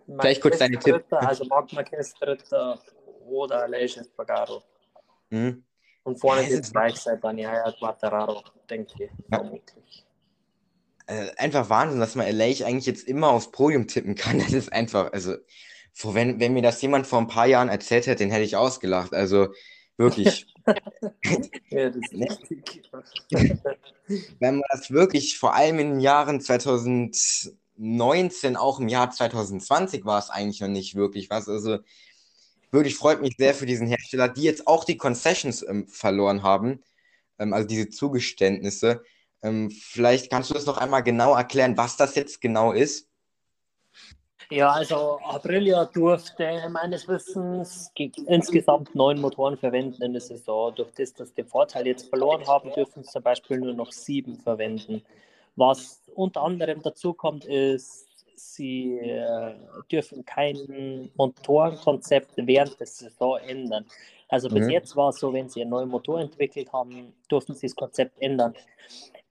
Vielleicht 0.07 0.43
kurz 0.43 0.59
deine 0.59 0.79
Tipp. 0.79 1.05
Also 1.11 1.45
Marquez 1.47 2.15
Dritter 2.15 2.79
oder 3.27 3.63
Aleix 3.63 3.97
Espargaro. 3.97 4.63
Mhm. 5.31 5.65
Und 6.03 6.21
vorne 6.21 6.43
ja, 6.43 6.51
wird 6.51 6.65
es 6.65 6.73
gleich 6.73 6.97
sein, 6.97 7.19
Banyaya 7.19 7.73
Quattararo, 7.73 8.43
denke 8.69 8.93
ich, 8.95 9.01
ja. 9.01 9.39
vermutlich. 9.39 10.05
Äh, 11.07 11.31
einfach 11.39 11.71
Wahnsinn, 11.71 12.01
dass 12.01 12.15
man 12.15 12.27
Aleix 12.27 12.63
eigentlich 12.63 12.87
jetzt 12.87 13.09
immer 13.09 13.31
aufs 13.31 13.51
Podium 13.51 13.89
tippen 13.89 14.15
kann. 14.15 14.39
Das 14.45 14.53
ist 14.53 14.73
einfach, 14.73 15.13
also, 15.13 15.37
wenn, 16.03 16.41
wenn 16.41 16.53
mir 16.53 16.63
das 16.63 16.83
jemand 16.83 17.07
vor 17.07 17.21
ein 17.21 17.29
paar 17.29 17.47
Jahren 17.47 17.71
erzählt 17.71 18.07
hätte, 18.07 18.23
den 18.23 18.31
hätte 18.31 18.45
ich 18.45 18.57
ausgelacht. 18.57 19.15
Also, 19.15 19.49
wirklich. 19.97 20.47
ja, 21.71 21.91
das 21.91 21.97
ist 21.97 22.13
richtig. 22.13 22.91
Wenn 24.39 24.57
man 24.57 24.65
das 24.71 24.91
wirklich, 24.91 25.39
vor 25.39 25.55
allem 25.55 25.79
in 25.79 25.91
den 25.91 26.01
Jahren 26.01 26.41
2019, 26.41 28.57
auch 28.57 28.81
im 28.81 28.89
Jahr 28.89 29.11
2020 29.11 30.05
war 30.05 30.19
es 30.19 30.31
eigentlich 30.31 30.61
noch 30.61 30.69
nicht 30.69 30.95
wirklich 30.95 31.31
was. 31.31 31.49
Also 31.49 31.79
wirklich 32.71 32.97
freut 32.97 33.23
mich 33.23 33.37
sehr 33.39 33.55
für 33.55 33.67
diesen 33.67 33.87
Hersteller, 33.87 34.29
die 34.29 34.43
jetzt 34.43 34.67
auch 34.67 34.85
die 34.85 34.97
Concessions 34.97 35.65
ähm, 35.67 35.89
verloren 35.89 36.43
haben, 36.43 36.83
ähm, 37.39 37.53
also 37.53 37.67
diese 37.67 37.89
Zugeständnisse. 37.89 39.03
Ähm, 39.43 39.71
vielleicht 39.71 40.31
kannst 40.31 40.51
du 40.51 40.55
das 40.55 40.67
noch 40.67 40.79
einmal 40.79 41.03
genau 41.03 41.35
erklären, 41.35 41.77
was 41.77 41.97
das 41.97 42.15
jetzt 42.15 42.41
genau 42.41 42.73
ist. 42.73 43.09
Ja, 44.51 44.71
also 44.71 45.19
Aprilia 45.25 45.85
durfte 45.87 46.69
meines 46.71 47.09
Wissens 47.09 47.93
insgesamt 48.27 48.95
neun 48.95 49.21
Motoren 49.21 49.57
verwenden 49.57 50.03
in 50.03 50.13
der 50.13 50.21
Saison. 50.21 50.75
Durch 50.75 50.91
das, 50.97 51.15
dass 51.15 51.29
sie 51.29 51.37
den 51.37 51.47
Vorteil 51.47 51.87
jetzt 51.87 52.09
verloren 52.09 52.47
haben, 52.47 52.73
dürfen 52.73 53.03
sie 53.03 53.11
zum 53.11 53.23
Beispiel 53.23 53.59
nur 53.59 53.75
noch 53.75 53.93
sieben 53.93 54.37
verwenden. 54.37 55.03
Was 55.57 56.03
unter 56.15 56.43
anderem 56.43 56.83
dazu 56.83 57.13
kommt, 57.13 57.45
ist, 57.45 58.07
sie 58.37 58.99
äh, 58.99 59.55
dürfen 59.91 60.25
kein 60.25 61.11
Motorenkonzept 61.17 62.33
während 62.37 62.79
der 62.79 62.87
Saison 62.87 63.39
ändern. 63.39 63.87
Also 64.29 64.49
bis 64.49 64.65
mhm. 64.65 64.71
jetzt 64.71 64.97
war 64.97 65.11
es 65.11 65.21
so, 65.21 65.33
wenn 65.33 65.49
sie 65.49 65.61
einen 65.61 65.71
neuen 65.71 65.89
Motor 65.89 66.21
entwickelt 66.21 66.73
haben, 66.73 67.15
durften 67.29 67.55
sie 67.55 67.67
das 67.67 67.77
Konzept 67.77 68.21
ändern. 68.21 68.55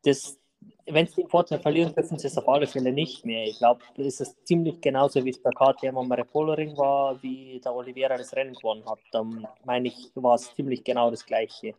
Das 0.06 0.38
wenn 0.86 1.08
sie 1.08 1.22
den 1.22 1.30
Vorteil 1.30 1.60
verlieren, 1.60 1.94
dürfen 1.94 2.20
sie 2.20 2.28
es 2.28 2.38
auf 2.38 2.48
alle 2.48 2.68
Fälle 2.68 2.92
nicht 2.92 3.26
mehr. 3.26 3.46
Ich 3.46 3.58
glaube, 3.58 3.82
es 3.98 4.20
ist 4.20 4.46
ziemlich 4.46 4.82
genauso, 4.82 5.24
wie 5.24 5.30
es 5.30 5.42
bei 5.42 5.52
KTM 5.52 5.98
am 5.98 6.12
Repoloring 6.12 6.78
war, 6.78 7.22
wie 7.22 7.62
der 7.64 7.74
Oliveira 7.74 8.18
das 8.18 8.36
Rennen 8.36 8.54
gewonnen 8.54 8.86
hat. 8.86 9.00
Da 9.12 9.26
meine 9.66 9.88
ich, 9.88 10.12
war 10.16 10.36
es 10.36 10.54
ziemlich 10.56 10.84
genau 10.84 11.10
das 11.10 11.26
Gleiche. 11.26 11.74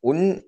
Und 0.00 0.44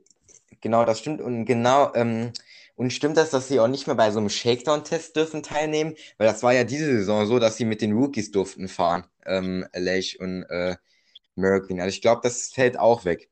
genau, 0.60 0.84
das 0.84 0.98
stimmt. 0.98 1.20
Und 1.20 1.44
genau, 1.44 1.92
ähm, 1.94 2.32
und 2.76 2.92
stimmt 2.92 3.16
das, 3.16 3.30
dass 3.30 3.48
sie 3.48 3.60
auch 3.60 3.68
nicht 3.68 3.86
mehr 3.86 3.96
bei 3.96 4.10
so 4.10 4.18
einem 4.18 4.30
Shakedown-Test 4.30 5.16
dürfen 5.16 5.42
teilnehmen? 5.42 5.94
Weil 6.18 6.26
das 6.26 6.42
war 6.42 6.52
ja 6.52 6.64
diese 6.64 6.86
Saison 6.86 7.26
so, 7.26 7.38
dass 7.38 7.56
sie 7.56 7.64
mit 7.64 7.80
den 7.82 7.92
Rookies 7.92 8.30
durften 8.30 8.68
fahren, 8.68 9.04
ähm, 9.26 9.66
Lech 9.74 10.20
und 10.20 10.44
äh, 10.44 10.76
Merkin. 11.34 11.80
Also 11.80 11.94
ich 11.94 12.02
glaube, 12.02 12.20
das 12.22 12.48
fällt 12.48 12.78
auch 12.78 13.04
weg. 13.04 13.30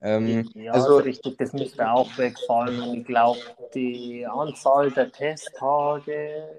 Ähm, 0.00 0.50
ja, 0.54 0.72
also 0.72 0.96
richtig, 0.98 1.38
das 1.38 1.52
müsste 1.52 1.90
auch 1.90 2.16
wegfallen. 2.18 2.80
Und 2.80 2.98
ich 2.98 3.06
glaube, 3.06 3.40
die 3.74 4.26
Anzahl 4.26 4.90
der 4.90 5.10
Testtage 5.10 6.56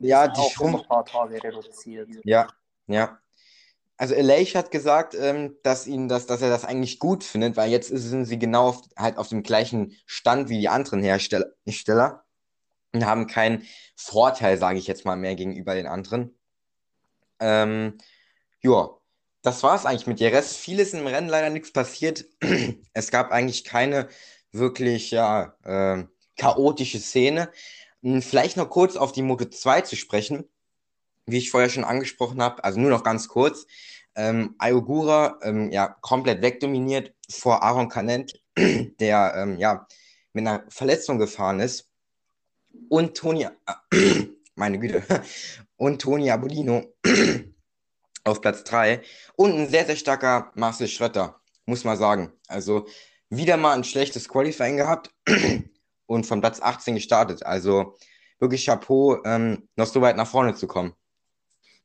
ja, 0.00 0.28
die 0.28 0.38
auch 0.38 0.60
um 0.60 0.76
ein 0.76 0.84
paar 0.84 1.04
Tage 1.04 1.42
reduziert. 1.42 2.08
Ja, 2.24 2.48
ja. 2.86 3.18
Also 3.96 4.14
Elish 4.14 4.54
hat 4.54 4.70
gesagt, 4.70 5.14
ähm, 5.14 5.56
dass 5.62 5.86
ihn 5.86 6.08
das, 6.08 6.26
dass 6.26 6.42
er 6.42 6.50
das 6.50 6.64
eigentlich 6.64 6.98
gut 6.98 7.22
findet, 7.22 7.56
weil 7.56 7.70
jetzt 7.70 7.88
sind 7.88 8.24
sie 8.24 8.38
genau 8.38 8.68
auf, 8.68 8.82
halt 8.96 9.16
auf 9.16 9.28
dem 9.28 9.42
gleichen 9.42 9.96
Stand 10.06 10.48
wie 10.48 10.58
die 10.58 10.68
anderen 10.68 11.02
Hersteller, 11.02 11.46
Hersteller 11.64 12.24
und 12.92 13.06
haben 13.06 13.26
keinen 13.26 13.64
Vorteil, 13.94 14.58
sage 14.58 14.78
ich 14.78 14.86
jetzt 14.86 15.04
mal, 15.04 15.16
mehr 15.16 15.36
gegenüber 15.36 15.74
den 15.74 15.86
anderen. 15.86 16.36
Ähm, 17.38 17.98
ja, 18.60 18.90
das 19.42 19.62
war 19.62 19.74
es 19.74 19.84
eigentlich 19.84 20.06
mit 20.06 20.20
der 20.20 20.32
Rest. 20.32 20.56
Vieles 20.56 20.94
im 20.94 21.06
Rennen 21.06 21.28
leider 21.28 21.50
nichts 21.50 21.72
passiert. 21.72 22.24
Es 22.94 23.10
gab 23.10 23.32
eigentlich 23.32 23.64
keine 23.64 24.08
wirklich 24.52 25.10
ja, 25.10 25.56
äh, 25.64 26.04
chaotische 26.36 27.00
Szene. 27.00 27.50
Hm, 28.02 28.22
vielleicht 28.22 28.56
noch 28.56 28.70
kurz 28.70 28.96
auf 28.96 29.12
die 29.12 29.22
Moto 29.22 29.44
2 29.46 29.82
zu 29.82 29.96
sprechen, 29.96 30.44
wie 31.26 31.38
ich 31.38 31.50
vorher 31.50 31.70
schon 31.70 31.84
angesprochen 31.84 32.42
habe, 32.42 32.62
also 32.64 32.80
nur 32.80 32.90
noch 32.90 33.02
ganz 33.02 33.28
kurz. 33.28 33.66
Ähm, 34.14 34.54
Ayogura 34.58 35.38
ähm, 35.42 35.72
ja 35.72 35.88
komplett 35.88 36.42
wegdominiert 36.42 37.14
vor 37.30 37.62
Aaron 37.62 37.88
Canet, 37.88 38.42
der 38.56 39.34
ähm, 39.36 39.58
ja 39.58 39.86
mit 40.34 40.46
einer 40.46 40.64
Verletzung 40.68 41.18
gefahren 41.18 41.60
ist. 41.60 41.88
Und 42.88 43.16
Toni, 43.16 43.44
äh, 43.44 44.26
meine 44.54 44.78
Güte, 44.78 45.02
und 45.76 46.02
Toni 46.02 46.30
Abolino 46.30 46.94
auf 48.24 48.40
Platz 48.40 48.64
3 48.64 49.02
und 49.36 49.52
ein 49.52 49.68
sehr, 49.68 49.84
sehr 49.86 49.96
starker 49.96 50.52
Marcel 50.54 50.88
Schrötter, 50.88 51.40
muss 51.66 51.84
man 51.84 51.96
sagen. 51.96 52.32
Also 52.48 52.86
wieder 53.30 53.56
mal 53.56 53.74
ein 53.74 53.84
schlechtes 53.84 54.28
Qualifying 54.28 54.76
gehabt 54.76 55.10
und 56.06 56.26
von 56.26 56.40
Platz 56.40 56.60
18 56.60 56.94
gestartet. 56.94 57.44
Also 57.44 57.96
wirklich 58.38 58.66
Chapeau, 58.66 59.22
ähm, 59.24 59.68
noch 59.76 59.86
so 59.86 60.00
weit 60.00 60.16
nach 60.16 60.26
vorne 60.26 60.54
zu 60.54 60.66
kommen. 60.66 60.94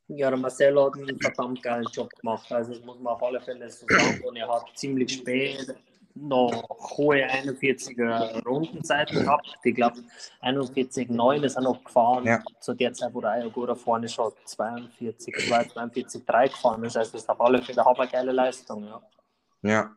Ja, 0.08 0.30
der 0.30 0.38
Marcel 0.38 0.80
hat 0.80 0.94
einen 0.94 1.20
verdammt 1.20 1.62
geilen 1.62 1.86
Job 1.92 2.10
gemacht. 2.14 2.50
Also 2.50 2.72
das 2.72 2.82
muss 2.82 2.98
man 2.98 3.14
auf 3.14 3.22
alle 3.22 3.40
Fälle 3.40 3.70
so 3.70 3.86
sagen. 3.88 4.22
Und 4.24 4.36
er 4.36 4.48
hat 4.48 4.66
ziemlich 4.74 5.12
spät 5.12 5.74
noch 6.20 6.68
hohe 6.96 7.24
41er 7.26 8.42
Rundenzeiten 8.44 9.20
gehabt. 9.20 9.46
Ich 9.62 9.74
glaube, 9.74 10.02
41,9 10.42 11.42
ist 11.44 11.56
er 11.56 11.62
noch 11.62 11.82
gefahren. 11.84 12.24
Ja. 12.24 12.42
Zu 12.60 12.74
der 12.74 12.92
Zeit, 12.92 13.14
wo 13.14 13.20
der 13.20 13.30
Ayogura 13.30 13.74
vorne 13.74 14.08
schon 14.08 14.32
42, 14.44 15.34
42, 15.48 16.24
3 16.24 16.48
gefahren 16.48 16.84
ist. 16.84 16.96
Also, 16.96 17.12
das 17.12 17.22
ist 17.22 17.28
auf 17.28 17.40
alle 17.40 17.62
Fälle 17.62 17.86
eine 17.86 18.08
geile 18.08 18.32
Leistung. 18.32 18.84
Ja. 18.84 19.02
ja. 19.62 19.96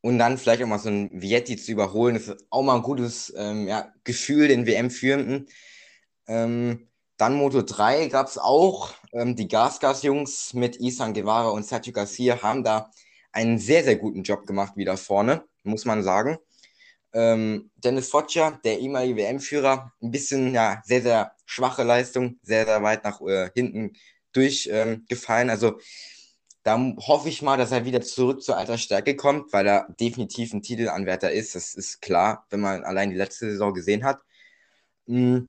und 0.00 0.18
dann 0.18 0.38
vielleicht 0.38 0.62
auch 0.62 0.66
mal 0.66 0.78
so 0.78 0.88
ein 0.88 1.10
Vietti 1.12 1.56
zu 1.56 1.72
überholen, 1.72 2.14
das 2.14 2.28
ist 2.28 2.46
auch 2.50 2.62
mal 2.62 2.76
ein 2.76 2.82
gutes 2.82 3.32
ähm, 3.36 3.66
ja, 3.66 3.92
Gefühl, 4.04 4.48
den 4.48 4.66
WM-Führenden. 4.66 5.48
Ähm, 6.26 6.88
dann 7.16 7.34
Moto 7.34 7.60
3 7.60 8.06
gab 8.06 8.28
es 8.28 8.38
auch. 8.38 8.94
Ähm, 9.12 9.36
die 9.36 9.48
Gasgas-Jungs 9.48 10.54
mit 10.54 10.76
Isan 10.76 11.12
Guevara 11.12 11.50
und 11.50 11.66
Sergio 11.66 11.92
Garcia 11.92 12.40
haben 12.42 12.64
da 12.64 12.90
einen 13.32 13.58
sehr, 13.58 13.84
sehr 13.84 13.96
guten 13.96 14.22
Job 14.22 14.46
gemacht 14.46 14.76
wieder 14.76 14.96
vorne, 14.96 15.44
muss 15.62 15.84
man 15.84 16.02
sagen. 16.02 16.38
Ähm, 17.12 17.70
Dennis 17.76 18.08
Foggia, 18.08 18.60
der 18.64 18.78
ehemalige 18.78 19.16
WM-Führer, 19.16 19.92
ein 20.00 20.10
bisschen, 20.10 20.54
ja, 20.54 20.80
sehr, 20.84 21.02
sehr 21.02 21.32
schwache 21.44 21.82
Leistung, 21.82 22.38
sehr, 22.42 22.66
sehr 22.66 22.82
weit 22.82 23.04
nach 23.04 23.20
äh, 23.22 23.50
hinten 23.54 23.94
durchgefallen. 24.32 25.48
Ähm, 25.48 25.50
also 25.50 25.78
da 26.62 26.78
hoffe 26.98 27.28
ich 27.28 27.42
mal, 27.42 27.56
dass 27.56 27.72
er 27.72 27.84
wieder 27.84 28.00
zurück 28.02 28.42
zur 28.42 28.56
alter 28.56 28.78
Stärke 28.78 29.16
kommt, 29.16 29.52
weil 29.52 29.66
er 29.66 29.88
definitiv 29.98 30.52
ein 30.52 30.62
Titelanwärter 30.62 31.32
ist. 31.32 31.54
Das 31.54 31.74
ist 31.74 32.00
klar, 32.00 32.46
wenn 32.50 32.60
man 32.60 32.84
allein 32.84 33.10
die 33.10 33.16
letzte 33.16 33.50
Saison 33.50 33.72
gesehen 33.74 34.04
hat. 34.04 34.20
Mhm. 35.06 35.48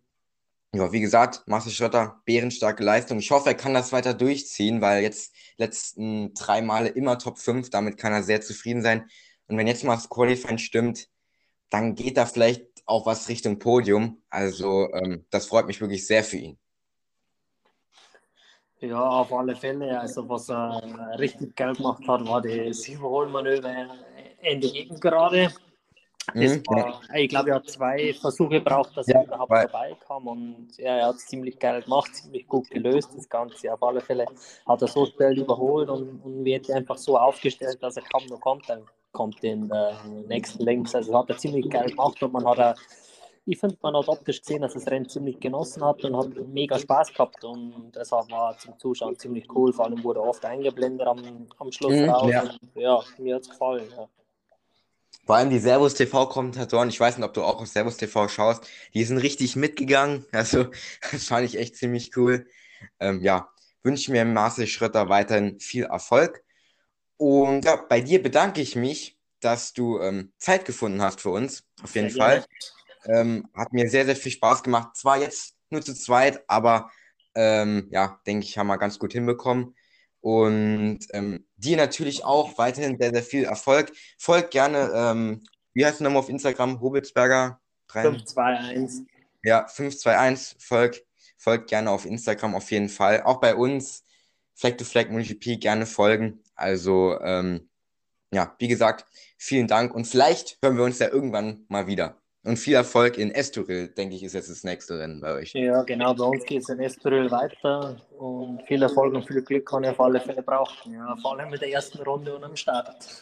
Ja, 0.74 0.90
wie 0.94 1.02
gesagt, 1.02 1.44
Marcel 1.48 1.74
Schröter, 1.74 2.22
bärenstarke 2.24 2.82
Leistung. 2.82 3.20
Ich 3.20 3.30
hoffe, 3.32 3.50
er 3.50 3.56
kann 3.56 3.74
das 3.74 3.92
weiter 3.92 4.14
durchziehen, 4.14 4.80
weil 4.80 5.04
jetzt 5.04 5.36
letzten 5.58 6.34
drei 6.34 6.62
Male 6.62 6.88
immer 6.88 7.20
Top 7.20 7.40
5, 7.40 7.70
damit 7.70 7.98
kann 7.98 8.14
er 8.14 8.24
sehr 8.24 8.40
zufrieden 8.40 8.82
sein. 8.82 9.10
Und 9.48 9.58
wenn 9.58 9.68
jetzt 9.68 9.84
mal 9.84 9.96
das 9.96 10.08
Qualifying 10.08 10.60
stimmt, 10.60 11.10
dann 11.70 11.96
geht 11.96 12.16
da 12.16 12.26
vielleicht 12.26 12.66
auch 12.86 13.06
was 13.06 13.28
Richtung 13.28 13.60
Podium. 13.60 14.22
Also 14.30 14.90
ähm, 14.94 15.26
das 15.30 15.48
freut 15.48 15.68
mich 15.68 15.82
wirklich 15.82 16.08
sehr 16.08 16.24
für 16.24 16.38
ihn. 16.38 16.58
Ja, 18.80 19.10
auf 19.10 19.34
alle 19.34 19.58
Fälle. 19.58 20.00
Also 20.00 20.28
was 20.30 20.50
er 20.50 20.82
richtig 21.20 21.54
geil 21.54 21.76
gemacht 21.76 22.08
hat, 22.08 22.26
war 22.26 22.42
das 22.42 22.88
Überholmanöver 22.88 23.90
Ende 24.42 24.72
Gegengerade. 24.72 25.52
Mhm, 26.34 26.64
war, 26.68 27.02
ich 27.16 27.30
glaube, 27.30 27.50
er 27.50 27.56
hat 27.56 27.70
zwei 27.70 28.14
Versuche 28.14 28.50
gebraucht, 28.50 28.96
dass 28.96 29.08
ja, 29.08 29.20
er 29.20 29.26
überhaupt 29.26 29.52
weil... 29.52 29.68
vorbeikam 29.68 30.28
und 30.28 30.78
ja, 30.78 30.98
er 30.98 31.08
hat 31.08 31.16
es 31.16 31.28
ziemlich 31.28 31.60
geil 31.60 31.82
gemacht, 31.82 32.16
ziemlich 32.16 32.48
gut 32.48 32.70
gelöst, 32.70 33.10
das 33.16 33.28
Ganze. 33.28 33.74
Auf 33.74 33.82
alle 33.84 34.02
Fälle 34.02 34.26
hat 34.68 34.82
er 34.82 34.88
so 34.88 35.06
schnell 35.06 35.38
überholt 35.38 35.90
und, 35.90 36.22
und 36.24 36.46
wird 36.46 36.70
einfach 36.72 36.98
so 36.98 37.18
aufgestellt, 37.18 37.82
dass 37.82 37.98
er 37.98 38.04
kaum 38.04 38.26
noch 38.28 38.40
kommt, 38.40 38.70
dann 38.70 38.84
kommt 39.12 39.44
in 39.44 39.68
der 39.68 39.98
nächsten 40.28 40.64
Links. 40.64 40.96
Also 40.96 41.18
hat 41.18 41.30
er 41.30 41.38
ziemlich 41.38 41.70
geil 41.70 41.90
gemacht 41.90 42.22
und 42.22 42.34
man 42.34 42.46
hat 42.46 42.60
er 42.60 42.76
ich 43.46 43.60
finde, 43.60 43.76
man 43.82 43.96
hat 43.96 44.08
optisch 44.08 44.42
gesehen, 44.42 44.62
dass 44.62 44.74
das 44.74 44.88
Rennen 44.88 45.10
ziemlich 45.10 45.40
genossen 45.40 45.84
hat 45.84 46.04
und 46.04 46.16
hat 46.16 46.30
mega 46.48 46.78
Spaß 46.78 47.12
gehabt 47.12 47.44
und 47.44 47.92
deshalb 47.96 48.30
war 48.32 48.56
zum 48.58 48.78
Zuschauen 48.78 49.18
ziemlich 49.18 49.48
cool. 49.54 49.74
Vor 49.74 49.86
allem 49.86 50.04
wurde 50.04 50.22
oft 50.22 50.46
eingeblendet 50.46 51.08
am, 51.08 51.48
am 51.58 51.72
Schluss 51.72 51.96
mhm, 51.96 52.10
raus. 52.10 52.32
Ja. 52.32 52.44
ja, 52.76 53.00
mir 53.18 53.36
hat 53.36 53.42
es 53.42 53.50
gefallen. 53.50 53.88
Ja. 53.98 54.08
Vor 55.26 55.36
allem 55.36 55.50
die 55.50 55.60
Servus 55.60 55.94
TV-Kommentatoren, 55.94 56.90
ich 56.90 57.00
weiß 57.00 57.18
nicht, 57.18 57.26
ob 57.26 57.34
du 57.34 57.44
auch 57.44 57.62
auf 57.62 57.68
Servus 57.68 57.98
TV 57.98 58.28
schaust, 58.28 58.68
die 58.94 59.04
sind 59.04 59.18
richtig 59.18 59.56
mitgegangen. 59.56 60.26
Also, 60.32 60.68
das 61.12 61.26
fand 61.26 61.46
ich 61.46 61.58
echt 61.58 61.76
ziemlich 61.76 62.16
cool. 62.18 62.48
Ähm, 63.00 63.22
ja, 63.22 63.50
wünsche 63.84 64.12
mir 64.12 64.26
Marcel 64.26 64.68
Schröter 64.68 65.10
weiterhin 65.10 65.60
viel 65.60 65.86
Erfolg. 65.86 66.44
Und 67.18 67.66
ja, 67.66 67.76
bei 67.76 68.02
dir 68.02 68.22
bedanke 68.22 68.62
ich 68.62 68.76
mich, 68.76 69.18
dass 69.40 69.74
du 69.74 70.00
ähm, 70.00 70.34
Zeit 70.38 70.66
gefunden 70.66 71.02
hast 71.02 71.22
für 71.22 71.30
uns. 71.30 71.64
Auf 71.84 71.94
jeden 71.96 72.10
Sehr 72.10 72.22
Fall. 72.22 72.46
Ähm, 73.06 73.48
hat 73.56 73.74
mir 73.74 73.90
sehr, 73.90 74.06
sehr 74.06 74.16
viel 74.16 74.32
Spaß 74.32 74.64
gemacht. 74.64 74.96
Zwar 74.96 75.18
jetzt 75.18 75.56
nur 75.70 75.82
zu 75.82 75.94
zweit, 75.94 76.44
aber 76.48 76.92
ähm, 77.36 77.88
ja, 77.92 78.20
denke 78.26 78.46
ich, 78.46 78.58
haben 78.58 78.68
wir 78.68 78.78
ganz 78.78 79.00
gut 79.00 79.14
hinbekommen. 79.14 79.76
Und 80.22 81.00
ähm, 81.12 81.46
dir 81.58 81.78
natürlich 81.78 82.24
auch 82.24 82.58
weiterhin 82.58 82.98
sehr, 83.00 83.12
sehr 83.12 83.24
viel 83.24 83.44
Erfolg. 83.44 83.92
Folgt 84.20 84.52
gerne, 84.52 84.92
ähm, 84.94 85.44
wie 85.74 85.86
heißt 85.86 86.00
du 86.00 86.04
nochmal 86.04 86.20
auf 86.20 86.30
Instagram? 86.30 86.80
Hobelsberger 86.80 87.60
521. 87.88 89.08
Ja, 89.44 89.68
521. 89.68 90.58
Folgt, 90.64 91.04
folgt 91.38 91.70
gerne 91.70 91.90
auf 91.90 92.06
Instagram 92.06 92.56
auf 92.56 92.70
jeden 92.72 92.90
Fall. 92.90 93.24
Auch 93.24 93.40
bei 93.40 93.56
uns, 93.56 94.04
Flag 94.54 94.78
to 94.78 94.86
Flag 94.86 95.10
MotoGP, 95.10 95.60
gerne 95.60 95.88
folgen. 95.88 96.44
Also, 96.56 97.20
ähm, 97.22 97.70
ja, 98.32 98.56
wie 98.60 98.68
gesagt, 98.68 99.06
vielen 99.38 99.68
Dank 99.68 99.94
und 99.94 100.06
vielleicht 100.06 100.60
hören 100.62 100.78
wir 100.78 100.84
uns 100.84 101.00
ja 101.00 101.10
irgendwann 101.10 101.66
mal 101.68 101.88
wieder. 101.88 102.21
Und 102.44 102.58
viel 102.58 102.74
Erfolg 102.74 103.20
in 103.20 103.30
Estoril, 103.30 103.90
denke 103.90 104.16
ich, 104.16 104.24
ist 104.24 104.34
jetzt 104.34 104.50
das 104.50 104.64
nächste 104.64 104.98
Rennen 104.98 105.22
bei 105.22 105.34
euch. 105.34 105.54
Ja, 105.54 105.84
genau, 105.84 106.16
bei 106.16 106.24
uns 106.26 106.44
geht 106.44 106.64
es 106.64 106.70
in 106.70 106.80
Estoril 106.80 107.30
weiter 107.30 108.02
und 108.18 108.64
viel 108.64 108.82
Erfolg 108.82 109.14
und 109.14 109.28
viel 109.28 109.44
Glück 109.44 109.68
kann 109.68 109.84
ich 109.84 109.92
auf 109.92 110.00
alle 110.02 110.20
Fälle 110.20 110.42
brauchen. 110.42 110.94
Ja, 110.94 111.16
vor 111.22 111.38
allem 111.38 111.52
mit 111.52 111.62
der 111.62 111.72
ersten 111.72 112.00
Runde 112.00 112.36
und 112.36 112.44
am 112.44 112.56
Start. 112.56 113.22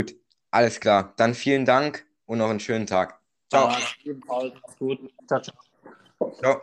gut, 0.00 0.16
alles 0.52 0.78
klar. 0.78 1.12
Dann 1.16 1.34
vielen 1.34 1.64
Dank 1.64 2.06
und 2.26 2.38
noch 2.38 2.50
einen 2.50 2.60
schönen 2.60 2.86
Tag. 2.86 3.18
Ciao. 3.48 3.70
Ja, 4.04 4.12
gut. 4.78 5.00
Ciao, 5.26 5.42
ciao. 5.42 5.56
Ciao. 6.40 6.62